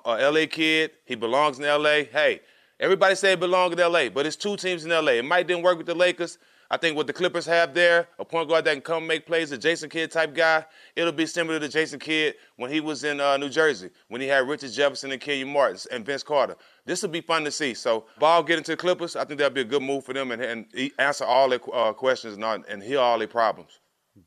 a 0.03 0.29
LA 0.29 0.45
kid. 0.49 0.91
He 1.05 1.15
belongs 1.15 1.59
in 1.59 1.65
LA. 1.65 2.03
Hey, 2.11 2.41
everybody 2.79 3.15
say 3.15 3.31
he 3.31 3.35
belongs 3.37 3.73
in 3.73 3.79
LA, 3.79 4.09
but 4.09 4.25
it's 4.25 4.35
two 4.35 4.57
teams 4.57 4.83
in 4.83 4.91
LA. 4.91 5.13
It 5.13 5.25
might 5.25 5.47
didn't 5.47 5.63
work 5.63 5.77
with 5.77 5.87
the 5.87 5.95
Lakers. 5.95 6.37
I 6.73 6.77
think 6.77 6.97
what 6.97 7.05
the 7.05 7.13
Clippers 7.13 7.45
have 7.45 7.75
there, 7.75 8.07
a 8.17 8.25
point 8.25 8.49
guard 8.49 8.65
that 8.65 8.71
can 8.73 8.81
come 8.81 9.05
make 9.05 9.27
plays, 9.27 9.51
a 9.51 9.59
Jason 9.59 9.91
Kidd 9.91 10.09
type 10.09 10.33
guy, 10.33 10.65
it'll 10.95 11.11
be 11.11 11.27
similar 11.27 11.59
to 11.59 11.69
Jason 11.69 11.99
Kidd 11.99 12.33
when 12.55 12.71
he 12.71 12.79
was 12.79 13.03
in 13.03 13.19
uh, 13.19 13.37
New 13.37 13.49
Jersey, 13.49 13.91
when 14.07 14.21
he 14.21 14.25
had 14.25 14.47
Richard 14.47 14.71
Jefferson 14.71 15.11
and 15.11 15.21
Kenyon 15.21 15.49
Martin 15.49 15.77
and 15.91 16.03
Vince 16.03 16.23
Carter. 16.23 16.55
This 16.83 17.03
will 17.03 17.11
be 17.11 17.21
fun 17.21 17.43
to 17.43 17.51
see. 17.51 17.75
So, 17.75 18.05
Ball 18.17 18.41
getting 18.41 18.63
to 18.63 18.71
the 18.71 18.77
Clippers, 18.77 19.15
I 19.15 19.23
think 19.23 19.37
that'll 19.37 19.53
be 19.53 19.61
a 19.61 19.65
good 19.65 19.83
move 19.83 20.03
for 20.03 20.13
them 20.13 20.31
and, 20.31 20.41
and 20.41 20.65
answer 20.97 21.25
all 21.25 21.47
their 21.47 21.59
uh, 21.71 21.93
questions 21.93 22.37
and, 22.37 22.65
and 22.67 22.81
heal 22.81 23.01
all 23.01 23.19
their 23.19 23.27
problems. 23.27 23.79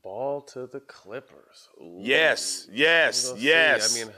Ball 0.04 0.40
to 0.42 0.68
the 0.68 0.78
Clippers. 0.78 1.68
Ooh. 1.82 1.98
Yes, 1.98 2.68
yes, 2.70 3.34
yes. 3.36 3.90
See. 3.90 4.02
I 4.02 4.04
mean, 4.04 4.14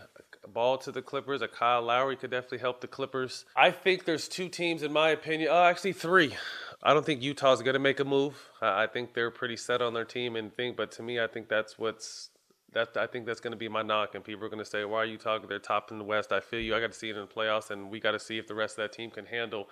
ball 0.53 0.77
to 0.79 0.93
the 0.93 1.01
Clippers. 1.01 1.41
A 1.41 1.49
Kyle 1.49 1.81
Lowry 1.81 2.17
could 2.17 2.31
definitely 2.31 2.59
help 2.59 2.83
the 2.83 2.89
Clippers. 2.89 3.47
I 3.57 3.71
think 3.71 4.05
there's 4.05 4.29
two 4.29 4.51
teams, 4.51 4.83
in 4.83 4.93
my 4.93 5.11
opinion. 5.11 5.49
Oh, 5.51 5.65
actually, 5.65 5.95
three. 5.95 6.37
I 6.83 6.95
don't 6.95 7.05
think 7.05 7.23
Utah's 7.23 7.61
going 7.63 7.75
to 7.75 7.81
make 7.81 7.99
a 7.99 8.05
move. 8.05 8.37
I 8.63 8.87
think 8.87 9.13
they're 9.15 9.31
pretty 9.31 9.57
set 9.57 9.83
on 9.83 9.95
their 9.95 10.05
team 10.05 10.37
and 10.37 10.55
think. 10.55 10.77
But 10.77 10.93
to 10.93 11.03
me, 11.03 11.21
I 11.21 11.27
think 11.27 11.49
that's 11.49 11.79
what's 11.79 12.31
that. 12.73 12.97
I 12.97 13.07
think 13.07 13.27
that's 13.27 13.41
going 13.41 13.53
to 13.53 13.57
be 13.57 13.69
my 13.69 13.83
knock, 13.83 14.15
and 14.15 14.23
people 14.23 14.45
are 14.45 14.49
going 14.49 14.63
to 14.63 14.71
say, 14.71 14.85
"Why 14.85 14.99
are 14.99 15.05
you 15.05 15.19
talking? 15.19 15.49
They're 15.49 15.59
top 15.59 15.91
in 15.91 15.99
the 15.99 16.05
West." 16.05 16.33
I 16.33 16.41
feel 16.41 16.61
you. 16.61 16.77
I 16.77 16.81
got 16.81 16.93
to 16.93 16.99
see 16.99 17.11
it 17.11 17.17
in 17.17 17.23
the 17.23 17.27
playoffs, 17.27 17.71
and 17.71 17.91
we 17.91 17.99
got 17.99 18.13
to 18.13 18.21
see 18.21 18.39
if 18.39 18.47
the 18.47 18.55
rest 18.55 18.79
of 18.79 18.85
that 18.85 18.93
team 18.93 19.11
can 19.11 19.27
handle 19.27 19.69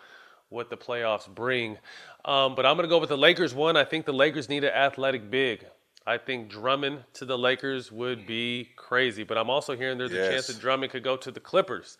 what 0.49 0.71
the 0.71 0.77
playoffs 0.77 1.33
bring. 1.33 1.79
Um, 2.25 2.55
but 2.55 2.66
I'm 2.66 2.77
going 2.77 2.88
to 2.88 2.92
go 2.92 2.99
with 2.99 3.09
the 3.09 3.19
Lakers. 3.19 3.55
One, 3.55 3.77
I 3.77 3.85
think 3.85 4.05
the 4.05 4.12
Lakers 4.12 4.49
need 4.49 4.64
an 4.64 4.73
athletic 4.73 5.31
big. 5.31 5.64
I 6.07 6.19
think 6.19 6.49
Drummond 6.49 7.03
to 7.14 7.25
the 7.25 7.37
Lakers 7.37 7.90
would 7.90 8.27
be 8.27 8.69
crazy. 8.77 9.25
But 9.25 9.38
I'm 9.38 9.51
also 9.51 9.77
hearing 9.77 9.99
there's 9.99 10.12
yes. 10.12 10.29
a 10.29 10.31
chance 10.31 10.47
that 10.47 10.61
Drummond 10.61 10.92
could 10.92 11.03
go 11.03 11.16
to 11.16 11.31
the 11.33 11.40
Clippers. 11.40 11.99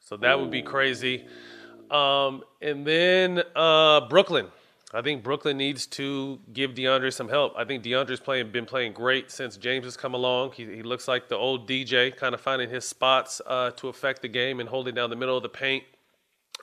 So 0.00 0.16
that 0.18 0.34
Ooh. 0.34 0.42
would 0.42 0.50
be 0.50 0.62
crazy. 0.62 1.26
Um, 1.90 2.42
and 2.60 2.86
then 2.86 3.42
uh, 3.54 4.08
Brooklyn. 4.08 4.48
I 4.92 5.02
think 5.02 5.24
Brooklyn 5.24 5.56
needs 5.56 5.86
to 5.86 6.38
give 6.52 6.74
DeAndre 6.74 7.12
some 7.12 7.28
help. 7.28 7.54
I 7.56 7.64
think 7.64 7.82
DeAndre's 7.82 8.20
playing 8.20 8.52
been 8.52 8.64
playing 8.64 8.92
great 8.92 9.28
since 9.28 9.56
James 9.56 9.84
has 9.86 9.96
come 9.96 10.14
along. 10.14 10.52
He, 10.52 10.66
he 10.66 10.82
looks 10.84 11.08
like 11.08 11.28
the 11.28 11.36
old 11.36 11.68
DJ, 11.68 12.14
kind 12.14 12.32
of 12.32 12.40
finding 12.40 12.70
his 12.70 12.84
spots 12.84 13.40
uh, 13.44 13.72
to 13.72 13.88
affect 13.88 14.22
the 14.22 14.28
game 14.28 14.60
and 14.60 14.68
holding 14.68 14.94
down 14.94 15.10
the 15.10 15.16
middle 15.16 15.36
of 15.36 15.42
the 15.42 15.48
paint. 15.48 15.82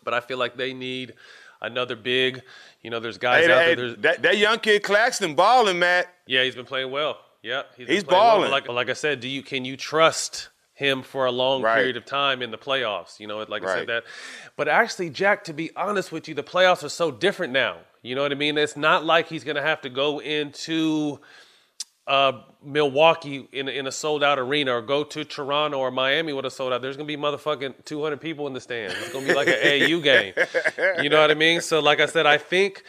But 0.05 0.13
I 0.13 0.21
feel 0.21 0.38
like 0.38 0.55
they 0.55 0.73
need 0.73 1.13
another 1.62 1.97
big. 1.97 2.41
You 2.81 2.89
know, 2.89 3.01
there's 3.01 3.17
guys 3.17 3.47
hey, 3.47 3.51
out 3.51 3.63
hey, 3.63 3.75
there. 3.75 3.93
That, 3.95 4.21
that 4.21 4.38
young 4.38 4.60
kid 4.60 4.81
Claxton 4.81 5.36
balling, 5.36 5.79
Matt. 5.79 6.07
Yeah, 6.25 6.45
he's 6.45 6.55
been 6.55 6.65
playing 6.65 6.89
well. 6.89 7.19
Yeah, 7.43 7.63
he's, 7.75 7.88
he's 7.89 8.03
balling. 8.05 8.43
Well. 8.43 8.51
Like, 8.51 8.69
like 8.69 8.89
I 8.89 8.93
said, 8.93 9.19
do 9.19 9.27
you 9.27 9.43
can 9.43 9.65
you 9.65 9.75
trust 9.75 10.49
him 10.81 11.03
for 11.03 11.27
a 11.27 11.31
long 11.31 11.61
right. 11.61 11.75
period 11.75 11.95
of 11.95 12.05
time 12.05 12.41
in 12.41 12.49
the 12.49 12.57
playoffs. 12.57 13.19
You 13.19 13.27
know, 13.27 13.37
like 13.37 13.63
right. 13.63 13.63
I 13.63 13.75
said 13.79 13.87
that. 13.87 14.03
But 14.57 14.67
actually, 14.67 15.11
Jack, 15.11 15.43
to 15.45 15.53
be 15.53 15.69
honest 15.75 16.11
with 16.11 16.27
you, 16.27 16.33
the 16.33 16.43
playoffs 16.43 16.83
are 16.83 16.89
so 16.89 17.11
different 17.11 17.53
now. 17.53 17.77
You 18.01 18.15
know 18.15 18.23
what 18.23 18.31
I 18.31 18.35
mean? 18.35 18.57
It's 18.57 18.75
not 18.75 19.05
like 19.05 19.27
he's 19.27 19.43
going 19.43 19.57
to 19.57 19.61
have 19.61 19.81
to 19.81 19.89
go 19.89 20.19
into 20.19 21.19
uh, 22.07 22.41
Milwaukee 22.63 23.47
in, 23.51 23.69
in 23.69 23.85
a 23.85 23.91
sold 23.91 24.23
out 24.23 24.39
arena 24.39 24.73
or 24.73 24.81
go 24.81 25.03
to 25.03 25.23
Toronto 25.23 25.77
or 25.77 25.91
Miami 25.91 26.33
with 26.33 26.45
a 26.45 26.51
sold 26.51 26.73
out. 26.73 26.81
There's 26.81 26.97
going 26.97 27.07
to 27.07 27.15
be 27.15 27.21
motherfucking 27.21 27.85
200 27.85 28.19
people 28.19 28.47
in 28.47 28.53
the 28.53 28.59
stands. 28.59 28.95
It's 28.97 29.13
going 29.13 29.27
to 29.27 29.31
be 29.31 29.37
like 29.37 29.47
an 29.47 29.53
AAU 29.63 30.03
game. 30.03 30.33
You 31.03 31.09
know 31.09 31.21
what 31.21 31.29
I 31.29 31.35
mean? 31.35 31.61
So, 31.61 31.79
like 31.79 31.99
I 31.99 32.07
said, 32.07 32.25
I 32.25 32.39
think 32.39 32.83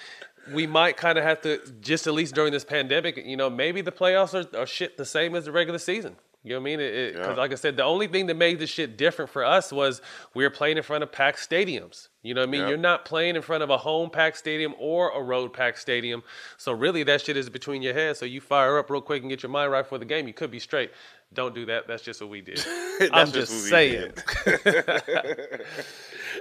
we 0.50 0.66
might 0.66 0.96
kind 0.96 1.18
of 1.18 1.24
have 1.24 1.42
to 1.42 1.60
just 1.82 2.06
at 2.06 2.14
least 2.14 2.34
during 2.34 2.52
this 2.52 2.64
pandemic, 2.64 3.18
you 3.18 3.36
know, 3.36 3.50
maybe 3.50 3.82
the 3.82 3.92
playoffs 3.92 4.32
are, 4.34 4.58
are 4.58 4.66
shit 4.66 4.96
the 4.96 5.04
same 5.04 5.34
as 5.34 5.44
the 5.44 5.52
regular 5.52 5.78
season. 5.78 6.16
You 6.44 6.54
know 6.54 6.60
what 6.60 6.70
I 6.72 6.76
mean? 6.76 6.78
Because, 7.12 7.26
yeah. 7.28 7.34
like 7.34 7.52
I 7.52 7.54
said, 7.54 7.76
the 7.76 7.84
only 7.84 8.08
thing 8.08 8.26
that 8.26 8.36
made 8.36 8.58
this 8.58 8.68
shit 8.68 8.96
different 8.96 9.30
for 9.30 9.44
us 9.44 9.72
was 9.72 10.02
we 10.34 10.42
were 10.42 10.50
playing 10.50 10.76
in 10.76 10.82
front 10.82 11.04
of 11.04 11.12
packed 11.12 11.38
stadiums. 11.38 12.08
You 12.22 12.34
know 12.34 12.40
what 12.40 12.48
I 12.48 12.50
mean? 12.50 12.60
Yeah. 12.62 12.68
You're 12.70 12.78
not 12.78 13.04
playing 13.04 13.36
in 13.36 13.42
front 13.42 13.62
of 13.62 13.70
a 13.70 13.78
home 13.78 14.10
packed 14.10 14.38
stadium 14.38 14.74
or 14.76 15.10
a 15.10 15.22
road 15.22 15.52
packed 15.52 15.78
stadium. 15.78 16.24
So, 16.56 16.72
really, 16.72 17.04
that 17.04 17.20
shit 17.20 17.36
is 17.36 17.48
between 17.48 17.80
your 17.80 17.94
heads. 17.94 18.18
So, 18.18 18.24
you 18.26 18.40
fire 18.40 18.78
up 18.78 18.90
real 18.90 19.00
quick 19.00 19.22
and 19.22 19.30
get 19.30 19.44
your 19.44 19.50
mind 19.50 19.70
right 19.70 19.86
for 19.86 19.98
the 19.98 20.04
game. 20.04 20.26
You 20.26 20.34
could 20.34 20.50
be 20.50 20.58
straight. 20.58 20.90
Don't 21.32 21.54
do 21.54 21.64
that. 21.66 21.86
That's 21.86 22.02
just 22.02 22.20
what 22.20 22.28
we 22.28 22.40
did. 22.40 22.60
I'm 23.12 23.30
just, 23.30 23.52
just 23.52 23.68
saying. 23.68 24.12
That's 24.44 24.62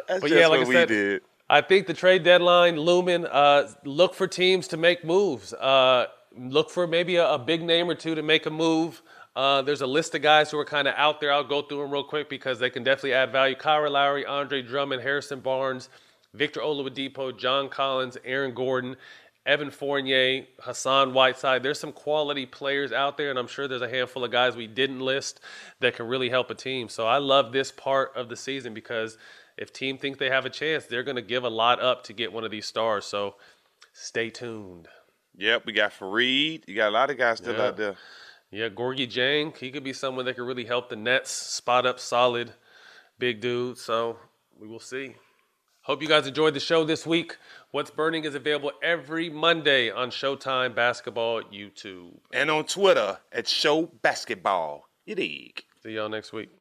but 0.07 0.21
just 0.21 0.33
yeah, 0.33 0.47
like 0.47 0.65
what 0.65 0.69
I 0.69 0.73
said, 0.73 0.89
we 0.89 0.95
did. 0.95 1.21
I 1.47 1.61
think 1.61 1.85
the 1.85 1.93
trade 1.93 2.23
deadline 2.23 2.77
looming. 2.77 3.25
Uh, 3.25 3.69
look 3.85 4.15
for 4.15 4.27
teams 4.27 4.67
to 4.69 4.77
make 4.77 5.05
moves. 5.05 5.53
Uh, 5.53 6.07
look 6.37 6.69
for 6.69 6.87
maybe 6.87 7.17
a, 7.17 7.33
a 7.33 7.39
big 7.39 7.61
name 7.61 7.89
or 7.89 7.95
two 7.95 8.15
to 8.15 8.23
make 8.23 8.45
a 8.45 8.49
move. 8.49 9.01
Uh, 9.35 9.61
there's 9.61 9.81
a 9.81 9.87
list 9.87 10.13
of 10.13 10.21
guys 10.21 10.51
who 10.51 10.59
are 10.59 10.65
kind 10.65 10.87
of 10.87 10.93
out 10.97 11.21
there. 11.21 11.31
I'll 11.31 11.43
go 11.43 11.61
through 11.61 11.79
them 11.81 11.91
real 11.91 12.03
quick 12.03 12.29
because 12.29 12.59
they 12.59 12.69
can 12.69 12.83
definitely 12.83 13.13
add 13.13 13.31
value. 13.31 13.55
Kyle 13.55 13.89
Lowry, 13.89 14.25
Andre 14.25 14.61
Drummond, 14.61 15.01
Harrison 15.01 15.39
Barnes, 15.39 15.89
Victor 16.33 16.59
Oladipo, 16.59 17.37
John 17.37 17.69
Collins, 17.69 18.17
Aaron 18.25 18.53
Gordon, 18.53 18.97
Evan 19.45 19.71
Fournier, 19.71 20.45
Hassan 20.59 21.13
Whiteside. 21.13 21.63
There's 21.63 21.79
some 21.79 21.93
quality 21.93 22.45
players 22.45 22.91
out 22.91 23.17
there, 23.17 23.29
and 23.29 23.39
I'm 23.39 23.47
sure 23.47 23.67
there's 23.67 23.81
a 23.81 23.89
handful 23.89 24.23
of 24.23 24.31
guys 24.31 24.55
we 24.55 24.67
didn't 24.67 24.99
list 24.99 25.39
that 25.79 25.95
can 25.95 26.07
really 26.07 26.29
help 26.29 26.51
a 26.51 26.55
team. 26.55 26.89
So 26.89 27.07
I 27.07 27.17
love 27.17 27.51
this 27.51 27.71
part 27.71 28.11
of 28.15 28.29
the 28.29 28.35
season 28.35 28.73
because 28.73 29.17
if 29.57 29.73
team 29.73 29.97
think 29.97 30.17
they 30.17 30.29
have 30.29 30.45
a 30.45 30.49
chance, 30.49 30.85
they're 30.85 31.03
going 31.03 31.15
to 31.15 31.21
give 31.21 31.43
a 31.43 31.49
lot 31.49 31.81
up 31.81 32.03
to 32.05 32.13
get 32.13 32.31
one 32.33 32.43
of 32.43 32.51
these 32.51 32.65
stars. 32.65 33.05
So 33.05 33.35
stay 33.93 34.29
tuned. 34.29 34.87
Yep, 35.37 35.65
we 35.65 35.73
got 35.73 35.91
Faried. 35.91 36.67
You 36.67 36.75
got 36.75 36.89
a 36.89 36.91
lot 36.91 37.09
of 37.09 37.17
guys 37.17 37.37
still 37.37 37.59
out 37.59 37.77
there. 37.77 37.95
Yeah, 38.51 38.67
Gorgui 38.67 39.07
Dieng, 39.07 39.55
he 39.55 39.71
could 39.71 39.83
be 39.83 39.93
someone 39.93 40.25
that 40.25 40.35
could 40.35 40.45
really 40.45 40.65
help 40.65 40.89
the 40.89 40.97
Nets 40.97 41.31
spot 41.31 41.85
up 41.85 41.99
solid, 41.99 42.51
big 43.17 43.39
dude. 43.39 43.77
So 43.77 44.17
we 44.59 44.67
will 44.67 44.79
see. 44.79 45.15
Hope 45.83 46.01
you 46.01 46.07
guys 46.07 46.27
enjoyed 46.27 46.53
the 46.53 46.59
show 46.59 46.83
this 46.83 47.07
week. 47.07 47.37
What's 47.71 47.89
Burning 47.89 48.25
is 48.25 48.35
available 48.35 48.71
every 48.83 49.29
Monday 49.29 49.89
on 49.89 50.11
Showtime 50.11 50.75
Basketball 50.75 51.41
YouTube. 51.43 52.17
And 52.33 52.51
on 52.51 52.65
Twitter 52.65 53.17
at 53.31 53.47
Show 53.47 53.89
Basketball. 54.01 54.87
You 55.05 55.15
dig. 55.15 55.63
See 55.81 55.93
y'all 55.93 56.09
next 56.09 56.33
week. 56.33 56.60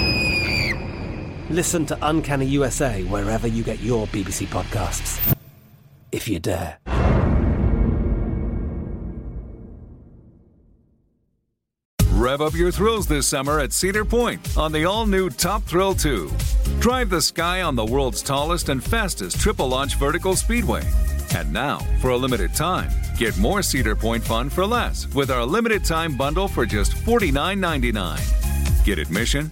Listen 1.51 1.85
to 1.87 1.97
Uncanny 2.01 2.45
USA 2.45 3.03
wherever 3.03 3.45
you 3.45 3.61
get 3.61 3.81
your 3.81 4.07
BBC 4.07 4.47
podcasts, 4.47 5.35
if 6.13 6.25
you 6.25 6.39
dare. 6.39 6.77
Rev 12.13 12.41
up 12.41 12.53
your 12.53 12.71
thrills 12.71 13.05
this 13.05 13.27
summer 13.27 13.59
at 13.59 13.73
Cedar 13.73 14.05
Point 14.05 14.57
on 14.57 14.71
the 14.71 14.85
all 14.85 15.05
new 15.05 15.29
Top 15.29 15.63
Thrill 15.63 15.93
2. 15.93 16.31
Drive 16.79 17.09
the 17.09 17.21
sky 17.21 17.63
on 17.63 17.75
the 17.75 17.83
world's 17.83 18.21
tallest 18.21 18.69
and 18.69 18.81
fastest 18.81 19.37
triple 19.41 19.67
launch 19.67 19.95
vertical 19.95 20.37
speedway. 20.37 20.83
And 21.35 21.51
now, 21.51 21.79
for 21.99 22.11
a 22.11 22.17
limited 22.17 22.53
time, 22.55 22.89
get 23.17 23.37
more 23.37 23.61
Cedar 23.61 23.97
Point 23.97 24.23
fun 24.23 24.49
for 24.49 24.65
less 24.65 25.13
with 25.13 25.29
our 25.29 25.45
limited 25.45 25.83
time 25.83 26.15
bundle 26.15 26.47
for 26.47 26.65
just 26.65 26.93
$49.99. 26.93 28.85
Get 28.85 28.99
admission, 28.99 29.51